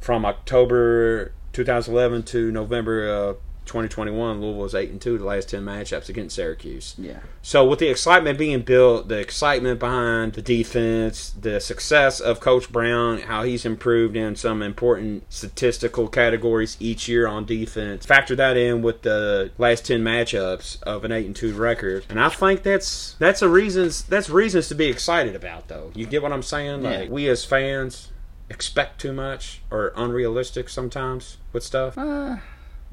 from 0.00 0.24
October 0.24 1.32
2011 1.52 2.22
to 2.24 2.52
November 2.52 3.08
uh, 3.08 3.34
2021, 3.68 4.40
Louisville 4.40 4.60
was 4.60 4.74
eight 4.74 4.90
and 4.90 5.00
two 5.00 5.18
the 5.18 5.24
last 5.24 5.50
ten 5.50 5.64
matchups 5.64 6.08
against 6.08 6.34
Syracuse. 6.36 6.94
Yeah. 6.98 7.20
So 7.42 7.64
with 7.64 7.78
the 7.78 7.88
excitement 7.88 8.38
being 8.38 8.62
built, 8.62 9.08
the 9.08 9.18
excitement 9.18 9.78
behind 9.78 10.32
the 10.32 10.42
defense, 10.42 11.30
the 11.30 11.60
success 11.60 12.20
of 12.20 12.40
Coach 12.40 12.72
Brown, 12.72 13.20
how 13.20 13.44
he's 13.44 13.64
improved 13.64 14.16
in 14.16 14.34
some 14.36 14.62
important 14.62 15.32
statistical 15.32 16.08
categories 16.08 16.76
each 16.80 17.08
year 17.08 17.26
on 17.28 17.44
defense, 17.44 18.04
factor 18.04 18.34
that 18.36 18.56
in 18.56 18.82
with 18.82 19.02
the 19.02 19.50
last 19.58 19.86
ten 19.86 20.02
matchups 20.02 20.82
of 20.82 21.04
an 21.04 21.12
eight 21.12 21.26
and 21.26 21.36
two 21.36 21.54
record, 21.54 22.06
and 22.08 22.20
I 22.20 22.28
think 22.28 22.62
that's 22.62 23.14
that's 23.18 23.42
a 23.42 23.48
reasons 23.48 24.02
that's 24.02 24.28
reasons 24.30 24.68
to 24.68 24.74
be 24.74 24.86
excited 24.86 25.36
about 25.36 25.68
though. 25.68 25.92
You 25.94 26.06
get 26.06 26.22
what 26.22 26.32
I'm 26.32 26.42
saying? 26.42 26.82
Yeah. 26.82 26.90
Like 26.90 27.10
we 27.10 27.28
as 27.28 27.44
fans 27.44 28.10
expect 28.50 29.00
too 29.00 29.12
much 29.12 29.60
or 29.70 29.92
unrealistic 29.96 30.68
sometimes 30.68 31.38
with 31.52 31.62
stuff. 31.62 31.96
Uh, 31.98 32.36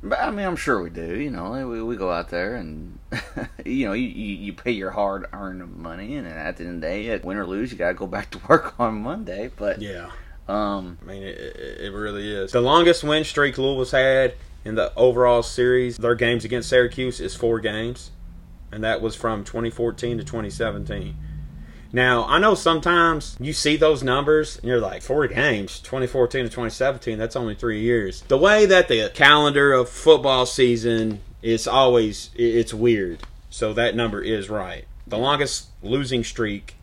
but 0.06 0.20
I 0.20 0.30
mean, 0.32 0.46
I'm 0.46 0.56
sure 0.56 0.82
we 0.82 0.90
do. 0.90 1.20
You 1.20 1.32
know, 1.32 1.68
we, 1.68 1.82
we 1.82 1.96
go 1.98 2.12
out 2.12 2.30
there 2.30 2.56
and 2.56 3.00
you 3.66 3.88
know 3.88 3.94
you, 3.94 4.08
you, 4.08 4.54
pay 4.54 4.72
your 4.72 4.92
hard 4.92 5.26
earned 5.34 5.78
money, 5.78 6.16
and 6.16 6.28
at 6.28 6.58
the 6.58 6.64
end 6.64 6.76
of 6.76 6.82
the 6.82 6.88
day, 6.88 7.18
win 7.18 7.38
or 7.38 7.46
lose, 7.46 7.72
you 7.72 7.78
gotta 7.78 7.94
go 7.94 8.08
back 8.08 8.30
to 8.32 8.40
work 8.50 8.80
on 8.80 9.02
Monday. 9.02 9.52
But 9.56 9.82
Yeah. 9.82 10.12
um, 10.48 10.98
I 11.02 11.06
mean, 11.06 11.24
it, 11.24 11.38
it 11.38 11.82
it 11.86 11.92
really 11.92 12.32
is. 12.34 12.52
The 12.52 12.62
longest 12.62 13.04
win 13.04 13.24
streak 13.24 13.58
Louisville's 13.58 13.92
had 13.92 14.36
in 14.64 14.76
the 14.76 14.94
overall 14.96 15.44
series, 15.44 15.98
their 15.98 16.16
games 16.16 16.46
against 16.46 16.70
Syracuse, 16.70 17.20
is 17.20 17.36
four 17.36 17.60
games. 17.60 18.12
And 18.72 18.84
that 18.84 19.00
was 19.00 19.16
from 19.16 19.44
2014 19.44 20.18
to 20.18 20.24
2017. 20.24 21.16
Now, 21.96 22.26
I 22.26 22.40
know 22.40 22.56
sometimes 22.56 23.38
you 23.40 23.54
see 23.54 23.78
those 23.78 24.04
numbers 24.04 24.58
and 24.58 24.66
you're 24.66 24.82
like, 24.82 25.02
four 25.02 25.26
games, 25.28 25.80
2014 25.80 26.44
to 26.44 26.50
2017, 26.50 27.18
that's 27.18 27.38
only 27.38 27.56
three 27.56 27.80
years. 27.80 28.22
The 28.24 28.38
way 28.38 28.66
that 28.66 28.90
the 28.90 29.10
calendar 29.14 29.72
of 29.72 29.88
football 29.88 30.46
season 30.46 31.22
is 31.42 31.70
always, 31.70 32.32
it's 32.36 32.74
weird. 32.74 33.20
So 33.50 33.72
that 33.76 33.96
number 33.96 34.22
is 34.22 34.50
right. 34.50 34.84
The 35.08 35.18
longest 35.18 35.70
losing 35.82 36.26
streak 36.26 36.76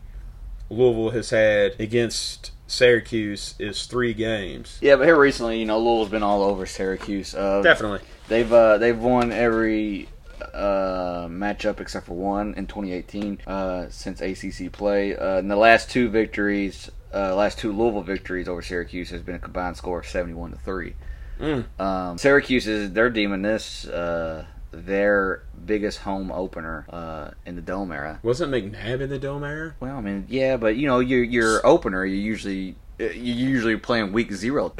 Louisville 0.71 1.11
has 1.11 1.29
had 1.29 1.79
against 1.79 2.49
Syracuse 2.65 3.53
is 3.59 3.85
three 3.85 4.15
games. 4.15 4.79
yeah, 4.81 4.95
but 4.95 5.05
here 5.05 5.19
recently, 5.19 5.59
you 5.59 5.65
know, 5.65 5.77
Louisville's 5.77 6.09
been 6.09 6.23
all 6.23 6.41
over 6.41 6.65
Syracuse. 6.65 7.35
Uh, 7.35 7.61
Definitely. 7.61 7.99
They've 8.29 8.51
uh, 8.51 8.79
they've 8.79 8.97
won 8.97 9.31
every 9.31 10.09
uh, 10.53 11.27
matchup 11.27 11.79
except 11.79 12.07
for 12.07 12.13
one 12.13 12.53
in 12.55 12.67
2018 12.67 13.41
uh, 13.47 13.87
since 13.89 14.21
ACC 14.21 14.71
play. 14.71 15.15
Uh, 15.15 15.37
and 15.37 15.49
the 15.49 15.55
last 15.55 15.89
two 15.89 16.09
victories, 16.09 16.89
uh, 17.13 17.35
last 17.35 17.59
two 17.59 17.71
Louisville 17.71 18.01
victories 18.01 18.47
over 18.47 18.61
Syracuse 18.61 19.09
has 19.09 19.21
been 19.21 19.35
a 19.35 19.39
combined 19.39 19.77
score 19.77 19.99
of 19.99 20.07
71 20.07 20.51
to 20.51 20.57
three. 20.57 20.95
Mm. 21.39 21.65
Um, 21.79 22.17
Syracuse 22.17 22.67
is 22.67 22.91
they're 22.91 23.09
deeming 23.09 23.41
this 23.41 23.85
uh, 23.85 24.45
their 24.71 25.43
biggest 25.65 25.99
home 25.99 26.31
opener 26.31 26.85
uh, 26.89 27.31
in 27.45 27.55
the 27.55 27.61
dome 27.61 27.91
era. 27.91 28.19
Wasn't 28.23 28.51
McNabb 28.51 29.01
in 29.01 29.09
the 29.09 29.19
Dome 29.19 29.43
era? 29.43 29.75
Well, 29.79 29.97
I 29.97 30.01
mean, 30.01 30.25
yeah, 30.29 30.57
but 30.57 30.75
you 30.75 30.87
know, 30.87 30.99
your 30.99 31.23
your 31.23 31.65
opener, 31.65 32.05
you 32.05 32.17
usually 32.17 32.75
you're 32.99 33.11
usually 33.13 33.77
playing 33.77 34.11
week 34.11 34.31
zero. 34.31 34.73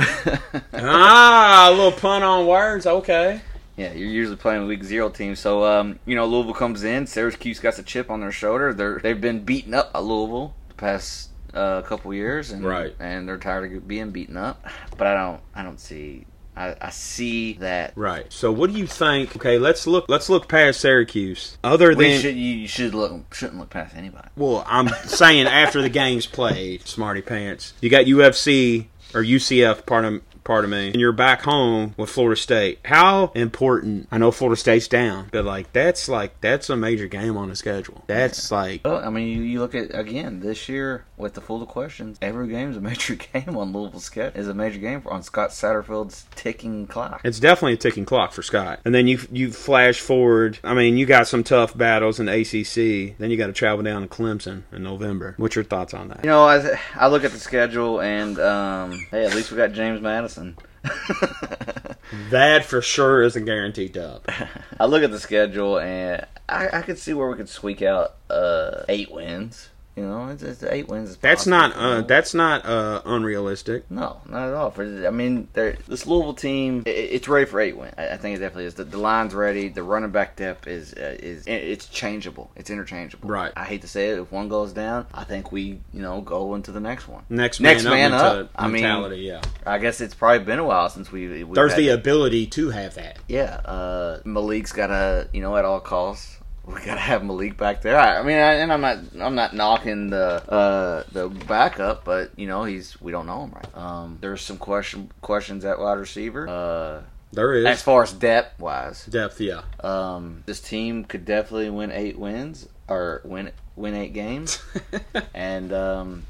ah, 0.73 1.69
a 1.69 1.71
little 1.71 1.91
pun 1.91 2.23
on 2.23 2.45
words. 2.47 2.85
Okay. 2.85 3.41
Yeah, 3.75 3.91
you're 3.93 4.07
usually 4.09 4.35
playing 4.37 4.63
a 4.63 4.65
week 4.65 4.83
zero 4.83 5.09
team. 5.09 5.35
So, 5.35 5.63
um, 5.65 5.97
you 6.05 6.15
know, 6.15 6.25
Louisville 6.27 6.53
comes 6.53 6.83
in. 6.83 7.07
Syracuse 7.07 7.59
got 7.59 7.77
a 7.79 7.83
chip 7.83 8.11
on 8.11 8.19
their 8.21 8.31
shoulder. 8.31 8.73
They're 8.73 8.99
they've 8.99 9.19
been 9.19 9.43
beaten 9.43 9.73
up 9.73 9.93
by 9.93 9.99
Louisville 9.99 10.53
the 10.67 10.75
past 10.75 11.29
uh, 11.53 11.81
couple 11.81 12.13
years, 12.13 12.51
and 12.51 12.63
Right. 12.63 12.95
and 12.99 13.27
they're 13.27 13.37
tired 13.37 13.73
of 13.75 13.87
being 13.87 14.11
beaten 14.11 14.37
up. 14.37 14.63
But 14.97 15.07
I 15.07 15.13
don't 15.15 15.41
I 15.55 15.63
don't 15.63 15.79
see 15.79 16.25
I, 16.55 16.75
I 16.79 16.89
see 16.91 17.53
that 17.53 17.93
Right. 17.95 18.31
So, 18.31 18.51
what 18.51 18.71
do 18.71 18.77
you 18.77 18.85
think? 18.85 19.35
Okay, 19.35 19.57
let's 19.57 19.87
look. 19.87 20.05
Let's 20.07 20.29
look 20.29 20.47
past 20.47 20.79
Syracuse. 20.79 21.57
Other 21.63 21.95
than 21.95 22.19
should 22.21 22.35
you, 22.35 22.55
you 22.57 22.67
should 22.67 22.93
look 22.93 23.33
shouldn't 23.33 23.57
look 23.59 23.71
past 23.71 23.95
anybody. 23.95 24.27
well, 24.35 24.63
I'm 24.67 24.89
saying 25.05 25.47
after 25.47 25.81
the 25.81 25.89
game's 25.89 26.27
played, 26.27 26.87
smarty 26.87 27.23
pants. 27.23 27.73
You 27.81 27.89
got 27.89 28.05
UFC 28.05 28.85
or 29.15 29.23
UCF. 29.23 29.87
Pardon, 29.87 30.21
pardon 30.43 30.69
me. 30.69 30.87
And 30.87 30.99
you're 30.99 31.11
back 31.11 31.41
home 31.41 31.95
with 31.97 32.09
Florida 32.09 32.39
State. 32.39 32.79
How 32.85 33.31
important? 33.35 34.07
I 34.11 34.17
know 34.17 34.31
Florida 34.31 34.59
State's 34.59 34.87
down, 34.87 35.29
but 35.31 35.45
like 35.45 35.71
that's 35.73 36.09
like 36.09 36.39
that's 36.41 36.69
a 36.69 36.75
major 36.75 37.07
game 37.07 37.37
on 37.37 37.49
the 37.49 37.55
schedule. 37.55 38.03
That's 38.07 38.51
like 38.51 38.81
Well, 38.85 39.03
I 39.03 39.09
mean, 39.09 39.27
you, 39.27 39.43
you 39.43 39.59
look 39.59 39.75
at 39.75 39.93
again 39.97 40.39
this 40.39 40.69
year 40.69 41.05
with 41.17 41.33
the 41.33 41.41
full 41.41 41.61
of 41.61 41.67
questions. 41.67 42.17
Every 42.21 42.47
game's 42.47 42.77
a 42.77 42.81
major 42.81 43.15
game 43.33 43.57
on 43.57 43.71
Louisville's 43.73 44.05
schedule. 44.05 44.39
Is 44.39 44.47
a 44.47 44.53
major 44.53 44.79
game 44.79 45.01
for, 45.01 45.11
on 45.13 45.23
Scott 45.23 45.51
Satterfield's 45.51 46.25
ticking 46.35 46.87
clock. 46.87 47.21
It's 47.23 47.39
definitely 47.39 47.73
a 47.73 47.77
ticking 47.77 48.05
clock 48.05 48.33
for 48.33 48.41
Scott. 48.41 48.79
And 48.85 48.93
then 48.93 49.07
you 49.07 49.19
you 49.31 49.51
flash 49.51 49.99
forward. 49.99 50.59
I 50.63 50.73
mean, 50.73 50.97
you 50.97 51.05
got 51.05 51.27
some 51.27 51.43
tough 51.43 51.77
battles 51.77 52.19
in 52.19 52.25
the 52.27 52.33
ACC. 52.33 53.17
Then 53.17 53.31
you 53.31 53.37
got 53.37 53.47
to 53.47 53.53
travel 53.53 53.83
down 53.83 54.01
to 54.01 54.07
Clemson 54.07 54.63
in 54.71 54.83
November. 54.83 55.35
What's 55.37 55.55
your 55.55 55.63
thoughts 55.63 55.93
on 55.93 56.09
that? 56.09 56.23
You 56.23 56.29
know, 56.29 56.43
I 56.43 56.79
I 56.95 57.07
look 57.07 57.23
at 57.23 57.31
the 57.31 57.39
schedule 57.39 58.01
and 58.01 58.39
um, 58.39 59.05
hey, 59.11 59.25
at 59.25 59.33
least 59.33 59.51
we 59.51 59.57
got 59.57 59.71
James 59.71 60.01
Madison. 60.01 60.32
That 62.29 62.65
for 62.65 62.81
sure 62.81 63.23
is 63.23 63.35
a 63.35 63.41
guaranteed 63.41 63.93
dub. 63.93 64.25
I 64.79 64.85
look 64.85 65.03
at 65.03 65.11
the 65.11 65.19
schedule 65.19 65.79
and 65.79 66.25
I, 66.47 66.69
I 66.79 66.81
could 66.83 66.99
see 66.99 67.13
where 67.13 67.27
we 67.27 67.35
could 67.35 67.49
squeak 67.49 67.81
out 67.81 68.15
uh, 68.29 68.83
eight 68.87 69.11
wins. 69.11 69.69
You 69.95 70.03
know, 70.07 70.29
it's, 70.29 70.41
it's 70.41 70.63
eight 70.63 70.87
wins. 70.87 71.11
is 71.11 71.17
That's 71.17 71.45
not 71.45 71.73
uh, 71.75 72.01
that's 72.01 72.33
not 72.33 72.65
uh, 72.65 73.01
unrealistic. 73.05 73.89
No, 73.91 74.21
not 74.27 74.47
at 74.49 74.53
all. 74.55 74.71
For 74.71 74.83
I 75.05 75.11
mean, 75.11 75.47
this 75.53 76.07
Louisville 76.07 76.33
team, 76.33 76.83
i- 76.85 76.89
it's 76.89 77.27
ready 77.27 77.45
for 77.45 77.59
eight 77.59 77.77
win. 77.77 77.93
I 77.97 78.09
I 78.09 78.17
think 78.17 78.35
it 78.35 78.39
definitely 78.39 78.65
is. 78.65 78.73
The, 78.73 78.85
the 78.85 78.97
line's 78.97 79.33
ready. 79.35 79.69
The 79.69 79.83
running 79.83 80.09
back 80.11 80.35
depth 80.35 80.67
is 80.67 80.93
uh, 80.93 81.15
is 81.19 81.45
it's 81.47 81.87
changeable. 81.87 82.51
It's 82.55 82.69
interchangeable. 82.69 83.29
Right. 83.29 83.51
I 83.55 83.65
hate 83.65 83.81
to 83.81 83.87
say 83.87 84.09
it. 84.09 84.19
If 84.19 84.31
one 84.31 84.49
goes 84.49 84.73
down, 84.73 85.05
I 85.13 85.23
think 85.25 85.51
we 85.51 85.79
you 85.93 86.01
know 86.01 86.21
go 86.21 86.55
into 86.55 86.71
the 86.71 86.79
next 86.79 87.07
one. 87.07 87.23
Next 87.29 87.59
man 87.59 87.73
Next 87.73 87.85
up, 87.85 87.91
man 87.93 88.13
up. 88.13 88.49
I 88.55 88.63
mean, 88.67 88.81
mentality. 88.81 89.17
yeah, 89.17 89.41
I 89.65 89.77
guess 89.77 90.01
it's 90.01 90.15
probably 90.15 90.39
been 90.43 90.59
a 90.59 90.65
while 90.65 90.89
since 90.89 91.11
we. 91.11 91.43
we 91.43 91.53
there's 91.53 91.75
the 91.75 91.89
ability 91.89 92.47
to 92.47 92.69
have 92.71 92.95
that. 92.95 93.19
yeah. 93.27 93.61
Uh, 93.63 94.19
Malik's 94.25 94.71
got 94.71 94.87
to 94.87 95.27
you 95.33 95.41
know 95.41 95.55
at 95.55 95.65
all 95.65 95.79
costs. 95.79 96.32
We 96.65 96.75
gotta 96.75 96.99
have 97.01 97.25
Malik 97.25 97.57
back 97.57 97.81
there. 97.81 97.99
I, 97.99 98.19
I 98.19 98.23
mean, 98.23 98.37
I, 98.37 98.53
and 98.53 98.71
I'm 98.71 98.79
not, 98.79 98.97
I'm 99.19 99.35
not 99.35 99.53
knocking 99.53 100.09
the 100.09 100.49
uh, 100.49 101.03
the 101.11 101.27
backup, 101.27 102.05
but 102.05 102.31
you 102.37 102.47
know, 102.47 102.63
he's 102.63 102.99
we 103.01 103.11
don't 103.11 103.25
know 103.27 103.43
him 103.43 103.51
right. 103.51 103.77
Um, 103.77 104.17
there's 104.21 104.41
some 104.41 104.57
question 104.57 105.11
questions 105.21 105.65
at 105.65 105.77
wide 105.77 105.97
receiver. 105.99 106.47
Uh, 106.47 107.01
There 107.33 107.53
is 107.53 107.65
as 107.65 107.81
far 107.81 108.03
as 108.03 108.13
depth 108.13 108.59
wise, 108.61 109.05
depth. 109.07 109.41
Yeah, 109.41 109.63
um, 109.83 110.43
this 110.45 110.61
team 110.61 111.03
could 111.03 111.25
definitely 111.25 111.69
win 111.69 111.91
eight 111.91 112.17
wins 112.17 112.69
or 112.87 113.19
win 113.25 113.51
win 113.75 113.93
eight 113.93 114.13
games, 114.13 114.63
and 115.33 115.73
um, 115.73 116.23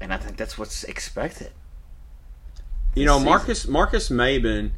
and 0.00 0.12
I 0.12 0.16
think 0.16 0.36
that's 0.36 0.56
what's 0.56 0.84
expected. 0.84 1.50
you 2.94 3.04
know 3.04 3.16
This 3.18 3.24
Marcus 3.24 3.66
Marcus 3.66 4.10
Maben. 4.10 4.70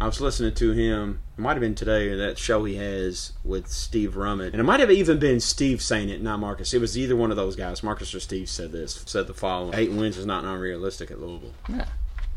I 0.00 0.06
was 0.06 0.20
listening 0.20 0.54
to 0.54 0.72
him. 0.72 1.20
It 1.38 1.40
might 1.40 1.52
have 1.52 1.60
been 1.60 1.74
today 1.74 2.14
that 2.14 2.38
show 2.38 2.64
he 2.64 2.76
has 2.76 3.32
with 3.42 3.68
Steve 3.68 4.14
Rummett, 4.14 4.52
and 4.52 4.60
it 4.60 4.64
might 4.64 4.80
have 4.80 4.90
even 4.90 5.18
been 5.18 5.40
Steve 5.40 5.80
saying 5.80 6.08
it, 6.08 6.20
not 6.22 6.40
Marcus. 6.40 6.74
It 6.74 6.80
was 6.80 6.98
either 6.98 7.16
one 7.16 7.30
of 7.30 7.36
those 7.36 7.56
guys. 7.56 7.82
Marcus 7.82 8.14
or 8.14 8.20
Steve 8.20 8.48
said 8.48 8.72
this. 8.72 9.02
Said 9.06 9.26
the 9.26 9.34
following: 9.34 9.74
Eight 9.74 9.92
wins 9.92 10.16
is 10.16 10.26
not 10.26 10.44
unrealistic 10.44 11.10
at 11.10 11.20
Louisville. 11.20 11.54
Yeah. 11.68 11.86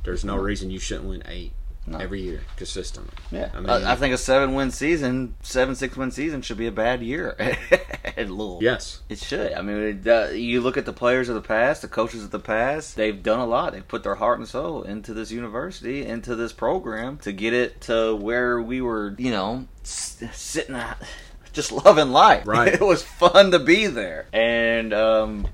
There's 0.04 0.24
no 0.24 0.38
reason 0.38 0.70
you 0.70 0.80
shouldn't 0.80 1.10
win 1.10 1.24
eight 1.28 1.52
No. 1.90 2.00
every 2.00 2.22
year 2.22 2.42
consistently. 2.58 3.14
Yeah, 3.32 3.50
I 3.54 3.58
I, 3.58 3.62
mean- 3.62 3.70
I, 3.70 3.96
think 3.96 4.14
a 4.14 4.18
seven 4.18 4.54
win 4.56 4.72
season, 4.72 5.36
seven 5.42 5.74
six 5.74 5.96
win 5.96 6.12
season 6.12 6.42
should 6.42 6.58
be 6.58 6.68
a 6.68 6.72
bad 6.72 7.02
year 7.02 7.36
at 8.04 8.30
Louisville. 8.30 8.60
Yes. 8.62 9.02
It 9.08 9.20
should. 9.20 9.54
I 9.54 9.62
mean, 9.62 10.02
it, 10.06 10.08
uh, 10.08 10.32
you 10.34 10.60
look 10.60 10.76
at 10.76 10.86
the 10.86 10.92
players 10.92 11.30
of 11.30 11.36
the 11.36 11.42
past, 11.42 11.82
the 11.82 11.88
coaches 11.88 12.26
of 12.26 12.32
the 12.32 12.40
past. 12.40 12.98
They've 12.98 13.24
done 13.24 13.40
a 13.40 13.46
lot. 13.46 13.72
They've 13.72 13.88
put 13.88 14.04
their 14.04 14.16
heart 14.16 14.38
and 14.40 14.48
soul 14.48 14.84
into 14.84 15.14
this 15.14 15.32
university, 15.32 16.06
into 16.06 16.36
this 16.36 16.52
program, 16.52 17.20
to 17.20 17.32
get 17.32 17.54
it 17.54 17.80
to 17.82 18.16
where 18.16 18.62
we 18.62 18.82
were. 18.82 19.16
You 19.18 19.32
know, 19.32 19.68
s- 19.84 20.22
sitting 20.34 20.76
at, 20.76 21.02
just 21.54 21.72
loving 21.72 22.10
life. 22.10 22.46
Right. 22.46 22.74
It 22.74 22.82
was 22.82 23.02
fun 23.02 23.52
to 23.52 23.60
be 23.60 23.88
there, 23.88 24.28
and 24.34 24.94
um, 24.94 25.48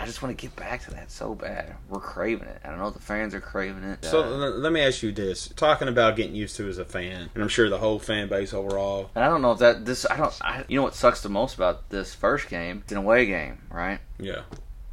I 0.00 0.06
just 0.06 0.22
want 0.22 0.36
to 0.36 0.40
get 0.46 0.56
back 0.56 0.82
to 0.84 0.90
that 0.92 1.10
so 1.10 1.34
bad. 1.34 1.74
We're 1.88 2.00
craving 2.00 2.48
it. 2.48 2.60
I 2.64 2.68
don't 2.70 2.78
know 2.78 2.88
if 2.88 2.94
the 2.94 3.00
fans 3.00 3.34
are 3.34 3.40
craving 3.40 3.84
it. 3.84 4.04
So 4.04 4.22
Uh, 4.22 4.28
let 4.50 4.72
me 4.72 4.80
ask 4.80 5.02
you 5.02 5.12
this: 5.12 5.48
talking 5.56 5.88
about 5.88 6.16
getting 6.16 6.34
used 6.34 6.56
to 6.56 6.68
as 6.68 6.78
a 6.78 6.84
fan, 6.84 7.30
and 7.34 7.42
I'm 7.42 7.48
sure 7.48 7.68
the 7.68 7.78
whole 7.78 7.98
fan 7.98 8.28
base 8.28 8.54
overall. 8.54 9.10
and 9.14 9.24
I 9.24 9.28
don't 9.28 9.42
know 9.42 9.52
if 9.52 9.58
that 9.58 9.84
this. 9.84 10.06
I 10.10 10.16
don't. 10.16 10.32
I, 10.40 10.64
you 10.68 10.76
know 10.76 10.82
what 10.82 10.94
sucks 10.94 11.20
the 11.20 11.28
most 11.28 11.54
about 11.54 11.90
this 11.90 12.14
first 12.14 12.48
game? 12.48 12.78
It's 12.82 12.92
an 12.92 12.98
away 12.98 13.26
game, 13.26 13.58
right? 13.70 13.98
Yeah, 14.18 14.42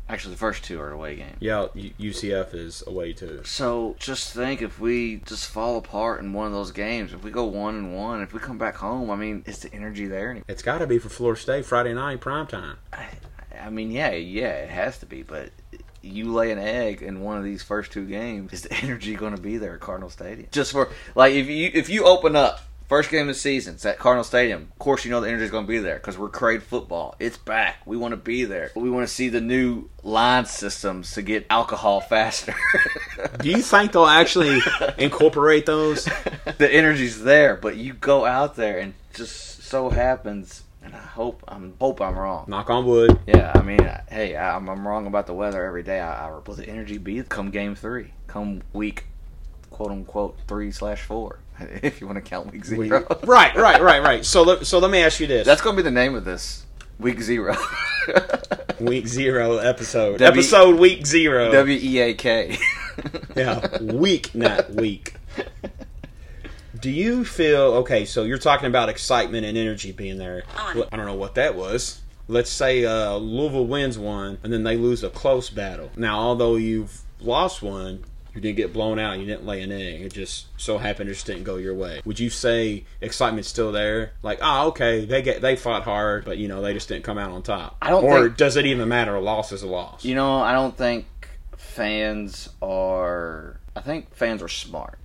Actually, 0.09 0.35
the 0.35 0.39
first 0.39 0.63
two 0.63 0.79
are 0.79 0.91
away 0.91 1.15
games. 1.17 1.35
yeah. 1.41 1.67
UCF 1.75 2.53
is 2.53 2.81
away 2.87 3.11
too. 3.11 3.41
So 3.43 3.95
just 3.99 4.33
think 4.33 4.61
if 4.61 4.79
we 4.79 5.17
just 5.25 5.49
fall 5.49 5.77
apart 5.77 6.21
in 6.21 6.31
one 6.31 6.47
of 6.47 6.53
those 6.53 6.71
games, 6.71 7.11
if 7.11 7.23
we 7.23 7.31
go 7.31 7.43
one 7.45 7.75
and 7.75 7.95
one, 7.95 8.21
if 8.21 8.31
we 8.33 8.39
come 8.39 8.57
back 8.57 8.75
home, 8.77 9.09
I 9.11 9.15
mean, 9.17 9.43
is 9.45 9.59
the 9.59 9.73
energy 9.73 10.05
there? 10.07 10.41
It's 10.47 10.63
got 10.63 10.77
to 10.77 10.87
be 10.87 10.97
for 10.97 11.09
Florida 11.09 11.39
State 11.41 11.65
Friday 11.65 11.93
night 11.93 12.21
prime 12.21 12.47
time. 12.47 12.77
I, 12.93 13.05
I 13.63 13.69
mean, 13.69 13.91
yeah, 13.91 14.11
yeah, 14.11 14.49
it 14.49 14.69
has 14.69 14.99
to 14.99 15.05
be, 15.05 15.23
but 15.23 15.51
you 16.01 16.33
lay 16.33 16.51
an 16.51 16.59
egg 16.59 17.01
in 17.01 17.21
one 17.21 17.37
of 17.37 17.43
these 17.43 17.63
first 17.63 17.91
two 17.91 18.05
games, 18.05 18.53
is 18.53 18.61
the 18.63 18.73
energy 18.83 19.15
going 19.15 19.35
to 19.35 19.41
be 19.41 19.57
there 19.57 19.75
at 19.75 19.79
Cardinal 19.79 20.09
Stadium? 20.09 20.47
Just 20.51 20.71
for 20.71 20.89
like, 21.15 21.33
if 21.33 21.47
you 21.47 21.71
if 21.73 21.89
you 21.89 22.05
open 22.05 22.35
up 22.35 22.61
first 22.87 23.09
game 23.09 23.21
of 23.21 23.27
the 23.27 23.33
season, 23.33 23.75
it's 23.75 23.85
at 23.85 23.99
Cardinal 23.99 24.23
Stadium. 24.23 24.69
Of 24.71 24.79
course, 24.79 25.03
you 25.05 25.11
know 25.11 25.21
the 25.21 25.27
energy 25.27 25.45
is 25.45 25.51
going 25.51 25.65
to 25.65 25.69
be 25.69 25.79
there 25.79 25.95
because 25.95 26.17
we're 26.17 26.29
Crave 26.29 26.63
football. 26.63 27.15
It's 27.19 27.37
back. 27.37 27.77
We 27.85 27.97
want 27.97 28.13
to 28.13 28.17
be 28.17 28.45
there. 28.45 28.71
We 28.75 28.89
want 28.89 29.07
to 29.07 29.13
see 29.13 29.29
the 29.29 29.41
new 29.41 29.89
line 30.03 30.45
systems 30.45 31.13
to 31.13 31.21
get 31.21 31.45
alcohol 31.49 32.01
faster. 32.01 32.55
Do 33.41 33.49
you 33.49 33.61
think 33.61 33.91
they'll 33.91 34.05
actually 34.05 34.61
incorporate 34.97 35.65
those? 35.65 36.05
the 36.57 36.71
energy's 36.71 37.23
there, 37.23 37.55
but 37.55 37.75
you 37.75 37.93
go 37.93 38.25
out 38.25 38.55
there 38.55 38.79
and 38.79 38.93
just 39.13 39.63
so 39.63 39.89
happens, 39.89 40.63
and 40.87 40.95
I 40.95 40.99
hope 40.99 41.43
I'm 41.49 41.73
hope 41.81 41.99
I'm 42.01 42.17
wrong. 42.17 42.45
Knock 42.47 42.69
on 42.69 42.85
wood. 42.85 43.19
Yeah, 43.27 43.51
I 43.53 43.61
mean, 43.61 43.79
hey, 44.09 44.37
I'm, 44.37 44.69
I'm 44.69 44.87
wrong 44.87 45.05
about 45.05 45.27
the 45.27 45.33
weather 45.33 45.65
every 45.65 45.83
day. 45.83 45.99
I, 45.99 46.27
I 46.27 46.31
will 46.31 46.41
the 46.55 46.67
energy 46.67 46.97
be 46.97 47.21
come 47.23 47.51
game 47.51 47.75
three, 47.75 48.13
come 48.27 48.61
week, 48.71 49.05
quote 49.69 49.91
unquote 49.91 50.37
three 50.47 50.71
slash 50.71 51.01
four, 51.01 51.39
if 51.59 51.99
you 51.99 52.07
want 52.07 52.15
to 52.15 52.21
count 52.21 52.51
week 52.53 52.63
We- 52.69 52.87
zero. 52.87 53.05
right, 53.23 53.53
right, 53.55 53.81
right, 53.81 54.01
right. 54.01 54.25
So, 54.25 54.43
let, 54.43 54.65
so 54.65 54.79
let 54.79 54.89
me 54.89 55.03
ask 55.03 55.19
you 55.19 55.27
this: 55.27 55.45
That's 55.45 55.61
gonna 55.61 55.75
be 55.75 55.83
the 55.83 55.91
name 55.91 56.15
of 56.15 56.23
this 56.23 56.65
week 56.99 57.19
zero. 57.21 57.55
week 58.79 59.07
zero 59.07 59.57
episode. 59.57 60.19
W- 60.19 60.25
episode 60.31 60.79
week 60.79 61.05
zero. 61.05 61.51
W 61.51 61.77
E 61.81 61.99
A 61.99 62.13
K. 62.13 62.57
yeah, 63.35 63.81
week, 63.81 64.33
not 64.33 64.71
week. 64.71 65.15
Do 66.79 66.89
you 66.89 67.25
feel 67.25 67.61
okay? 67.81 68.05
So 68.05 68.23
you're 68.23 68.37
talking 68.37 68.67
about 68.67 68.89
excitement 68.89 69.45
and 69.45 69.57
energy 69.57 69.91
being 69.91 70.17
there. 70.17 70.43
Well, 70.75 70.87
I 70.91 70.97
don't 70.97 71.05
know 71.05 71.15
what 71.15 71.35
that 71.35 71.55
was. 71.55 72.01
Let's 72.27 72.49
say 72.49 72.83
uh, 72.85 73.15
Louisville 73.15 73.65
wins 73.67 73.97
one, 73.97 74.37
and 74.43 74.51
then 74.51 74.63
they 74.63 74.75
lose 74.75 75.03
a 75.03 75.09
close 75.09 75.49
battle. 75.49 75.89
Now, 75.95 76.19
although 76.19 76.55
you've 76.57 77.01
lost 77.21 77.61
one, 77.61 78.03
you 78.35 78.41
didn't 78.41 78.57
get 78.57 78.73
blown 78.73 78.99
out. 78.99 79.17
You 79.17 79.25
didn't 79.25 79.45
lay 79.45 79.61
an 79.61 79.71
egg. 79.71 80.01
It 80.01 80.13
just 80.13 80.47
so 80.57 80.77
happened 80.77 81.09
it 81.09 81.13
just 81.13 81.25
didn't 81.25 81.43
go 81.45 81.55
your 81.55 81.73
way. 81.73 82.01
Would 82.05 82.19
you 82.19 82.29
say 82.29 82.83
excitement's 83.01 83.47
still 83.49 83.71
there? 83.71 84.11
Like, 84.21 84.39
oh, 84.41 84.67
okay, 84.67 85.05
they 85.05 85.21
get 85.21 85.41
they 85.41 85.55
fought 85.55 85.83
hard, 85.83 86.25
but 86.25 86.37
you 86.37 86.47
know 86.47 86.61
they 86.61 86.73
just 86.73 86.89
didn't 86.89 87.03
come 87.05 87.17
out 87.17 87.31
on 87.31 87.41
top. 87.43 87.77
I 87.81 87.89
don't 87.89 88.03
Or 88.03 88.23
think- 88.25 88.37
does 88.37 88.57
it 88.57 88.65
even 88.65 88.87
matter? 88.89 89.15
A 89.15 89.21
loss 89.21 89.51
is 89.53 89.63
a 89.63 89.67
loss. 89.67 90.03
You 90.05 90.15
know, 90.15 90.39
I 90.39 90.51
don't 90.51 90.75
think 90.77 91.05
fans 91.55 92.49
are. 92.61 93.59
I 93.75 93.81
think 93.81 94.13
fans 94.13 94.41
are 94.43 94.47
smart. 94.49 94.99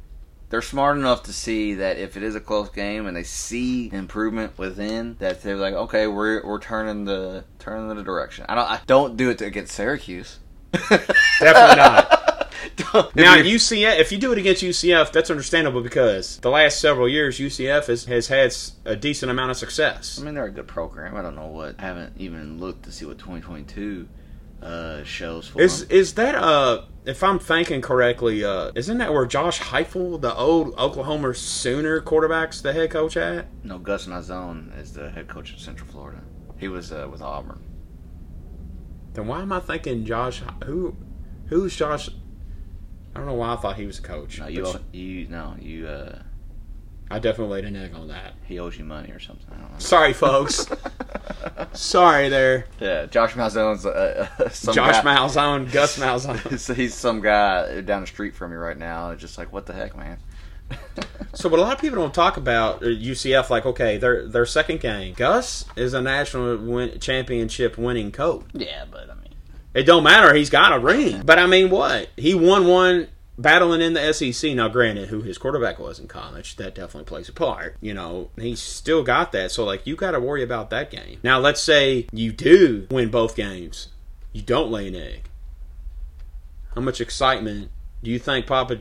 They're 0.53 0.61
smart 0.61 0.98
enough 0.98 1.22
to 1.22 1.32
see 1.32 1.72
that 1.76 1.96
if 1.96 2.18
it 2.18 2.22
is 2.22 2.34
a 2.34 2.40
close 2.40 2.68
game 2.68 3.07
and 3.07 3.16
they 3.16 3.22
see 3.22 3.90
improvement 3.90 4.59
within, 4.59 5.16
that 5.18 5.40
they're 5.40 5.57
like, 5.57 5.72
okay, 5.72 6.07
we're 6.07 6.46
we're 6.46 6.61
turning 6.61 7.07
the 7.07 7.44
turning 7.59 7.88
the 7.96 8.05
direction. 8.05 8.44
I 8.50 8.55
don't 8.57 8.70
I 8.70 8.80
don't 8.86 9.16
do 9.16 9.30
it 9.30 9.40
against 9.40 9.72
Syracuse. 9.72 10.40
Definitely 10.72 11.76
not. 11.76 12.18
Now, 13.14 13.36
UCF, 13.36 13.98
if 13.98 14.12
you 14.12 14.18
do 14.18 14.32
it 14.32 14.38
against 14.38 14.62
UCF, 14.62 15.12
that's 15.12 15.30
understandable 15.30 15.80
because 15.80 16.38
the 16.38 16.50
last 16.50 16.80
several 16.80 17.09
years, 17.09 17.38
UCF 17.38 17.86
has, 17.86 18.05
has 18.05 18.28
had 18.28 18.55
a 18.84 18.96
decent 18.96 19.30
amount 19.30 19.50
of 19.50 19.57
success. 19.57 20.18
I 20.20 20.24
mean, 20.24 20.34
they're 20.34 20.44
a 20.44 20.50
good 20.50 20.68
program. 20.68 21.16
I 21.16 21.22
don't 21.22 21.34
know 21.34 21.48
what. 21.48 21.76
I 21.78 21.82
haven't 21.82 22.14
even 22.18 22.61
looked 22.61 22.84
to 22.84 22.92
see 22.92 23.05
what 23.05 23.18
2022 23.18 24.09
uh, 24.62 25.02
shows 25.04 25.48
for 25.48 25.60
Is 25.60 25.86
them. 25.86 25.96
is 25.96 26.14
that 26.14 26.34
uh 26.34 26.82
if 27.04 27.22
I'm 27.22 27.38
thinking 27.38 27.80
correctly, 27.80 28.44
uh 28.44 28.70
isn't 28.74 28.98
that 28.98 29.12
where 29.12 29.26
Josh 29.26 29.60
Heupel, 29.60 30.20
the 30.20 30.34
old 30.34 30.74
Oklahoma 30.78 31.34
Sooner 31.34 32.00
quarterback's 32.00 32.60
the 32.60 32.72
head 32.72 32.90
coach 32.90 33.16
at? 33.16 33.46
No, 33.64 33.78
Gus 33.78 34.06
Malzahn 34.06 34.78
is 34.80 34.92
the 34.92 35.10
head 35.10 35.28
coach 35.28 35.52
of 35.52 35.60
Central 35.60 35.88
Florida. 35.90 36.20
He 36.58 36.68
was 36.68 36.92
uh, 36.92 37.08
with 37.10 37.22
Auburn. 37.22 37.60
Then 39.14 39.26
why 39.26 39.42
am 39.42 39.52
I 39.52 39.60
thinking 39.60 40.04
Josh 40.04 40.42
who 40.64 40.96
who's 41.46 41.74
Josh 41.76 42.08
I 43.14 43.18
don't 43.18 43.26
know 43.26 43.34
why 43.34 43.52
I 43.52 43.56
thought 43.56 43.76
he 43.76 43.84
was 43.86 43.98
a 43.98 44.02
coach. 44.02 44.38
No, 44.38 44.46
you 44.46 44.66
you 44.92 45.28
no 45.28 45.54
you. 45.60 45.86
Uh, 45.86 46.22
I 47.12 47.18
definitely 47.18 47.54
laid 47.54 47.64
an 47.66 47.76
egg 47.76 47.94
on 47.94 48.08
that. 48.08 48.32
he 48.44 48.58
owes 48.58 48.78
you 48.78 48.84
money 48.84 49.10
or 49.10 49.20
something. 49.20 49.46
I 49.52 49.60
don't 49.60 49.72
know. 49.72 49.78
Sorry, 49.78 50.12
folks. 50.12 50.66
Sorry 51.72 52.28
there. 52.28 52.66
Yeah, 52.80 53.06
Josh 53.06 53.32
Malzahn's 53.34 53.86
uh, 53.86 54.28
uh, 54.38 54.48
some 54.50 54.74
Josh 54.74 55.02
guy. 55.02 55.16
Malzahn, 55.16 55.70
Gus 55.72 55.98
Malzahn. 55.98 56.38
He's, 56.50 56.66
he's 56.68 56.94
some 56.94 57.20
guy 57.20 57.80
down 57.82 58.02
the 58.02 58.06
street 58.06 58.34
from 58.34 58.50
me 58.50 58.56
right 58.56 58.76
now. 58.78 59.10
It's 59.10 59.20
just 59.20 59.38
like, 59.38 59.52
what 59.52 59.66
the 59.66 59.72
heck, 59.72 59.96
man? 59.96 60.18
So 61.34 61.48
what 61.48 61.58
a 61.58 61.62
lot 61.62 61.72
of 61.72 61.80
people 61.80 61.96
don't 61.96 62.12
talk 62.12 62.36
about 62.36 62.82
uh, 62.82 62.86
UCF, 62.88 63.48
like 63.48 63.64
okay, 63.64 63.96
their 63.96 64.28
their 64.28 64.44
second 64.44 64.80
game. 64.80 65.14
Gus 65.14 65.64
is 65.76 65.94
a 65.94 66.02
national 66.02 66.58
win- 66.58 67.00
championship 67.00 67.78
winning 67.78 68.12
coach. 68.12 68.44
yeah, 68.52 68.84
but 68.90 69.08
I 69.08 69.14
mean, 69.14 69.32
It 69.72 69.84
don't 69.84 70.02
matter. 70.04 70.34
He's 70.34 70.50
got 70.50 70.74
a 70.74 70.78
ring. 70.78 71.22
But 71.24 71.38
I 71.38 71.46
mean, 71.46 71.70
what 71.70 72.10
he 72.18 72.34
won 72.34 72.66
one 72.66 73.08
battling 73.39 73.80
in 73.80 73.95
the 73.95 74.12
SEC. 74.12 74.55
Now, 74.55 74.68
granted, 74.68 75.09
who 75.09 75.22
his 75.22 75.39
quarterback 75.39 75.78
was 75.78 75.99
in 75.99 76.09
college, 76.09 76.57
that 76.57 76.74
definitely 76.74 77.05
plays 77.05 77.28
a 77.28 77.33
part. 77.33 77.76
You 77.80 77.95
know, 77.95 78.30
he's 78.37 78.61
still 78.61 79.03
got 79.03 79.33
that. 79.33 79.51
So 79.51 79.64
like, 79.64 79.87
you 79.87 79.97
got 79.97 80.12
to 80.12 80.20
worry 80.20 80.43
about 80.43 80.70
that 80.70 80.91
game. 80.91 81.18
Now, 81.22 81.39
let's 81.39 81.62
say 81.62 82.07
you 82.12 82.33
do 82.33 82.87
win 82.91 83.11
both 83.11 83.37
games. 83.37 83.89
You 84.33 84.43
don't 84.43 84.70
lay 84.70 84.89
an 84.89 84.97
egg. 84.97 85.28
How 86.74 86.80
much 86.80 87.01
excitement 87.01 87.70
do 88.03 88.11
you 88.11 88.18
think 88.18 88.47
Papa? 88.47 88.78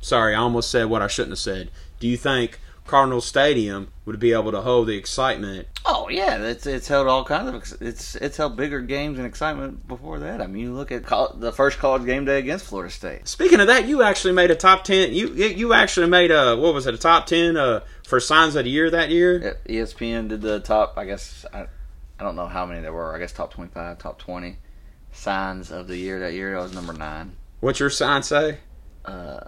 Sorry, 0.00 0.34
I 0.34 0.38
almost 0.38 0.70
said 0.70 0.86
what 0.86 1.02
I 1.02 1.06
shouldn't 1.06 1.32
have 1.32 1.38
said. 1.38 1.70
Do 2.00 2.08
you 2.08 2.16
think 2.16 2.60
Cardinal 2.86 3.20
Stadium 3.20 3.88
would 4.06 4.18
be 4.18 4.32
able 4.32 4.52
to 4.52 4.62
hold 4.62 4.86
the 4.86 4.96
excitement? 4.96 5.68
oh 6.06 6.08
yeah, 6.08 6.36
it's 6.42 6.66
it's 6.66 6.88
held 6.88 7.06
all 7.06 7.24
kinds 7.24 7.48
of 7.48 7.82
it's 7.82 8.14
it's 8.16 8.36
held 8.36 8.56
bigger 8.56 8.80
games 8.80 9.18
and 9.18 9.26
excitement 9.26 9.86
before 9.86 10.20
that. 10.20 10.40
I 10.40 10.46
mean, 10.46 10.62
you 10.62 10.72
look 10.72 10.92
at 10.92 11.04
col- 11.04 11.34
the 11.34 11.52
first 11.52 11.78
college 11.78 12.04
game 12.04 12.24
day 12.24 12.38
against 12.38 12.66
Florida 12.66 12.92
State. 12.92 13.26
Speaking 13.28 13.60
of 13.60 13.66
that, 13.66 13.86
you 13.86 14.02
actually 14.02 14.34
made 14.34 14.50
a 14.50 14.56
top 14.56 14.84
ten. 14.84 15.12
You 15.12 15.32
you 15.34 15.72
actually 15.72 16.08
made 16.08 16.30
a 16.30 16.56
what 16.56 16.74
was 16.74 16.86
it 16.86 16.94
a 16.94 16.98
top 16.98 17.26
ten 17.26 17.56
uh, 17.56 17.80
for 18.04 18.20
signs 18.20 18.54
of 18.56 18.64
the 18.64 18.70
year 18.70 18.90
that 18.90 19.10
year? 19.10 19.58
ESPN 19.68 20.28
did 20.28 20.40
the 20.40 20.60
top. 20.60 20.94
I 20.96 21.04
guess 21.04 21.44
I, 21.52 21.66
I 22.18 22.22
don't 22.22 22.36
know 22.36 22.46
how 22.46 22.66
many 22.66 22.80
there 22.80 22.92
were. 22.92 23.14
I 23.14 23.18
guess 23.18 23.32
top 23.32 23.52
twenty 23.52 23.70
five, 23.70 23.98
top 23.98 24.18
twenty 24.18 24.58
signs 25.12 25.70
of 25.70 25.88
the 25.88 25.96
year 25.96 26.20
that 26.20 26.32
year. 26.34 26.54
That 26.56 26.62
was 26.62 26.74
number 26.74 26.92
nine. 26.92 27.36
What's 27.60 27.80
your 27.80 27.90
sign 27.90 28.22
say? 28.22 28.58
Uh, 29.04 29.40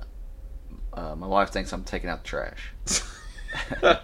uh, 0.93 1.15
my 1.15 1.27
wife 1.27 1.51
thinks 1.51 1.73
I'm 1.73 1.85
taking 1.85 2.11
out 2.11 2.23
the 2.23 2.29
trash. 2.29 2.73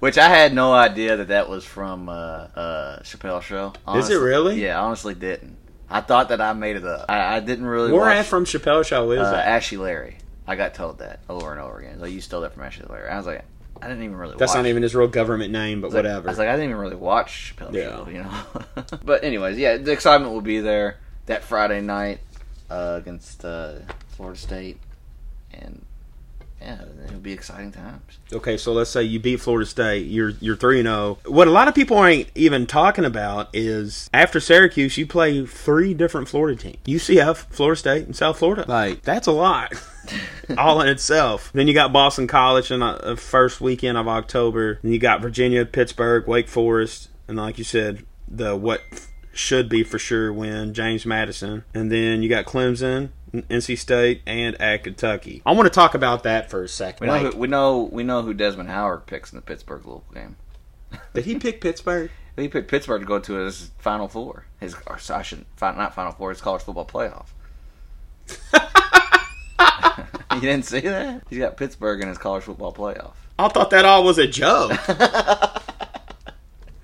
Which 0.00 0.18
I 0.18 0.28
had 0.28 0.52
no 0.54 0.72
idea 0.72 1.16
that 1.16 1.28
that 1.28 1.48
was 1.48 1.64
from 1.64 2.08
uh, 2.08 2.12
uh, 2.12 3.00
Chappelle 3.00 3.40
Show. 3.40 3.72
Is 3.94 4.10
it 4.10 4.16
really? 4.16 4.62
Yeah, 4.62 4.80
I 4.80 4.84
honestly 4.84 5.14
didn't. 5.14 5.56
I 5.88 6.00
thought 6.00 6.30
that 6.30 6.40
I 6.40 6.52
made 6.52 6.76
it 6.76 6.84
up. 6.84 7.06
I, 7.08 7.36
I 7.36 7.40
didn't 7.40 7.64
really. 7.66 7.92
Where 7.92 8.02
watch, 8.02 8.16
at 8.16 8.26
from 8.26 8.44
Chappelle 8.44 8.84
Show 8.84 9.10
is 9.12 9.20
uh, 9.20 9.30
that? 9.30 9.46
Ashy 9.46 9.76
Larry. 9.76 10.18
I 10.46 10.54
got 10.56 10.74
told 10.74 10.98
that 10.98 11.20
over 11.28 11.50
and 11.50 11.60
over 11.60 11.78
again. 11.78 11.98
Like 12.00 12.12
you 12.12 12.20
stole 12.20 12.42
that 12.42 12.52
from 12.52 12.62
Ashy 12.64 12.82
Larry. 12.88 13.08
I 13.08 13.16
was 13.16 13.26
like, 13.26 13.42
I 13.80 13.88
didn't 13.88 14.04
even 14.04 14.16
really. 14.16 14.36
That's 14.36 14.54
not 14.54 14.66
even 14.66 14.82
his 14.82 14.94
real 14.94 15.08
government 15.08 15.52
name, 15.52 15.80
but 15.80 15.86
I 15.86 15.88
was 15.88 15.94
like- 15.94 16.04
whatever. 16.04 16.28
I 16.28 16.30
was 16.30 16.38
like, 16.38 16.48
I 16.48 16.52
didn't 16.52 16.70
even 16.70 16.80
really 16.80 16.96
watch 16.96 17.54
Chappelle 17.56 17.72
Yeah. 17.72 17.96
Show, 17.96 18.08
you 18.10 18.22
know. 18.22 18.84
but 19.04 19.24
anyways, 19.24 19.58
yeah, 19.58 19.76
the 19.76 19.92
excitement 19.92 20.32
will 20.32 20.40
be 20.40 20.60
there 20.60 20.98
that 21.26 21.42
Friday 21.42 21.80
night 21.80 22.20
uh, 22.70 22.98
against 23.00 23.44
uh, 23.44 23.74
Florida 24.08 24.38
State, 24.38 24.78
and 25.52 25.84
yeah, 26.60 26.82
it'll 27.04 27.20
be 27.20 27.32
exciting 27.32 27.70
times. 27.70 28.18
okay, 28.32 28.56
so 28.56 28.72
let's 28.72 28.90
say 28.90 29.02
you 29.02 29.20
beat 29.20 29.40
Florida 29.40 29.66
State. 29.66 30.06
You're 30.06 30.30
you're 30.40 30.56
three 30.56 30.80
and 30.80 30.86
zero. 30.86 31.18
What 31.26 31.48
a 31.48 31.50
lot 31.50 31.68
of 31.68 31.74
people 31.74 32.02
ain't 32.04 32.30
even 32.34 32.66
talking 32.66 33.04
about 33.04 33.50
is 33.52 34.08
after 34.14 34.40
Syracuse, 34.40 34.96
you 34.96 35.06
play 35.06 35.44
three 35.44 35.94
different 35.94 36.28
Florida 36.28 36.60
teams: 36.60 36.78
UCF, 36.86 37.36
Florida 37.50 37.78
State, 37.78 38.06
and 38.06 38.16
South 38.16 38.38
Florida. 38.38 38.64
Like 38.66 39.02
that's 39.02 39.26
a 39.26 39.32
lot. 39.32 39.72
all 40.58 40.80
in 40.80 40.88
itself. 40.88 41.50
Then 41.52 41.68
you 41.68 41.74
got 41.74 41.92
Boston 41.92 42.26
College 42.26 42.70
in 42.70 42.80
the 42.80 42.86
uh, 42.86 43.16
first 43.16 43.60
weekend 43.60 43.98
of 43.98 44.08
October. 44.08 44.78
Then 44.82 44.92
you 44.92 44.98
got 44.98 45.20
Virginia, 45.20 45.66
Pittsburgh, 45.66 46.26
Wake 46.26 46.48
Forest, 46.48 47.08
and 47.28 47.36
like 47.36 47.58
you 47.58 47.64
said, 47.64 48.04
the 48.28 48.56
what 48.56 48.80
should 49.36 49.68
be 49.68 49.84
for 49.84 49.98
sure 49.98 50.32
win 50.32 50.74
James 50.74 51.06
Madison. 51.06 51.64
And 51.74 51.90
then 51.90 52.22
you 52.22 52.28
got 52.28 52.46
Clemson, 52.46 53.10
NC 53.32 53.78
State, 53.78 54.22
and 54.26 54.60
at 54.60 54.84
Kentucky. 54.84 55.42
I 55.44 55.52
want 55.52 55.66
to 55.66 55.70
talk 55.70 55.94
about 55.94 56.22
that 56.24 56.50
for 56.50 56.62
a 56.62 56.68
second. 56.68 57.00
We 57.00 57.06
know, 57.06 57.22
Like, 57.22 57.32
who, 57.34 57.38
we 57.38 57.48
know, 57.48 57.88
we 57.92 58.04
know 58.04 58.22
who 58.22 58.34
Desmond 58.34 58.70
Howard 58.70 59.06
picks 59.06 59.32
in 59.32 59.36
the 59.36 59.42
Pittsburgh 59.42 59.84
Louisville 59.84 60.04
game. 60.14 60.36
Did 61.14 61.24
he 61.24 61.38
pick 61.38 61.60
Pittsburgh? 61.60 62.10
He 62.36 62.48
picked 62.48 62.70
Pittsburgh 62.70 63.00
to 63.00 63.06
go 63.06 63.18
to 63.18 63.32
his 63.34 63.70
Final 63.78 64.08
Four. 64.08 64.46
His, 64.60 64.74
or, 64.86 64.98
I 65.10 65.22
shouldn't, 65.22 65.46
not 65.60 65.94
Final 65.94 66.12
Four. 66.12 66.30
His 66.30 66.40
college 66.40 66.62
football 66.62 66.86
playoff. 66.86 67.26
you 70.34 70.40
didn't 70.40 70.64
see 70.64 70.80
that? 70.80 71.22
He's 71.30 71.38
got 71.38 71.56
Pittsburgh 71.56 72.02
in 72.02 72.08
his 72.08 72.18
college 72.18 72.44
football 72.44 72.74
playoff. 72.74 73.14
I 73.38 73.48
thought 73.48 73.70
that 73.70 73.84
all 73.84 74.04
was 74.04 74.18
a 74.18 74.26
joke. 74.26 74.72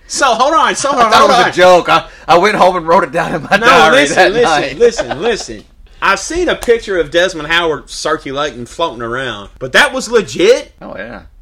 so 0.07 0.27
hold 0.35 0.55
on, 0.55 0.75
so 0.75 0.89
hold 0.93 1.05
on, 1.05 1.11
That 1.11 1.27
was 1.29 1.45
on. 1.45 1.49
a 1.51 1.53
joke. 1.53 1.89
I, 1.89 2.11
I 2.29 2.39
went 2.39 2.57
home 2.57 2.77
and 2.77 2.87
wrote 2.87 3.05
it 3.05 3.13
down 3.13 3.35
in 3.35 3.43
my 3.43 3.57
No, 3.57 3.67
diary 3.67 3.95
listen, 3.97 4.17
that 4.17 4.33
listen, 4.33 4.43
night. 4.45 4.79
listen, 4.79 5.21
listen. 5.23 5.65
I've 6.05 6.19
seen 6.19 6.49
a 6.49 6.57
picture 6.57 6.99
of 6.99 7.11
Desmond 7.13 7.49
Howard 7.49 7.89
circulating, 7.89 8.67
floating 8.67 9.03
around, 9.03 9.51
but 9.59 9.73
that 9.73 9.93
was 9.93 10.11
legit. 10.11 10.73
Oh 10.81 10.95
yeah. 10.97 11.27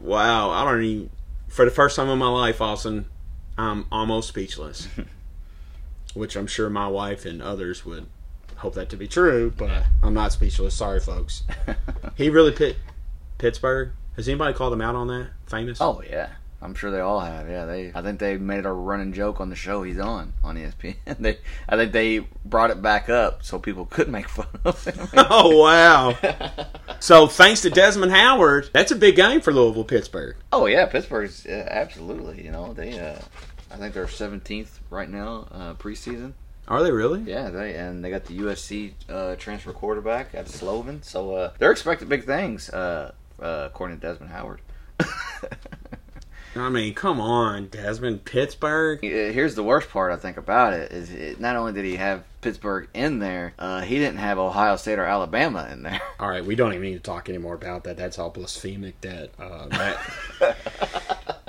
Wow, 0.00 0.50
I 0.50 0.64
don't 0.64 0.82
even. 0.82 1.10
For 1.48 1.64
the 1.64 1.70
first 1.70 1.96
time 1.96 2.08
in 2.08 2.18
my 2.18 2.28
life, 2.28 2.60
Austin, 2.60 3.06
I'm 3.56 3.86
almost 3.90 4.28
speechless. 4.28 4.88
Which 6.14 6.36
I'm 6.36 6.46
sure 6.46 6.68
my 6.70 6.88
wife 6.88 7.24
and 7.24 7.42
others 7.42 7.84
would 7.84 8.06
hope 8.56 8.74
that 8.74 8.88
to 8.90 8.96
be 8.96 9.06
true, 9.08 9.52
but 9.56 9.84
I'm 10.02 10.14
not 10.14 10.32
speechless. 10.32 10.74
Sorry, 10.74 11.00
folks. 11.00 11.42
He 12.16 12.30
really 12.30 12.52
picked 12.52 12.80
Pittsburgh. 13.38 13.90
Has 14.16 14.28
anybody 14.28 14.54
called 14.54 14.72
him 14.72 14.80
out 14.80 14.94
on 14.94 15.08
that? 15.08 15.28
Famous? 15.46 15.78
Oh 15.80 16.02
yeah, 16.08 16.30
I'm 16.62 16.74
sure 16.74 16.90
they 16.90 17.00
all 17.00 17.20
have. 17.20 17.48
Yeah, 17.48 17.66
they. 17.66 17.92
I 17.94 18.02
think 18.02 18.18
they 18.18 18.36
made 18.38 18.64
a 18.64 18.72
running 18.72 19.12
joke 19.12 19.40
on 19.40 19.50
the 19.50 19.56
show 19.56 19.82
he's 19.82 19.98
on 19.98 20.32
on 20.42 20.56
ESPN. 20.56 20.96
they, 21.18 21.38
I 21.68 21.76
think 21.76 21.92
they 21.92 22.20
brought 22.44 22.70
it 22.70 22.80
back 22.80 23.08
up 23.08 23.44
so 23.44 23.58
people 23.58 23.86
could 23.86 24.08
make 24.08 24.28
fun 24.28 24.46
of 24.64 24.82
him. 24.84 25.08
Oh 25.28 25.58
wow! 25.58 26.16
so 27.00 27.26
thanks 27.26 27.60
to 27.62 27.70
Desmond 27.70 28.12
Howard, 28.12 28.70
that's 28.72 28.90
a 28.90 28.96
big 28.96 29.16
game 29.16 29.40
for 29.40 29.52
Louisville 29.52 29.84
Pittsburgh. 29.84 30.36
oh 30.52 30.66
yeah, 30.66 30.86
Pittsburgh's 30.86 31.46
absolutely. 31.46 32.44
You 32.44 32.52
know 32.52 32.72
they. 32.72 32.98
Uh, 32.98 33.18
I 33.70 33.76
think 33.76 33.94
they're 33.94 34.06
17th 34.06 34.78
right 34.90 35.10
now 35.10 35.48
uh, 35.50 35.74
preseason. 35.74 36.32
Are 36.68 36.82
they 36.82 36.90
really? 36.90 37.20
Yeah, 37.22 37.50
they 37.50 37.74
and 37.74 38.04
they 38.04 38.10
got 38.10 38.24
the 38.24 38.38
USC 38.38 38.92
uh, 39.08 39.36
transfer 39.36 39.72
quarterback 39.72 40.34
at 40.34 40.46
Slovis, 40.46 41.04
so 41.04 41.34
uh, 41.34 41.52
they're 41.58 41.72
expecting 41.72 42.08
big 42.08 42.24
things. 42.24 42.70
Uh, 42.70 43.12
uh, 43.40 43.64
according 43.66 44.00
to 44.00 44.06
Desmond 44.06 44.32
Howard. 44.32 44.60
I 46.58 46.68
mean, 46.68 46.94
come 46.94 47.20
on, 47.20 47.66
Desmond 47.68 48.24
Pittsburgh. 48.24 49.00
Here's 49.02 49.54
the 49.54 49.62
worst 49.62 49.90
part 49.90 50.12
I 50.12 50.16
think 50.16 50.36
about 50.36 50.72
it 50.72 50.92
is 50.92 51.10
it, 51.10 51.40
not 51.40 51.56
only 51.56 51.72
did 51.72 51.84
he 51.84 51.96
have 51.96 52.24
Pittsburgh 52.40 52.88
in 52.94 53.18
there, 53.18 53.54
uh, 53.58 53.82
he 53.82 53.98
didn't 53.98 54.18
have 54.18 54.38
Ohio 54.38 54.76
State 54.76 54.98
or 54.98 55.04
Alabama 55.04 55.68
in 55.70 55.82
there. 55.82 56.00
All 56.20 56.28
right, 56.28 56.44
we 56.44 56.54
don't 56.54 56.72
even 56.72 56.82
need 56.82 56.94
to 56.94 57.00
talk 57.00 57.28
anymore 57.28 57.54
about 57.54 57.84
that. 57.84 57.96
That's 57.96 58.18
all 58.18 58.30
blasphemic. 58.30 59.00
That, 59.02 59.30
uh, 59.38 59.66
that 59.68 60.56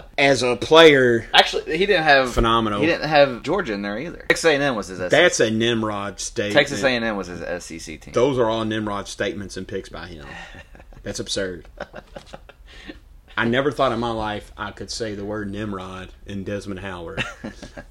as 0.17 0.43
a 0.43 0.55
player, 0.55 1.27
Actually, 1.33 1.77
he 1.77 1.85
didn't 1.85 2.03
have 2.03 2.33
phenomenal. 2.33 2.81
He 2.81 2.87
didn't 2.87 3.07
have 3.07 3.43
Georgia 3.43 3.73
in 3.73 3.81
there 3.81 3.97
either. 3.97 4.25
Texas 4.27 4.45
A&M 4.45 4.75
was 4.75 4.87
his 4.87 4.99
SEC. 4.99 5.11
That's 5.11 5.39
a 5.39 5.49
Nimrod 5.49 6.19
statement. 6.19 6.53
Texas 6.55 6.83
A&M 6.83 7.15
was 7.15 7.27
his 7.27 7.63
SEC 7.63 8.01
team. 8.01 8.13
Those 8.13 8.37
are 8.37 8.49
all 8.49 8.65
Nimrod 8.65 9.07
statements 9.07 9.57
and 9.57 9.67
picks 9.67 9.89
by 9.89 10.07
him. 10.07 10.25
That's 11.03 11.19
absurd. 11.19 11.67
I 13.37 13.45
never 13.45 13.71
thought 13.71 13.91
in 13.91 13.99
my 13.99 14.11
life 14.11 14.51
I 14.57 14.71
could 14.71 14.89
say 14.89 15.13
the 15.13 15.23
word 15.23 15.51
Nimrod 15.51 16.09
in 16.25 16.43
Desmond 16.43 16.79
Howard. 16.79 17.23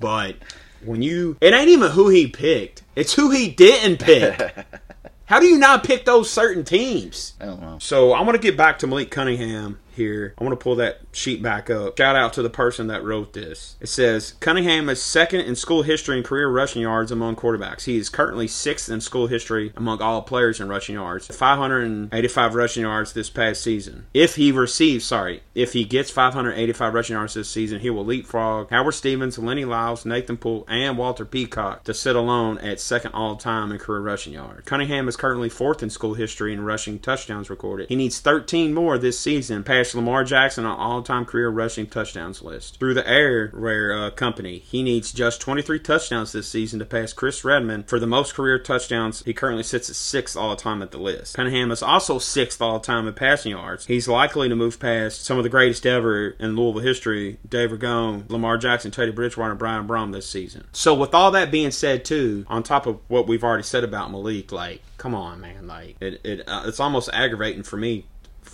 But 0.01 0.37
when 0.85 1.01
you. 1.01 1.39
It 1.41 1.55
ain't 1.55 1.69
even 1.69 1.93
who 1.93 2.09
he 2.09 2.27
picked, 2.27 2.83
it's 2.95 3.15
who 3.15 3.31
he 3.31 3.49
didn't 3.49 3.99
pick. 3.99 4.67
How 5.25 5.41
do 5.41 5.47
you 5.47 5.59
not 5.59 5.85
pick 5.85 6.05
those 6.05 6.31
certain 6.31 6.65
teams? 6.65 7.33
I 7.41 7.47
don't 7.47 7.61
know. 7.61 7.79
So 7.81 8.13
I 8.13 8.21
want 8.21 8.35
to 8.35 8.43
get 8.43 8.57
back 8.57 8.79
to 8.81 8.87
Malik 8.87 9.11
Cunningham 9.11 9.79
here. 9.97 10.35
I 10.39 10.45
want 10.45 10.59
to 10.59 10.63
pull 10.63 10.77
that 10.77 11.01
sheet 11.13 11.43
back 11.43 11.69
up. 11.69 11.99
Shout 11.99 12.17
out 12.17 12.33
to 12.35 12.43
the 12.43 12.51
person 12.51 12.87
that 12.87 13.05
wrote 13.05 13.33
this. 13.33 13.77
It 13.81 13.89
says 13.89 14.35
Cunningham 14.41 14.89
is 14.89 15.03
second 15.03 15.41
in 15.41 15.57
school 15.57 15.83
history 15.83 16.17
in 16.17 16.23
career 16.23 16.49
rushing 16.49 16.83
yards 16.83 17.11
among 17.11 17.37
quarterbacks. 17.37 17.85
He 17.85 17.97
is 17.97 18.09
currently 18.09 18.47
sixth 18.47 18.89
in 18.89 19.01
school 19.01 19.27
history 19.27 19.73
among 19.77 20.01
all 20.01 20.23
players 20.23 20.61
in 20.61 20.69
rushing 20.69 20.95
yards. 20.95 21.27
585 21.27 22.55
rushing 22.55 22.83
yards 22.83 23.13
this 23.13 23.31
past 23.31 23.63
season. 23.63 24.07
If 24.15 24.37
he 24.37 24.53
receives, 24.53 25.05
sorry, 25.05 25.43
if 25.55 25.73
he 25.73 25.85
gets 25.85 26.11
585 26.11 26.95
rushing 26.95 27.15
yards 27.15 27.35
this 27.35 27.51
season, 27.51 27.81
he 27.81 27.91
will 27.91 28.05
leapfrog 28.05 28.71
Howard 28.71 28.95
Stevens, 28.95 29.39
Lenny 29.39 29.65
Lyles, 29.65 30.05
Nathan 30.05 30.37
Poole, 30.37 30.65
and 30.69 30.97
Walter 30.97 31.25
Peacock 31.25 31.85
to 31.85 31.95
sit 31.95 32.15
alone 32.17 32.59
at 32.59 32.81
second 32.81 33.13
all 33.13 33.37
time 33.37 33.73
in 33.73 33.79
career 33.79 34.01
rushing 34.01 34.35
yards. 34.35 34.67
Cunningham 34.67 35.09
is 35.09 35.17
currently 35.17 35.49
fourth 35.49 35.83
in 35.83 35.91
school 35.91 36.15
history 36.15 36.53
in 36.53 36.65
rushing 36.65 36.99
touchdowns 36.99 37.51
recorded. 37.51 37.89
He 37.89 37.97
needs 37.97 38.21
13 38.21 38.75
more 38.75 38.99
this 38.99 39.19
season 39.19 39.65
past 39.65 39.86
Lamar 39.95 40.25
Jackson 40.25 40.65
on 40.65 40.79
all-time 40.79 41.25
career 41.25 41.49
rushing 41.49 41.87
touchdowns 41.87 42.43
list. 42.43 42.79
Through 42.79 42.95
the 42.95 43.09
air 43.09 43.51
rare 43.53 43.93
uh, 43.93 44.11
company, 44.11 44.59
he 44.59 44.83
needs 44.83 45.13
just 45.13 45.41
23 45.41 45.79
touchdowns 45.81 46.33
this 46.33 46.49
season 46.49 46.79
to 46.79 46.85
pass 46.85 47.13
Chris 47.13 47.45
Redman 47.45 47.85
for 47.85 47.99
the 47.99 48.07
most 48.07 48.35
career 48.35 48.59
touchdowns. 48.59 49.23
He 49.25 49.35
currently 49.35 49.63
sits 49.63 49.91
at 49.91 49.97
sixth 49.97 50.37
all-time 50.37 50.83
at 50.83 50.91
the 50.91 50.99
list. 50.99 51.37
Cunningham 51.37 51.71
is 51.71 51.83
also 51.83 52.19
sixth 52.19 52.61
all-time 52.61 53.07
in 53.07 53.15
passing 53.15 53.53
yards. 53.53 53.87
He's 53.87 54.09
likely 54.09 54.49
to 54.49 54.57
move 54.57 54.81
past 54.81 55.25
some 55.25 55.39
of 55.39 55.45
the 55.45 55.51
greatest 55.51 55.87
ever 55.87 56.31
in 56.31 56.57
Louisville 56.57 56.83
history, 56.83 57.39
Dave 57.49 57.71
Ragone, 57.71 58.29
Lamar 58.31 58.59
Jackson, 58.59 58.91
Teddy 58.91 59.13
Bridgewater, 59.13 59.51
and 59.51 59.59
Brian 59.59 59.87
Brohm 59.87 60.13
this 60.13 60.29
season. 60.29 60.67
So 60.73 60.95
with 60.95 61.15
all 61.15 61.31
that 61.33 61.51
being 61.51 61.71
said, 61.71 62.05
too, 62.05 62.45
on 62.49 62.63
top 62.63 62.87
of 62.87 63.01
what 63.09 63.27
we've 63.27 63.45
already 63.45 63.63
said 63.63 63.85
about 63.85 64.11
Malik, 64.11 64.53
like, 64.53 64.83
come 64.97 65.15
on, 65.15 65.41
man, 65.41 65.67
like 65.67 65.97
it, 66.01 66.21
it 66.25 66.49
uh, 66.49 66.65
it's 66.67 66.81
almost 66.81 67.11
aggravating 67.13 67.63
for 67.63 67.77
me 67.77 68.07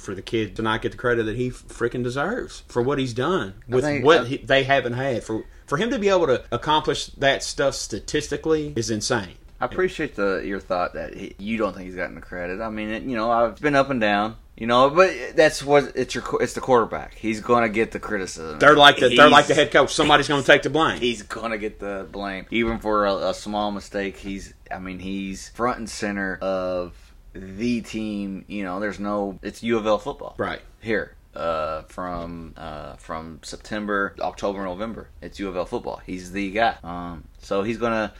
for 0.03 0.15
the 0.15 0.23
kid 0.23 0.57
to 0.57 0.63
not 0.63 0.83
get 0.83 0.93
the 0.93 0.99
credit 0.99 1.25
that 1.25 1.37
he 1.37 1.51
freaking 1.51 2.03
deserves 2.03 2.63
for 2.69 2.83
what 2.83 2.99
he's 2.99 3.15
done 3.15 3.55
with 3.69 3.85
think- 3.85 4.05
what 4.05 4.21
I- 4.23 4.25
he, 4.25 4.37
they 4.39 4.65
haven't 4.65 4.95
had 4.95 5.23
for 5.25 5.45
for 5.67 5.79
him 5.79 5.91
to 5.91 5.99
be 5.99 6.09
able 6.09 6.27
to 6.27 6.45
accomplish 6.53 7.07
that 7.19 7.43
stuff 7.43 7.75
statistically 7.75 8.73
is 8.77 8.91
insane. 8.91 9.37
I 9.61 9.67
appreciate 9.67 10.17
the 10.17 10.43
your 10.45 10.61
thought 10.61 10.95
that 10.95 11.15
he, 11.15 11.35
you 11.39 11.57
don't 11.57 11.73
think 11.75 11.87
he's 11.87 11.95
gotten 11.95 12.17
the 12.17 12.21
credit. 12.21 12.61
I 12.61 12.69
mean, 12.69 12.91
it, 12.91 13.03
you 13.05 13.17
know, 13.17 13.31
I've 13.31 13.61
been 13.61 13.75
up 13.77 13.91
and 13.91 14.01
down. 14.01 14.37
You 14.55 14.67
know, 14.67 14.91
but 14.91 15.11
that's 15.35 15.65
what 15.65 15.93
it's 15.95 16.15
your 16.15 16.23
it's 16.43 16.53
the 16.53 16.61
quarterback. 16.61 17.15
He's 17.15 17.41
going 17.41 17.63
to 17.63 17.71
get 17.71 17.91
the 17.91 17.99
criticism. 17.99 18.59
They're 18.59 18.77
like 18.77 18.99
the 18.99 19.09
they're 19.17 19.31
like 19.31 19.47
the 19.47 19.55
head 19.55 19.73
coach. 19.73 19.95
Somebody's 19.95 20.29
going 20.29 20.43
to 20.43 20.47
take 20.47 20.63
the 20.63 20.69
blame. 20.71 21.01
He's 21.01 21.23
gonna 21.23 21.57
get 21.57 21.81
the 21.81 22.07
blame, 22.13 22.45
even 22.51 22.79
for 22.79 23.07
a, 23.07 23.15
a 23.31 23.35
small 23.35 23.73
mistake. 23.73 24.19
He's, 24.19 24.53
I 24.71 24.79
mean, 24.79 24.99
he's 24.99 25.49
front 25.49 25.79
and 25.79 25.89
center 25.89 26.37
of 26.43 26.93
the 27.33 27.81
team. 27.83 28.45
You 28.49 28.65
know, 28.65 28.81
there's 28.81 29.01
no, 29.01 29.39
it's 29.43 29.63
U 29.63 29.77
of 29.79 29.87
L 29.87 29.99
football 29.99 30.35
Right. 30.39 30.61
here. 30.81 31.15
Uh, 31.35 31.81
from 31.85 32.53
uh, 32.59 32.95
from 32.97 33.41
September, 33.43 34.15
October, 34.21 34.63
November, 34.65 35.09
it's 35.23 35.39
U 35.41 35.49
of 35.49 35.57
L 35.57 35.65
football. 35.65 35.97
He's 36.05 36.31
the 36.31 36.51
guy. 36.51 36.77
Um, 36.85 37.25
so 37.39 37.63
he's 37.63 37.79
gonna 37.79 38.13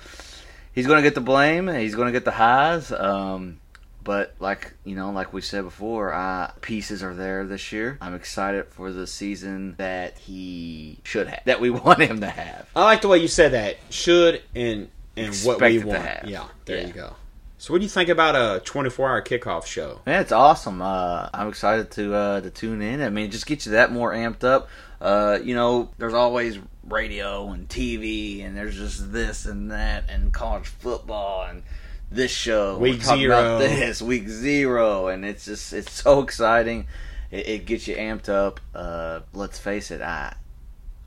he's 0.73 0.87
gonna 0.87 1.03
get 1.03 1.15
the 1.15 1.21
blame. 1.21 1.69
He's 1.69 1.95
gonna 1.95 2.11
get 2.11 2.25
the 2.25 2.31
highs. 2.31 2.91
Um, 2.91 3.61
but 4.03 4.35
like 4.41 4.73
you 4.87 4.97
know, 4.97 5.11
like 5.11 5.35
we 5.35 5.43
said 5.43 5.63
before, 5.65 6.15
uh, 6.15 6.53
pieces 6.63 7.03
are 7.03 7.13
there 7.15 7.45
this 7.45 7.71
year. 7.71 7.99
I'm 8.01 8.15
excited 8.15 8.69
for 8.69 8.91
the 8.91 9.07
season 9.07 9.75
that 9.77 10.17
he 10.17 10.97
should 11.05 11.27
have, 11.29 11.43
that 11.45 11.61
we 11.61 11.69
want 11.85 12.01
him 12.01 12.21
to 12.21 12.31
have. 12.31 12.67
I 12.75 12.83
like 12.85 13.03
the 13.03 13.09
way 13.09 13.19
you 13.19 13.29
said 13.29 13.53
that. 13.53 13.77
Should 13.91 14.41
and 14.55 14.89
and 15.19 15.35
what 15.45 15.61
we 15.61 15.77
Expected 15.77 15.85
want. 15.85 16.29
Yeah, 16.29 16.45
there 16.65 16.79
Yeah. 16.79 16.87
you 16.87 16.93
go. 16.95 17.17
So 17.63 17.73
what 17.73 17.79
do 17.79 17.85
you 17.85 17.91
think 17.91 18.09
about 18.09 18.35
a 18.35 18.61
24-hour 18.65 19.23
kickoff 19.23 19.67
show? 19.67 20.01
Yeah, 20.05 20.21
it's 20.21 20.33
awesome. 20.33 20.83
Uh, 20.83 21.29
I'm 21.33 21.47
excited 21.47 21.93
to 21.93 22.13
uh, 22.13 22.41
to 22.41 22.51
tune 22.51 22.83
in. 22.83 23.01
I 23.01 23.09
mean, 23.09 23.31
just 23.31 23.47
gets 23.47 23.67
you 23.67 23.73
that 23.73 23.93
more 23.93 24.13
amped 24.13 24.43
up. 24.43 24.69
Uh, 25.01 25.39
you 25.41 25.55
know, 25.55 25.89
there's 25.97 26.13
always 26.13 26.59
radio 26.83 27.51
and 27.51 27.69
TV, 27.69 28.45
and 28.45 28.57
there's 28.57 28.77
just 28.77 29.13
this 29.13 29.47
and 29.47 29.71
that, 29.71 30.11
and 30.11 30.33
college 30.33 30.67
football, 30.67 31.45
and 31.45 31.63
this 32.11 32.33
show. 32.33 32.79
Week 32.79 32.95
We're 32.95 33.05
talking 33.05 33.27
about 33.27 33.61
zero. 33.61 33.71
this 33.71 34.03
week 34.03 34.29
zero, 34.29 35.07
and 35.07 35.25
it's 35.25 35.45
just 35.45 35.73
it's 35.73 35.93
so 35.93 36.21
exciting. 36.21 36.89
It, 37.31 37.47
it 37.47 37.67
gets 37.67 37.87
you 37.87 37.95
amped 37.95 38.29
up. 38.29 38.59
Uh, 38.75 39.21
let's 39.35 39.61
face 39.61 39.93
it, 39.93 40.01
I, 40.03 40.35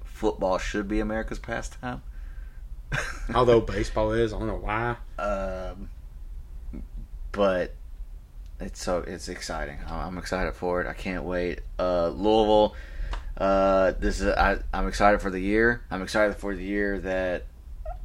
football 0.05 0.57
should 0.57 0.87
be 0.87 1.01
America's 1.01 1.37
pastime. 1.37 2.01
Although 3.35 3.59
baseball 3.59 4.13
is, 4.13 4.31
I 4.31 4.39
don't 4.39 4.47
know 4.47 4.55
why. 4.55 4.95
Um, 5.19 5.89
but 7.35 7.73
it's 8.59 8.81
so 8.81 8.99
it's 8.99 9.27
exciting. 9.27 9.77
I'm 9.87 10.17
excited 10.17 10.53
for 10.53 10.81
it. 10.81 10.87
I 10.87 10.93
can't 10.93 11.25
wait. 11.25 11.59
Uh, 11.77 12.07
Louisville. 12.09 12.75
Uh, 13.37 13.91
this 13.99 14.21
is 14.21 14.27
I, 14.27 14.59
I'm 14.73 14.87
excited 14.87 15.21
for 15.21 15.29
the 15.29 15.39
year. 15.39 15.81
I'm 15.91 16.01
excited 16.01 16.37
for 16.37 16.55
the 16.55 16.63
year 16.63 16.99
that 16.99 17.45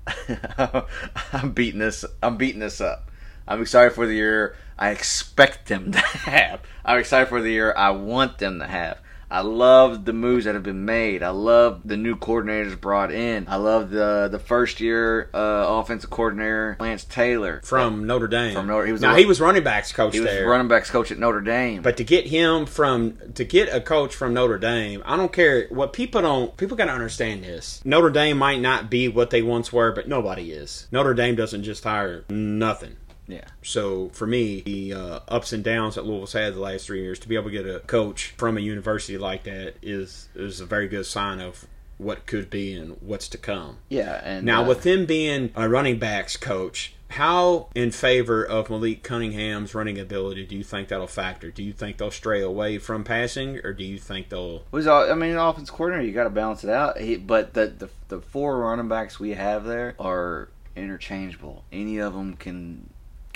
I'm 1.33 1.53
beating 1.53 1.79
this. 1.79 2.05
I'm 2.23 2.37
beating 2.37 2.61
this 2.61 2.81
up. 2.81 3.11
I'm 3.47 3.63
excited 3.63 3.93
for 3.93 4.07
the 4.07 4.15
year 4.15 4.57
I 4.79 4.91
expect 4.91 5.69
them 5.69 5.93
to 5.93 5.99
have. 6.01 6.61
I'm 6.85 6.99
excited 6.99 7.29
for 7.29 7.41
the 7.41 7.51
year 7.51 7.73
I 7.77 7.91
want 7.91 8.39
them 8.39 8.59
to 8.59 8.67
have. 8.67 8.99
I 9.31 9.43
love 9.43 10.05
the 10.05 10.13
moves 10.13 10.45
that 10.47 10.55
have 10.55 10.65
been 10.65 10.85
made. 10.85 11.23
I 11.23 11.31
love 11.31 11.83
the 11.85 11.97
new 11.97 12.17
coordinators 12.17 12.79
brought 12.81 13.13
in. 13.13 13.47
I 13.49 13.57
love 13.57 13.91
the 13.91 14.29
the 14.31 14.39
first 14.39 14.81
year 14.81 15.31
uh, 15.33 15.65
offensive 15.69 16.11
coordinator 16.11 16.77
Lance 16.81 17.05
Taylor 17.05 17.61
from 17.63 18.07
Notre 18.07 18.27
Dame. 18.27 18.55
From 18.55 18.67
Notre, 18.67 18.87
he 18.87 18.93
was 18.93 19.01
now 19.01 19.15
he 19.15 19.27
was 19.27 19.41
running 19.41 19.63
backs 19.63 19.93
coach 19.93 20.15
he 20.15 20.21
was 20.21 20.31
there. 20.31 20.49
running 20.49 20.69
backs 20.69 20.91
coach 20.91 21.13
at 21.13 21.19
Notre 21.19 21.41
Dame. 21.41 21.83
But 21.83 21.97
to 21.99 22.05
get 22.05 22.27
him 22.27 22.67
from 22.67 23.17
to 23.35 23.45
get 23.45 23.73
a 23.73 23.81
coach 23.81 24.15
from 24.15 24.35
Notre 24.35 24.59
Dame, 24.59 25.03
I 25.07 25.17
don't 25.17 25.33
care 25.33 25.69
what 25.69 25.93
people 25.93 26.23
don't. 26.23 26.57
People 26.57 26.77
got 26.77 26.87
to 26.87 26.93
understand 26.93 27.45
this. 27.45 27.81
Notre 27.85 28.11
Dame 28.11 28.37
might 28.37 28.61
not 28.61 28.91
be 28.91 29.07
what 29.09 29.31
they 29.31 29.43
once 29.43 29.73
were, 29.73 29.93
but 29.93 30.09
nobody 30.09 30.51
is. 30.51 30.89
Notre 30.91 31.15
Dame 31.15 31.37
doesn't 31.37 31.63
just 31.63 31.85
hire 31.85 32.25
nothing. 32.29 32.97
Yeah. 33.31 33.45
So 33.63 34.11
for 34.11 34.27
me, 34.27 34.61
the 34.63 34.95
uh, 34.95 35.21
ups 35.29 35.53
and 35.53 35.63
downs 35.63 35.95
that 35.95 36.05
Louisville's 36.05 36.33
had 36.33 36.55
the 36.55 36.61
last 36.61 36.87
three 36.87 37.03
years, 37.03 37.19
to 37.21 37.29
be 37.29 37.35
able 37.35 37.51
to 37.51 37.51
get 37.51 37.67
a 37.67 37.81
coach 37.81 38.35
from 38.37 38.57
a 38.57 38.61
university 38.61 39.19
like 39.19 39.45
that 39.45 39.75
is 39.83 40.29
is 40.35 40.61
a 40.61 40.67
very 40.67 40.89
good 40.89 41.07
sign 41.07 41.41
of 41.41 41.67
what 41.99 42.27
could 42.27 42.49
be 42.49 42.73
and 42.75 42.97
what's 43.01 43.29
to 43.29 43.39
come. 43.39 43.79
Yeah. 43.89 44.21
And 44.25 44.45
now 44.45 44.65
uh, 44.65 44.69
with 44.69 44.83
them 44.83 45.05
being 45.05 45.51
a 45.55 45.69
running 45.69 45.99
backs 45.99 46.37
coach, 46.37 46.95
how 47.11 47.69
in 47.75 47.91
favor 47.91 48.43
of 48.45 48.71
Malik 48.71 49.03
Cunningham's 49.03 49.75
running 49.75 49.99
ability 49.99 50.47
do 50.47 50.57
you 50.57 50.65
think 50.65 50.89
that'll 50.89 51.07
factor? 51.07 51.51
Do 51.51 51.63
you 51.63 51.73
think 51.73 51.99
they'll 51.99 52.11
stray 52.11 52.41
away 52.41 52.79
from 52.79 53.05
passing, 53.05 53.59
or 53.65 53.73
do 53.73 53.85
you 53.85 53.99
think 53.99 54.29
they'll? 54.29 54.63
All, 54.73 55.11
I 55.11 55.15
mean, 55.15 55.37
offense 55.37 55.71
coordinator, 55.71 56.07
you 56.07 56.15
got 56.15 56.25
to 56.25 56.31
balance 56.31 56.65
it 56.65 56.71
out. 56.71 56.99
He, 56.99 57.17
but 57.17 57.53
the, 57.55 57.67
the 57.67 57.91
the 58.09 58.21
four 58.21 58.59
running 58.59 58.89
backs 58.89 59.21
we 59.21 59.31
have 59.31 59.65
there 59.65 59.95
are 59.99 60.49
interchangeable. 60.77 61.65
Any 61.73 61.99
of 61.99 62.15
them 62.15 62.35
can 62.35 62.91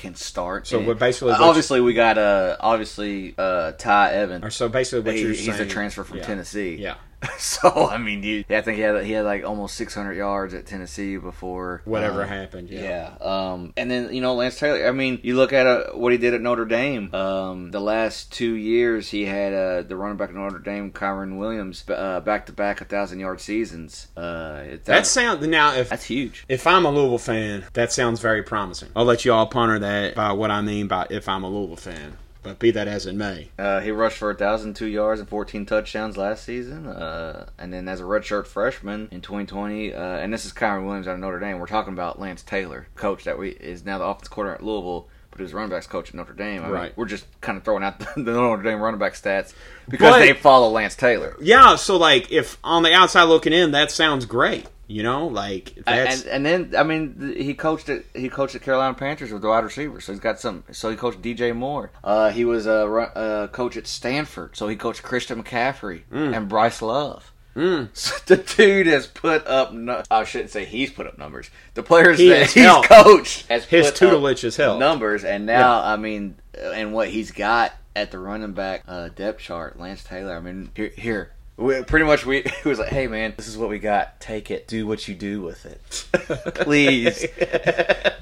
can 0.05 0.15
start. 0.15 0.67
So 0.67 0.81
we're 0.81 0.95
basically 0.95 1.33
uh, 1.33 1.43
obviously 1.43 1.81
we 1.81 1.95
got 1.95 2.19
uh 2.19 2.57
obviously 2.61 3.35
uh 3.39 3.73
Ty 3.73 4.13
Evans. 4.13 4.45
Or 4.45 4.51
so 4.51 4.69
basically, 4.69 5.01
what 5.01 5.15
He- 5.15 5.23
you're 5.23 5.31
he's 5.33 5.47
saying? 5.47 5.61
a 5.61 5.67
transfer 5.67 6.05
from 6.05 6.19
yeah. 6.19 6.25
Tennessee. 6.25 6.77
Yeah, 6.77 6.95
So 7.39 7.89
I 7.89 7.99
mean, 7.99 8.23
you, 8.23 8.45
I 8.51 8.61
think 8.63 8.77
he 8.77 8.83
had 8.83 9.05
he 9.05 9.13
had 9.13 9.25
like 9.25 9.45
almost 9.45 9.75
600 9.77 10.15
yards 10.15 10.55
at 10.55 10.67
Tennessee 10.67 11.17
before 11.17 11.83
whatever 11.85 12.23
uh, 12.23 12.27
happened. 12.27 12.69
Yeah. 12.71 13.15
Yeah. 13.21 13.27
Um, 13.53 13.73
and 13.77 13.91
then 13.91 14.13
you 14.15 14.21
know 14.21 14.35
Lance 14.35 14.59
Taylor. 14.59 14.87
I 14.87 14.93
mean, 14.93 15.21
you 15.23 15.37
look 15.37 15.53
at 15.53 15.67
uh, 15.67 15.85
what 15.93 16.13
he 16.13 16.19
did 16.19 16.35
at 16.35 16.41
Notre 16.41 16.65
Dame. 16.65 17.15
Um, 17.15 17.71
the 17.71 17.81
last 17.81 18.33
two 18.33 18.55
years, 18.55 19.11
he 19.11 19.25
had 19.25 19.53
uh, 19.53 19.83
the 19.83 19.97
running 19.97 20.17
back 20.17 20.31
at 20.31 20.35
Notre 20.35 20.59
Dame, 20.59 20.91
Kyren 20.91 21.39
Williams, 21.39 21.83
back 21.83 22.47
to 22.47 22.53
back 22.53 22.81
a 22.81 22.85
thousand 22.85 23.21
yard 23.21 23.41
seasons. 23.41 24.09
Uh, 24.17 24.65
That 24.85 25.07
sound 25.07 25.43
now 25.49 25.75
if 25.75 25.91
that's 25.91 26.05
huge. 26.05 26.45
if 26.49 26.67
I'm 26.67 26.85
a 26.85 26.91
Louisville 26.91 27.19
fan, 27.19 27.65
that 27.75 27.93
sounds 27.93 28.21
very 28.21 28.43
promising. 28.43 28.89
I'll 28.97 29.05
let 29.05 29.25
you 29.25 29.33
all 29.33 29.47
ponder 29.47 29.79
that 29.79 30.15
by 30.15 30.33
what 30.33 30.51
I 30.51 30.61
mean 30.61 30.89
by 30.89 31.07
if 31.11 31.29
I'm 31.29 31.45
a 31.45 31.49
Louisville 31.49 31.77
fan. 31.77 32.17
But 32.45 32.59
be 32.61 32.71
that 32.73 32.87
as 32.87 33.07
it 33.07 33.15
may, 33.17 33.49
Uh, 33.59 33.81
he 33.81 33.91
rushed 33.91 34.19
for 34.19 34.29
1,002 34.29 34.87
yards 34.87 35.19
and 35.19 35.29
14 35.29 35.67
touchdowns 35.67 36.17
last 36.17 36.45
season. 36.45 36.87
Uh, 36.87 37.47
and 37.59 37.73
then 37.73 37.89
as 37.89 38.01
a 38.01 38.05
redshirt 38.05 38.47
freshman 38.47 39.09
in 39.11 39.21
2020, 39.23 39.93
uh, 39.95 39.99
and 40.01 40.33
this 40.33 40.45
is 40.45 40.53
Kyren 40.53 40.85
Williams 40.85 41.09
out 41.09 41.15
of 41.15 41.21
Notre 41.21 41.41
Dame. 41.41 41.59
We're 41.59 41.67
talking 41.67 41.93
about 41.95 42.21
Lance 42.21 42.43
Taylor, 42.43 42.87
coach 42.95 43.25
that 43.25 43.39
we 43.39 43.49
is 43.51 43.85
now 43.85 43.99
the 43.99 44.05
offensive 44.05 44.31
coordinator 44.31 44.61
at 44.61 44.65
Louisville, 44.65 45.09
but 45.31 45.39
he 45.39 45.43
was 45.43 45.53
running 45.55 45.71
backs 45.71 45.87
coach 45.87 46.11
at 46.11 46.15
Notre 46.15 46.35
Dame. 46.35 46.61
I 46.63 46.67
mean, 46.67 46.73
Right. 46.75 46.93
we're 46.97 47.07
just 47.07 47.25
kind 47.41 47.57
of 47.59 47.65
throwing 47.65 47.83
out 47.83 47.99
the, 48.15 48.23
the 48.23 48.33
Notre 48.33 48.63
Dame 48.63 48.81
running 48.81 49.01
back 49.01 49.15
stats 49.15 49.53
because 49.89 50.13
But- 50.13 50.19
they 50.21 50.33
follow 50.35 50.69
Lance 50.71 50.95
Taylor. 50.97 51.37
yeah. 51.41 51.77
So 51.77 51.97
like, 51.97 52.31
if 52.31 52.59
on 52.63 52.83
the 52.83 52.93
outside 52.93 53.25
looking 53.25 53.53
in, 53.55 53.71
that 53.73 53.91
sounds 53.91 54.27
great. 54.27 54.67
You 54.87 55.03
know, 55.03 55.27
like 55.29 55.75
that's 55.87 56.23
And, 56.25 56.47
and 56.47 56.71
then 56.71 56.75
I 56.79 56.83
mean 56.83 57.35
he 57.37 57.55
coached 57.55 57.89
at 57.89 58.05
he 58.15 58.29
coached 58.29 58.55
at 58.55 58.63
Carolina 58.63 58.95
Panthers 58.95 59.33
with 59.33 59.41
the 59.43 59.49
wide 59.49 59.65
receivers, 59.65 60.05
so 60.05 60.13
he's 60.13 60.21
got 60.21 60.39
some. 60.41 60.65
So 60.73 60.91
he 60.91 60.97
coached 60.97 61.23
DJ 61.23 61.55
Moore. 61.57 61.91
Uh, 62.03 62.31
he 62.31 62.45
was 62.45 62.67
a 62.67 62.85
uh, 62.87 63.47
coach 63.49 63.77
at 63.77 63.87
Stanford, 63.87 64.57
so 64.57 64.69
he 64.69 64.77
coached 64.77 65.03
Christian 65.03 65.43
McCaffrey 65.43 66.03
and 66.11 66.49
Bryce 66.49 66.83
Love. 66.83 67.33
Mm. 67.57 67.89
So 67.95 68.15
the 68.27 68.37
dude 68.37 68.89
has 68.89 69.07
put 69.07 69.47
up. 69.47 69.73
No- 69.73 70.03
I 70.11 70.25
shouldn't 70.25 70.51
say 70.51 70.65
he's 70.65 70.91
put 70.91 71.07
up 71.07 71.19
numbers. 71.19 71.51
The 71.75 71.85
players 71.85 72.19
He 72.19 72.29
that 72.31 72.51
he's 72.51 72.65
helped. 72.65 72.89
coached 72.89 73.47
has 73.49 73.65
his 73.65 73.87
put 73.87 73.93
up 74.03 74.11
tutelage 74.11 74.41
has 74.43 74.57
helped. 74.57 74.81
numbers, 74.81 75.23
and 75.25 75.47
now 75.47 75.81
I 75.81 75.97
mean, 75.97 76.35
uh, 76.61 76.71
and 76.71 76.93
what 76.93 77.09
he's 77.09 77.31
got 77.31 77.73
at 77.95 78.11
the 78.11 78.19
running 78.19 78.53
back 78.53 78.83
uh, 78.89 79.09
depth 79.09 79.41
chart, 79.41 79.79
Lance 79.79 80.03
Taylor. 80.03 80.35
I 80.37 80.41
mean, 80.41 80.73
here, 80.75 80.93
here. 80.97 81.31
We, 81.57 81.85
pretty 81.85 82.05
much, 82.05 82.27
we 82.27 82.43
he 82.63 82.69
was 82.69 82.79
like, 82.79 82.89
"Hey, 82.89 83.07
man, 83.07 83.35
this 83.37 83.47
is 83.47 83.57
what 83.57 83.69
we 83.69 83.79
got. 83.79 84.19
Take 84.21 84.51
it. 84.51 84.67
Do 84.67 84.87
what 84.87 85.07
you 85.07 85.15
do 85.15 85.41
with 85.41 85.65
it. 85.67 85.81
Please, 86.57 87.27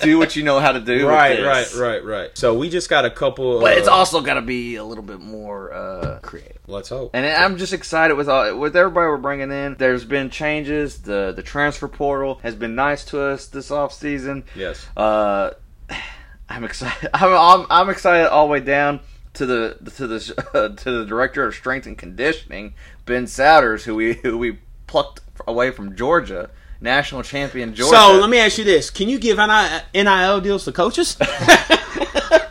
do 0.01 0.19
what 0.19 0.37
you 0.37 0.43
know 0.43 0.61
how 0.61 0.73
to 0.73 0.81
do. 0.81 1.09
right, 1.09 1.43
right, 1.43 1.75
right, 1.75 2.05
right. 2.05 2.31
So 2.37 2.55
we 2.55 2.69
just 2.69 2.91
got 2.91 3.07
a 3.07 3.11
couple. 3.11 3.61
But 3.61 3.79
it's 3.79 3.89
uh, 3.89 3.93
also 3.93 4.21
got 4.21 4.35
to 4.35 4.43
be 4.43 4.77
a 4.77 4.85
little 4.85 5.05
bit 5.05 5.21
more 5.21 5.73
uh, 5.73 6.19
creative. 6.21 6.59
Let's 6.67 6.91
hope. 6.91 7.13
And 7.15 7.25
I'm 7.25 7.57
just 7.57 7.73
excited 7.73 8.15
with 8.15 8.29
all 8.29 8.57
with 8.59 8.77
everybody 8.77 9.07
we're 9.07 9.17
bringing 9.17 9.51
in. 9.51 9.77
There's 9.77 10.05
been 10.05 10.29
changes. 10.29 10.99
The 10.99 11.33
the 11.35 11.43
transfer 11.43 11.89
portal 11.89 12.39
has 12.43 12.55
been 12.55 12.75
nice 12.75 13.05
to 13.07 13.23
us 13.23 13.47
this 13.47 13.71
off 13.71 13.95
season. 13.95 14.45
Yes. 14.55 14.87
Uh, 14.95 15.53
I'm 16.51 16.65
excited. 16.65 17.09
I'm, 17.15 17.33
I'm, 17.33 17.67
I'm 17.71 17.89
excited 17.89 18.29
all 18.29 18.47
the 18.47 18.53
way 18.53 18.61
down 18.61 19.01
to 19.35 19.47
the 19.47 19.93
to 19.97 20.07
the 20.07 20.51
uh, 20.55 20.69
to 20.77 20.91
the 20.91 21.07
director 21.07 21.47
of 21.47 21.55
strength 21.55 21.87
and 21.87 21.97
conditioning, 21.97 22.75
Ben 23.07 23.27
Sowders, 23.27 23.85
who 23.85 23.95
we 23.95 24.15
who 24.15 24.39
we 24.39 24.59
plucked 24.87 25.21
away 25.47 25.71
from 25.71 25.97
Georgia, 25.97 26.51
national 26.81 27.23
champion 27.23 27.75
Georgia. 27.75 27.97
So 27.97 28.19
let 28.19 28.31
me 28.31 28.39
ask 28.39 28.59
you 28.59 28.65
this: 28.65 28.91
Can 28.91 29.09
you 29.09 29.19
give 29.19 29.39
NIL 29.39 30.41
deals 30.41 30.65
to 30.65 30.73
coaches? 30.73 31.17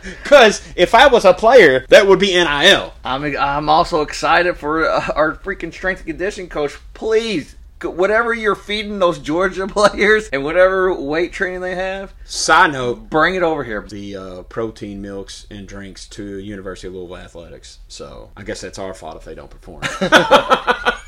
Because 0.22 0.62
if 0.76 0.94
I 0.94 1.06
was 1.06 1.24
a 1.24 1.34
player, 1.34 1.84
that 1.88 2.06
would 2.06 2.18
be 2.18 2.32
NIL. 2.32 2.94
I'm 3.04 3.36
I'm 3.36 3.68
also 3.68 4.00
excited 4.02 4.56
for 4.56 4.88
uh, 4.88 5.08
our 5.14 5.36
freaking 5.36 5.72
strength 5.72 6.00
and 6.00 6.08
conditioning 6.08 6.48
coach. 6.48 6.76
Please, 6.94 7.54
whatever 7.84 8.32
you're 8.34 8.54
feeding 8.54 8.98
those 8.98 9.18
Georgia 9.18 9.66
players 9.68 10.28
and 10.28 10.44
whatever 10.44 10.92
weight 10.94 11.32
training 11.32 11.60
they 11.60 11.74
have, 11.74 12.14
Side 12.24 12.72
note: 12.72 13.10
bring 13.10 13.34
it 13.34 13.42
over 13.42 13.64
here. 13.64 13.82
the 13.88 14.16
uh, 14.16 14.42
protein 14.44 15.00
milks 15.02 15.46
and 15.50 15.66
drinks 15.68 16.06
to 16.08 16.38
University 16.38 16.88
of 16.88 16.94
Louisville 16.94 17.16
athletics. 17.18 17.78
So 17.88 18.30
I 18.36 18.42
guess 18.42 18.60
that's 18.60 18.78
our 18.78 18.94
fault 18.94 19.16
if 19.16 19.24
they 19.24 19.34
don't 19.34 19.50
perform. 19.50 19.82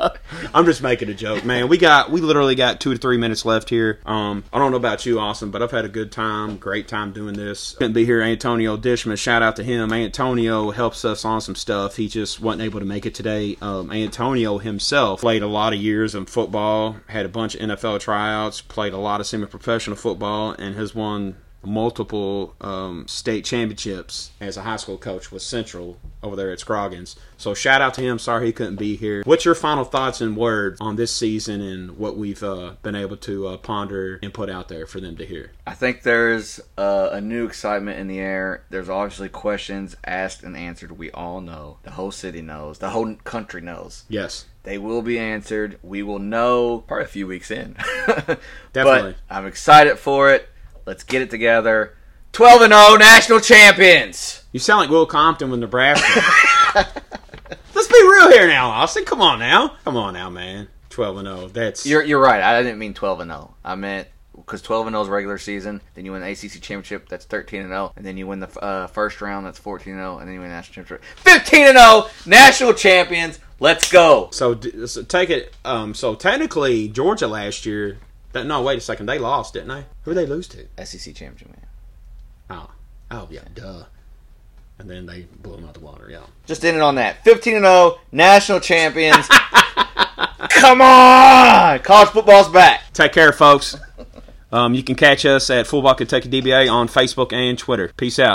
I'm 0.54 0.64
just 0.64 0.82
making 0.82 1.08
a 1.08 1.14
joke, 1.14 1.44
man. 1.44 1.68
We 1.68 1.78
got 1.78 2.10
we 2.10 2.20
literally 2.20 2.54
got 2.54 2.80
two 2.80 2.92
to 2.92 2.98
three 2.98 3.16
minutes 3.16 3.44
left 3.44 3.70
here. 3.70 4.00
Um, 4.06 4.44
I 4.52 4.58
don't 4.58 4.70
know 4.70 4.76
about 4.76 5.04
you, 5.06 5.18
Austin, 5.18 5.50
but 5.50 5.62
I've 5.62 5.70
had 5.70 5.84
a 5.84 5.88
good 5.88 6.12
time, 6.12 6.56
great 6.56 6.88
time 6.88 7.12
doing 7.12 7.34
this. 7.34 7.72
Couldn't 7.72 7.92
be 7.92 8.04
here, 8.04 8.22
Antonio 8.22 8.76
Dishman. 8.76 9.16
Shout 9.16 9.42
out 9.42 9.56
to 9.56 9.62
him. 9.62 9.92
Antonio 9.92 10.70
helps 10.70 11.04
us 11.04 11.24
on 11.24 11.40
some 11.40 11.54
stuff. 11.54 11.96
He 11.96 12.08
just 12.08 12.40
wasn't 12.40 12.62
able 12.62 12.80
to 12.80 12.86
make 12.86 13.06
it 13.06 13.14
today. 13.14 13.56
Um, 13.60 13.92
Antonio 13.92 14.58
himself 14.58 15.20
played 15.20 15.42
a 15.42 15.48
lot 15.48 15.72
of 15.72 15.80
years 15.80 16.14
in 16.14 16.26
football, 16.26 16.96
had 17.08 17.26
a 17.26 17.28
bunch 17.28 17.54
of 17.54 17.60
NFL 17.60 18.00
tryouts, 18.00 18.60
played 18.60 18.92
a 18.92 18.98
lot 18.98 19.20
of 19.20 19.26
semi-professional 19.26 19.96
football, 19.96 20.52
and 20.52 20.74
has 20.76 20.94
won 20.94 21.36
multiple 21.62 22.54
um, 22.60 23.06
state 23.06 23.44
championships 23.44 24.30
as 24.40 24.56
a 24.56 24.62
high 24.62 24.76
school 24.76 24.98
coach 24.98 25.30
with 25.30 25.42
Central 25.42 25.98
over 26.22 26.36
there 26.36 26.50
at 26.50 26.60
Scroggins. 26.60 27.16
So 27.36 27.54
shout 27.54 27.80
out 27.80 27.94
to 27.94 28.00
him. 28.00 28.18
Sorry 28.18 28.46
he 28.46 28.52
couldn't 28.52 28.76
be 28.76 28.96
here. 28.96 29.22
What's 29.24 29.44
your 29.44 29.54
final 29.54 29.84
thoughts 29.84 30.20
and 30.20 30.36
words 30.36 30.80
on 30.80 30.96
this 30.96 31.14
season 31.14 31.60
and 31.60 31.96
what 31.96 32.16
we've 32.16 32.42
uh, 32.42 32.74
been 32.82 32.94
able 32.94 33.16
to 33.18 33.48
uh, 33.48 33.56
ponder 33.56 34.18
and 34.22 34.32
put 34.32 34.50
out 34.50 34.68
there 34.68 34.86
for 34.86 35.00
them 35.00 35.16
to 35.16 35.26
hear? 35.26 35.52
I 35.66 35.74
think 35.74 36.02
there's 36.02 36.60
uh, 36.76 37.10
a 37.12 37.20
new 37.20 37.46
excitement 37.46 37.98
in 37.98 38.08
the 38.08 38.18
air. 38.18 38.64
There's 38.70 38.88
obviously 38.88 39.28
questions 39.28 39.96
asked 40.04 40.42
and 40.42 40.56
answered. 40.56 40.92
We 40.92 41.10
all 41.10 41.40
know. 41.40 41.78
The 41.82 41.92
whole 41.92 42.10
city 42.10 42.42
knows. 42.42 42.78
The 42.78 42.90
whole 42.90 43.14
country 43.16 43.60
knows. 43.60 44.04
Yes. 44.08 44.46
They 44.62 44.76
will 44.76 45.02
be 45.02 45.18
answered. 45.18 45.78
We 45.82 46.02
will 46.02 46.18
know 46.18 46.84
probably 46.86 47.04
a 47.04 47.08
few 47.08 47.26
weeks 47.26 47.50
in. 47.50 47.74
Definitely. 48.06 48.36
But 48.74 49.16
I'm 49.30 49.46
excited 49.46 49.98
for 49.98 50.30
it. 50.32 50.48
Let's 50.86 51.04
get 51.04 51.22
it 51.22 51.30
together. 51.30 51.96
12 52.32 52.62
and 52.62 52.72
0 52.72 52.96
national 52.96 53.40
champions. 53.40 54.44
You 54.52 54.60
sound 54.60 54.80
like 54.80 54.90
Will 54.90 55.06
Compton 55.06 55.50
with 55.50 55.60
Nebraska. 55.60 56.20
Let's 57.74 57.88
be 57.88 58.02
real 58.02 58.30
here 58.30 58.46
now, 58.46 58.70
Austin. 58.70 59.04
Come 59.04 59.20
on 59.20 59.38
now. 59.38 59.76
Come 59.84 59.96
on 59.96 60.14
now, 60.14 60.30
man. 60.30 60.68
12 60.90 61.16
and 61.18 61.28
0. 61.28 61.48
That's 61.48 61.86
You're 61.86 62.02
you're 62.02 62.20
right. 62.20 62.42
I 62.42 62.62
didn't 62.62 62.78
mean 62.78 62.94
12 62.94 63.20
and 63.20 63.30
0. 63.30 63.54
I 63.64 63.74
meant 63.74 64.08
because 64.36 64.62
12 64.62 64.88
and 64.88 64.94
0 64.94 65.02
is 65.02 65.08
regular 65.08 65.38
season. 65.38 65.80
Then 65.94 66.04
you 66.04 66.12
win 66.12 66.22
the 66.22 66.30
ACC 66.30 66.60
championship. 66.60 67.08
That's 67.08 67.24
13 67.24 67.60
and 67.60 67.70
0. 67.70 67.92
And 67.96 68.04
then 68.04 68.16
you 68.16 68.26
win 68.26 68.40
the 68.40 68.60
uh, 68.60 68.86
first 68.88 69.20
round. 69.20 69.46
That's 69.46 69.58
14 69.58 69.92
and 69.92 70.00
0. 70.00 70.18
And 70.18 70.28
then 70.28 70.34
you 70.34 70.40
win 70.40 70.50
the 70.50 70.56
national 70.56 70.74
championship. 70.74 71.04
15 71.18 71.66
and 71.68 71.78
0 71.78 72.06
national 72.26 72.74
champions. 72.74 73.38
Let's 73.60 73.90
go. 73.90 74.28
So, 74.32 74.58
so 74.86 75.02
take 75.02 75.30
it. 75.30 75.54
Um, 75.64 75.94
so 75.94 76.14
technically, 76.14 76.88
Georgia 76.88 77.28
last 77.28 77.66
year. 77.66 77.98
That, 78.32 78.46
no, 78.46 78.62
wait 78.62 78.78
a 78.78 78.80
second. 78.80 79.06
They 79.06 79.18
lost, 79.18 79.54
didn't 79.54 79.68
they? 79.68 79.84
Who 80.02 80.14
did 80.14 80.26
they 80.26 80.26
lose 80.26 80.46
to? 80.48 80.66
SEC 80.84 81.14
championship, 81.14 81.48
man. 81.48 81.66
Oh, 82.48 82.70
oh 83.10 83.28
yeah, 83.30 83.42
duh. 83.54 83.84
And 84.78 84.88
then 84.88 85.06
they 85.06 85.22
blew 85.42 85.56
them 85.56 85.66
out 85.66 85.74
the 85.74 85.80
water. 85.80 86.08
Yeah. 86.10 86.22
Just 86.46 86.64
ended 86.64 86.82
on 86.82 86.94
that. 86.94 87.22
15 87.24 87.56
and 87.56 87.64
0 87.64 87.98
national 88.12 88.60
champions. 88.60 89.28
Come 90.48 90.80
on, 90.80 91.80
college 91.80 92.08
football's 92.10 92.48
back. 92.48 92.82
Take 92.92 93.12
care, 93.12 93.32
folks. 93.32 93.76
Um, 94.52 94.74
you 94.74 94.82
can 94.82 94.96
catch 94.96 95.24
us 95.24 95.48
at 95.50 95.66
Fullback 95.66 95.98
Kentucky 95.98 96.28
DBA 96.28 96.70
on 96.70 96.88
Facebook 96.88 97.32
and 97.32 97.56
Twitter. 97.58 97.92
Peace 97.96 98.18
out. 98.18 98.28